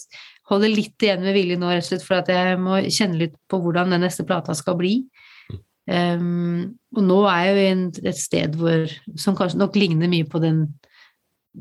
holder 0.52 0.68
litt 0.76 1.00
igjen 1.00 1.22
med 1.24 1.34
vilje 1.34 1.56
nå, 1.56 1.70
rett 1.72 1.86
og 1.86 1.88
slett 1.88 2.04
for 2.04 2.18
at 2.20 2.28
jeg 2.28 2.58
må 2.60 2.82
kjenne 2.92 3.16
litt 3.22 3.38
på 3.48 3.62
hvordan 3.64 3.90
den 3.96 4.04
neste 4.04 4.26
plata 4.28 4.52
skal 4.54 4.76
bli. 4.76 5.06
Um, 5.88 6.76
og 6.92 7.04
nå 7.08 7.22
er 7.32 7.46
jeg 7.46 7.54
jo 7.56 7.62
i 7.62 7.72
en, 7.72 7.86
et 8.12 8.20
sted 8.20 8.56
hvor, 8.60 8.84
som 9.16 9.38
kanskje 9.40 9.62
nok 9.62 9.80
ligner 9.80 10.12
mye 10.12 10.28
på 10.28 10.42
den 10.44 10.66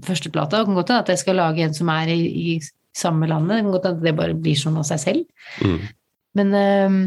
første 0.05 0.31
plata. 0.33 0.59
Det 0.61 0.69
kan 0.69 0.79
godt 0.79 0.93
hende 0.93 1.05
at 1.05 1.13
jeg 1.15 1.23
skal 1.23 1.39
lage 1.41 1.65
en 1.65 1.75
som 1.77 1.89
er 1.93 2.13
i, 2.13 2.21
i 2.27 2.57
samme 2.97 3.29
landet. 3.31 3.57
Det 3.57 3.65
kan 3.65 3.73
godt 3.77 3.89
hende 3.89 4.01
at 4.03 4.09
det 4.09 4.17
bare 4.19 4.39
blir 4.39 4.59
sånn 4.61 4.79
av 4.81 4.87
seg 4.89 5.03
selv. 5.03 5.25
Mm. 5.65 5.79
Men 6.37 6.57
um, 6.57 6.99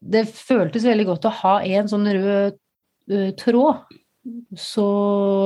det 0.00 0.26
føltes 0.32 0.86
veldig 0.88 1.08
godt 1.10 1.28
å 1.28 1.34
ha 1.42 1.56
en 1.62 1.90
sånn 1.90 2.08
rød 2.08 2.56
uh, 3.12 3.30
tråd. 3.40 3.98
Så 4.56 4.84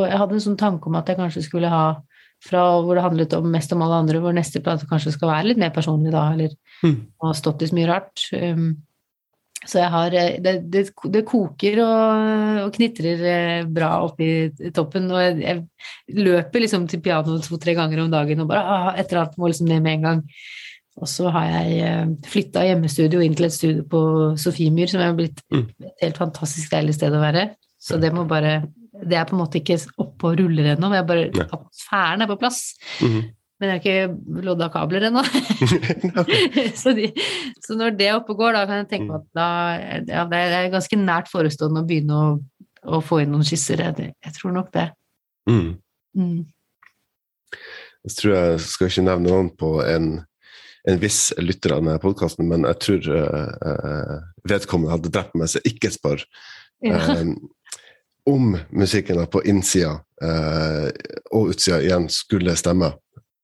jeg 0.04 0.18
hadde 0.20 0.36
en 0.36 0.44
sånn 0.44 0.60
tanke 0.60 0.90
om 0.90 0.98
at 0.98 1.08
jeg 1.08 1.18
kanskje 1.18 1.46
skulle 1.46 1.70
ha 1.72 1.86
fra 2.46 2.62
hvor 2.84 2.98
det 2.98 3.02
handlet 3.06 3.32
om 3.38 3.46
mest 3.48 3.72
om 3.72 3.80
alle 3.82 4.02
andre, 4.02 4.20
hvor 4.20 4.34
neste 4.36 4.60
plate 4.62 4.86
kanskje 4.90 5.14
skal 5.14 5.30
være 5.32 5.48
litt 5.48 5.60
mer 5.62 5.72
personlig 5.74 6.12
da, 6.12 6.28
eller 6.34 6.52
Mm. 6.84 7.06
har 7.24 7.32
stått 7.32 7.62
i 7.64 7.66
så 7.70 7.74
mye 7.74 7.86
rart. 7.88 8.20
Um, 8.36 8.82
Så 9.64 9.78
jeg 9.80 9.88
har 9.90 10.12
eh, 10.14 10.36
Det, 10.42 10.52
det, 10.70 10.82
det 11.14 11.24
koker 11.26 11.80
og, 11.82 12.60
og 12.66 12.74
knitrer 12.76 13.22
eh, 13.30 13.64
bra 13.64 13.94
oppi 14.04 14.28
toppen, 14.76 15.08
og 15.10 15.22
jeg, 15.22 15.40
jeg 15.42 16.20
løper 16.26 16.60
liksom 16.62 16.84
til 16.90 17.00
pianoet 17.02 17.46
to-tre 17.48 17.74
ganger 17.78 18.04
om 18.04 18.10
dagen 18.12 18.44
og 18.44 18.50
bare 18.52 18.62
ah, 18.62 18.88
et 18.94 19.08
eller 19.08 19.24
annet 19.24 19.38
må 19.40 19.48
liksom 19.50 19.70
ned 19.70 19.82
med 19.82 19.98
en 19.98 20.06
gang. 20.10 20.22
Og 20.96 21.08
så 21.12 21.28
har 21.28 21.48
jeg 21.50 22.06
flytta 22.24 22.62
hjemmestudio 22.64 23.20
inn 23.20 23.34
til 23.36 23.48
et 23.48 23.52
studio 23.52 23.82
på 23.84 24.00
Sofiemyr, 24.40 24.88
som 24.88 25.02
er 25.04 25.16
blitt 25.18 25.42
Mm. 25.52 25.66
et 25.84 26.04
helt 26.06 26.16
fantastisk 26.20 26.70
deilig 26.72 26.94
sted 26.96 27.12
å 27.12 27.20
være. 27.20 27.50
Så 27.80 27.98
det 28.00 28.12
må 28.16 28.24
bare 28.28 28.62
Det 28.96 29.12
er 29.12 29.26
på 29.28 29.36
en 29.36 29.42
måte 29.42 29.58
ikke 29.60 29.76
oppe 30.00 30.30
og 30.30 30.38
ruller 30.40 30.70
ennå, 30.72 30.88
men 30.88 30.96
jeg 30.96 31.06
bare 31.06 31.26
atmosfæren 31.52 32.22
er 32.24 32.30
på 32.30 32.38
plass. 32.40 32.62
Mhm. 33.04 33.26
Men 33.56 33.70
jeg 33.70 33.76
har 33.76 33.84
ikke 33.84 34.42
lodda 34.44 34.68
kabler 34.72 35.06
ennå. 35.08 35.22
så, 36.82 36.92
de, 36.96 37.08
så 37.64 37.76
når 37.78 37.96
det 37.96 38.10
oppegår, 38.12 38.20
oppe 38.20 38.36
går, 38.40 38.58
da 38.58 38.64
kan 38.68 38.82
jeg 38.82 38.90
tenke 38.90 39.08
meg 39.08 39.22
at 39.22 39.30
da, 39.38 39.48
ja, 40.12 40.26
det 40.28 40.42
er 40.58 40.68
ganske 40.74 40.98
nært 41.00 41.32
forestående 41.32 41.80
å 41.80 41.88
begynne 41.88 42.20
å, 42.20 42.28
å 42.96 43.00
få 43.04 43.22
inn 43.22 43.32
noen 43.32 43.46
skisser. 43.48 43.80
Jeg, 43.80 44.12
jeg 44.12 44.36
tror 44.36 44.54
nok 44.58 44.68
det. 44.76 44.90
Mm. 45.48 45.72
Mm. 46.18 46.44
Jeg 48.06 48.18
tror 48.20 48.34
jeg 48.36 48.62
skal 48.66 48.90
ikke 48.90 49.06
nevne 49.08 49.32
noen 49.32 49.48
på 49.58 49.70
en, 49.82 50.10
en 50.86 51.00
viss 51.02 51.20
lytter 51.40 51.74
av 51.74 51.82
denne 51.82 52.02
podkasten, 52.02 52.46
men 52.50 52.66
jeg 52.68 52.80
tror 52.84 53.08
uh, 53.16 54.14
vedkommende 54.46 54.94
hadde 54.94 55.12
drept 55.14 55.34
meg, 55.38 55.50
så 55.50 55.62
ikke 55.66 55.92
spør 55.94 56.26
Ja. 56.84 56.98
eh, 57.16 57.24
om 58.28 58.50
musikken 58.68 59.22
på 59.32 59.40
innsida 59.48 59.94
uh, 60.22 60.88
og 61.32 61.54
utsida 61.54 61.80
igjen 61.80 62.10
skulle 62.12 62.52
stemme. 62.58 62.92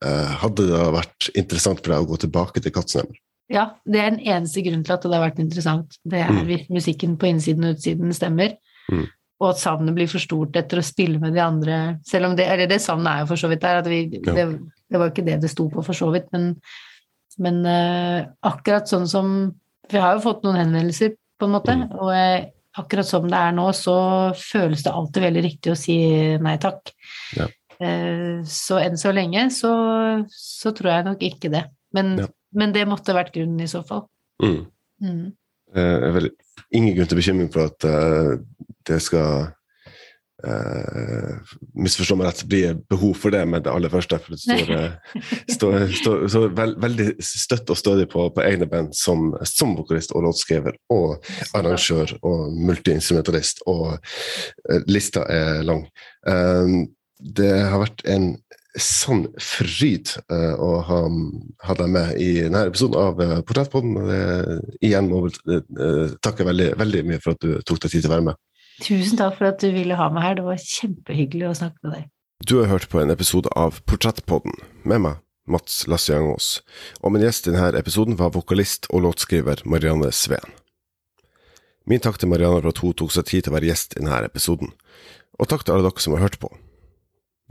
Eh, 0.03 0.31
hadde 0.43 0.67
det 0.67 0.83
vært 0.97 1.29
interessant 1.39 1.81
for 1.83 1.93
deg 1.95 2.05
å 2.05 2.11
gå 2.13 2.19
tilbake 2.27 2.63
til 2.63 2.73
Katzenheimer? 2.75 3.19
ja, 3.53 3.67
det 3.85 3.99
er 4.01 4.11
den 4.15 4.23
eneste 4.25 4.63
grunnen 4.65 4.85
til 4.87 4.95
at 4.95 5.03
det 5.05 5.13
har 5.13 5.27
vært 5.29 5.41
interessant. 5.43 5.99
Det 6.09 6.21
er 6.23 6.31
Mm. 6.33 6.47
hvis 6.49 6.69
musikken 6.73 7.19
på 7.21 7.27
innsiden 7.29 7.67
og 7.69 7.75
utsiden 7.77 8.15
stemmer. 8.17 8.55
Mm. 8.91 9.03
Og 9.43 9.49
at 9.51 9.59
savnet 9.61 9.95
blir 9.95 10.09
for 10.09 10.23
stort 10.23 10.57
etter 10.57 10.79
å 10.79 10.85
spille 10.87 11.21
med 11.21 11.35
de 11.35 11.41
andre. 11.41 11.99
Selv 12.07 12.31
om 12.31 12.37
det, 12.37 12.47
eller 12.49 12.67
det 12.71 12.81
savnet 12.81 13.11
er 13.13 13.21
jo 13.21 13.27
for 13.27 13.37
så 13.37 13.51
vidt 13.51 13.61
der. 13.61 13.77
At 13.83 13.87
vi, 13.91 14.09
Ja. 14.25 14.33
det, 14.33 14.47
det 14.89 14.99
var 14.99 15.11
jo 15.11 15.13
ikke 15.13 15.27
det 15.27 15.41
det 15.43 15.51
sto 15.51 15.69
på, 15.69 15.85
for 15.85 15.93
så 15.93 16.09
vidt. 16.15 16.31
Men, 16.33 16.57
men 17.39 17.67
uh, 17.67 18.25
akkurat 18.43 18.89
sånn 18.89 19.09
som 19.09 19.55
Vi 19.91 19.99
har 19.99 20.15
jo 20.17 20.23
fått 20.25 20.45
noen 20.45 20.57
henvendelser, 20.57 21.17
på 21.39 21.45
en 21.45 21.53
måte. 21.53 21.75
Mm. 21.77 21.91
Og 22.01 22.13
eh, 22.15 22.47
akkurat 22.79 23.05
som 23.05 23.27
det 23.29 23.37
er 23.37 23.53
nå, 23.53 23.67
så 23.75 24.33
føles 24.39 24.83
det 24.83 24.93
alltid 24.95 25.23
veldig 25.27 25.43
riktig 25.45 25.73
å 25.73 25.77
si 25.77 26.39
nei 26.41 26.57
takk. 26.57 26.95
Ja. 27.37 27.49
Eh, 27.83 28.43
Så 28.47 28.79
enn 28.83 28.99
så 29.01 29.13
lenge 29.15 29.49
så, 29.55 29.73
så 30.31 30.73
tror 30.77 30.93
jeg 30.93 31.09
nok 31.11 31.23
ikke 31.27 31.51
det. 31.53 31.65
Men, 31.95 32.15
Ja. 32.23 32.29
men 32.55 32.73
det 32.75 32.87
måtte 32.89 33.17
vært 33.17 33.35
grunnen 33.35 33.61
i 33.65 33.71
så 33.71 33.83
fall. 33.87 34.07
Mm. 34.43 34.61
Mm. 35.03 35.33
Eh, 35.75 36.13
vel 36.15 36.31
ingen 36.73 36.95
grunn 36.97 37.09
til 37.11 37.19
bekymring 37.19 37.51
for 37.53 37.69
at 37.71 37.85
uh, 37.89 38.37
det 38.89 38.99
skal 39.05 39.49
uh, 40.47 41.53
misforstå 41.79 42.17
meg 42.19 42.29
rett, 42.29 42.43
bli 42.49 42.63
behov 42.93 43.15
for 43.21 43.35
det 43.35 43.43
med 43.49 43.65
det 43.65 43.73
aller 43.73 43.93
første. 43.93 44.19
For 44.21 44.35
det 44.35 44.41
står, 44.43 44.73
står, 45.53 45.77
står, 46.01 46.25
står 46.33 46.49
veld, 46.59 46.79
veldig 46.83 47.09
støtt 47.25 47.73
og 47.73 47.81
stødig 47.81 48.09
på, 48.13 48.27
på 48.35 48.45
egne 48.45 48.69
band 48.69 48.93
som, 48.97 49.33
som 49.49 49.77
vokalist 49.79 50.13
og 50.17 50.27
låtskriver 50.29 50.77
og 50.93 51.25
arrangør 51.57 52.17
og 52.21 52.57
multiinstrumentalist, 52.57 53.65
og 53.71 53.97
uh, 53.97 54.81
lista 54.89 55.25
er 55.29 55.63
lang. 55.69 55.87
Eh, 56.29 56.83
det 57.23 57.53
har 57.71 57.83
vært 57.83 58.03
en 58.11 58.35
sånn 58.81 59.27
fryd 59.41 60.15
eh, 60.33 60.55
å 60.57 60.71
ha, 60.87 61.01
ha 61.67 61.75
deg 61.77 61.91
med 61.93 62.15
i 62.23 62.31
denne 62.41 62.65
episoden 62.71 62.97
av 62.97 63.21
uh, 63.21 63.35
Portrettpodden. 63.45 63.99
og 64.01 64.79
Igjen 64.81 65.11
må 65.11 65.27
jeg 65.29 65.61
uh, 65.77 66.15
takke 66.25 66.47
veldig, 66.49 66.71
veldig 66.81 67.03
mye 67.11 67.21
for 67.21 67.37
at 67.37 67.45
du 67.45 67.61
tok 67.69 67.83
deg 67.85 67.93
tid 67.93 68.07
til 68.07 68.11
å 68.11 68.15
være 68.15 68.29
med. 68.31 68.41
Tusen 68.83 69.21
takk 69.21 69.37
for 69.37 69.51
at 69.51 69.61
du 69.61 69.69
ville 69.75 69.99
ha 69.99 70.09
meg 70.15 70.25
her. 70.25 70.39
Det 70.41 70.47
var 70.47 70.65
kjempehyggelig 70.65 71.51
å 71.51 71.59
snakke 71.61 71.85
med 71.85 71.97
deg. 71.99 72.09
Du 72.49 72.57
har 72.59 72.73
hørt 72.73 72.89
på 72.91 73.03
en 73.03 73.13
episode 73.13 73.53
av 73.55 73.79
Portrettpodden 73.87 74.57
med 74.89 75.05
meg, 75.05 75.21
Mats 75.47 75.85
Lasse 75.91 76.17
og 76.17 77.13
min 77.13 77.23
gjest 77.23 77.47
i 77.47 77.53
denne 77.53 77.79
episoden 77.79 78.17
var 78.19 78.33
vokalist 78.35 78.89
og 78.91 79.05
låtskriver 79.05 79.63
Marianne 79.69 80.11
Sveen. 80.17 80.57
Min 81.87 82.03
takk 82.03 82.19
til 82.19 82.31
Marianne 82.31 82.63
for 82.63 82.73
at 82.73 82.83
hun 82.83 82.97
tok 82.99 83.15
seg 83.15 83.29
tid 83.29 83.45
til 83.45 83.53
å 83.53 83.57
være 83.59 83.71
gjest 83.71 83.95
i 83.95 84.01
denne 84.01 84.25
episoden, 84.27 84.75
og 85.39 85.51
takk 85.51 85.67
til 85.67 85.77
alle 85.77 85.87
dere 85.87 86.03
som 86.03 86.17
har 86.17 86.25
hørt 86.25 86.41
på. 86.43 86.51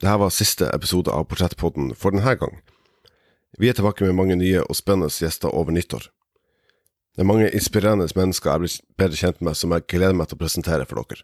Dette 0.02 0.18
var 0.18 0.32
siste 0.34 0.66
episode 0.74 1.14
av 1.14 1.28
Portrettpodden 1.30 1.91
for 1.93 2.16
denne 2.16 2.32
gang. 2.34 2.56
Vi 3.62 3.70
er 3.70 3.76
tilbake 3.78 4.02
med 4.08 4.16
mange 4.18 4.34
nye 4.39 4.64
og 4.64 4.74
spennende 4.74 5.14
gjester 5.14 5.54
over 5.54 5.76
nyttår. 5.76 6.08
Det 7.14 7.22
er 7.22 7.30
mange 7.30 7.52
inspirerende 7.54 8.08
mennesker 8.18 8.49
jeg 8.49 8.64
blir 8.64 8.78
bedre 8.97 9.20
kjent 9.20 9.45
med 9.45 9.60
som 9.60 9.76
jeg 9.76 9.86
gleder 9.93 10.18
meg 10.18 10.32
til 10.32 10.39
å 10.39 10.41
presentere 10.41 10.88
for 10.89 11.04
dere. 11.06 11.22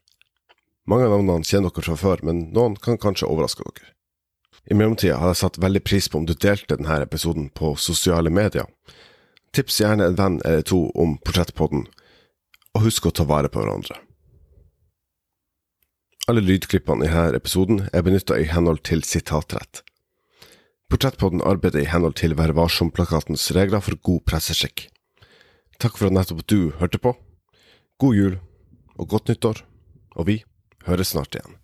Mange 0.86 1.10
av 1.10 1.16
navnene 1.16 1.50
kjenner 1.50 1.74
dere 1.74 1.88
fra 1.88 1.98
før, 1.98 2.22
men 2.30 2.44
noen 2.54 2.78
kan 2.78 3.02
kanskje 3.02 3.26
overraske 3.26 3.66
dere. 3.66 3.90
I 4.70 4.78
mellomtida 4.78 5.18
hadde 5.18 5.34
jeg 5.34 5.42
satt 5.42 5.62
veldig 5.64 5.82
pris 5.88 6.12
på 6.12 6.22
om 6.22 6.30
du 6.30 6.36
delte 6.38 6.78
denne 6.78 7.02
episoden 7.02 7.50
på 7.58 7.74
sosiale 7.82 8.30
medier. 8.30 8.70
Tips 9.58 9.82
gjerne 9.82 10.06
en 10.12 10.20
venn 10.22 10.42
eller 10.46 10.62
to 10.62 10.84
om 10.94 11.18
Portrettpodden, 11.26 11.88
og 12.78 12.86
husk 12.86 13.10
å 13.10 13.16
ta 13.16 13.26
vare 13.26 13.50
på 13.50 13.64
hverandre. 13.64 13.98
Alle 16.28 16.42
lydklippene 16.44 17.06
i 17.06 17.08
denne 17.08 17.38
episoden 17.40 17.86
er 17.96 18.02
benytta 18.04 18.36
i 18.36 18.50
henhold 18.52 18.82
til 18.84 19.00
sitatrett. 19.08 19.80
Portrettpodden 20.92 21.40
arbeider 21.40 21.86
i 21.86 21.88
henhold 21.88 22.18
til 22.20 22.36
Vær 22.36 22.52
varsom-plakatens 22.58 23.46
regler 23.56 23.80
for 23.80 23.96
god 24.04 24.26
presseskikk. 24.28 24.90
Takk 25.80 25.96
for 25.96 26.10
at 26.10 26.18
nettopp 26.18 26.44
du 26.52 26.74
hørte 26.82 27.00
på. 27.00 27.14
God 28.04 28.20
jul 28.20 28.36
og 29.00 29.08
godt 29.08 29.32
nyttår, 29.32 29.64
og 30.20 30.28
vi 30.28 30.42
høres 30.84 31.16
snart 31.16 31.32
igjen. 31.32 31.56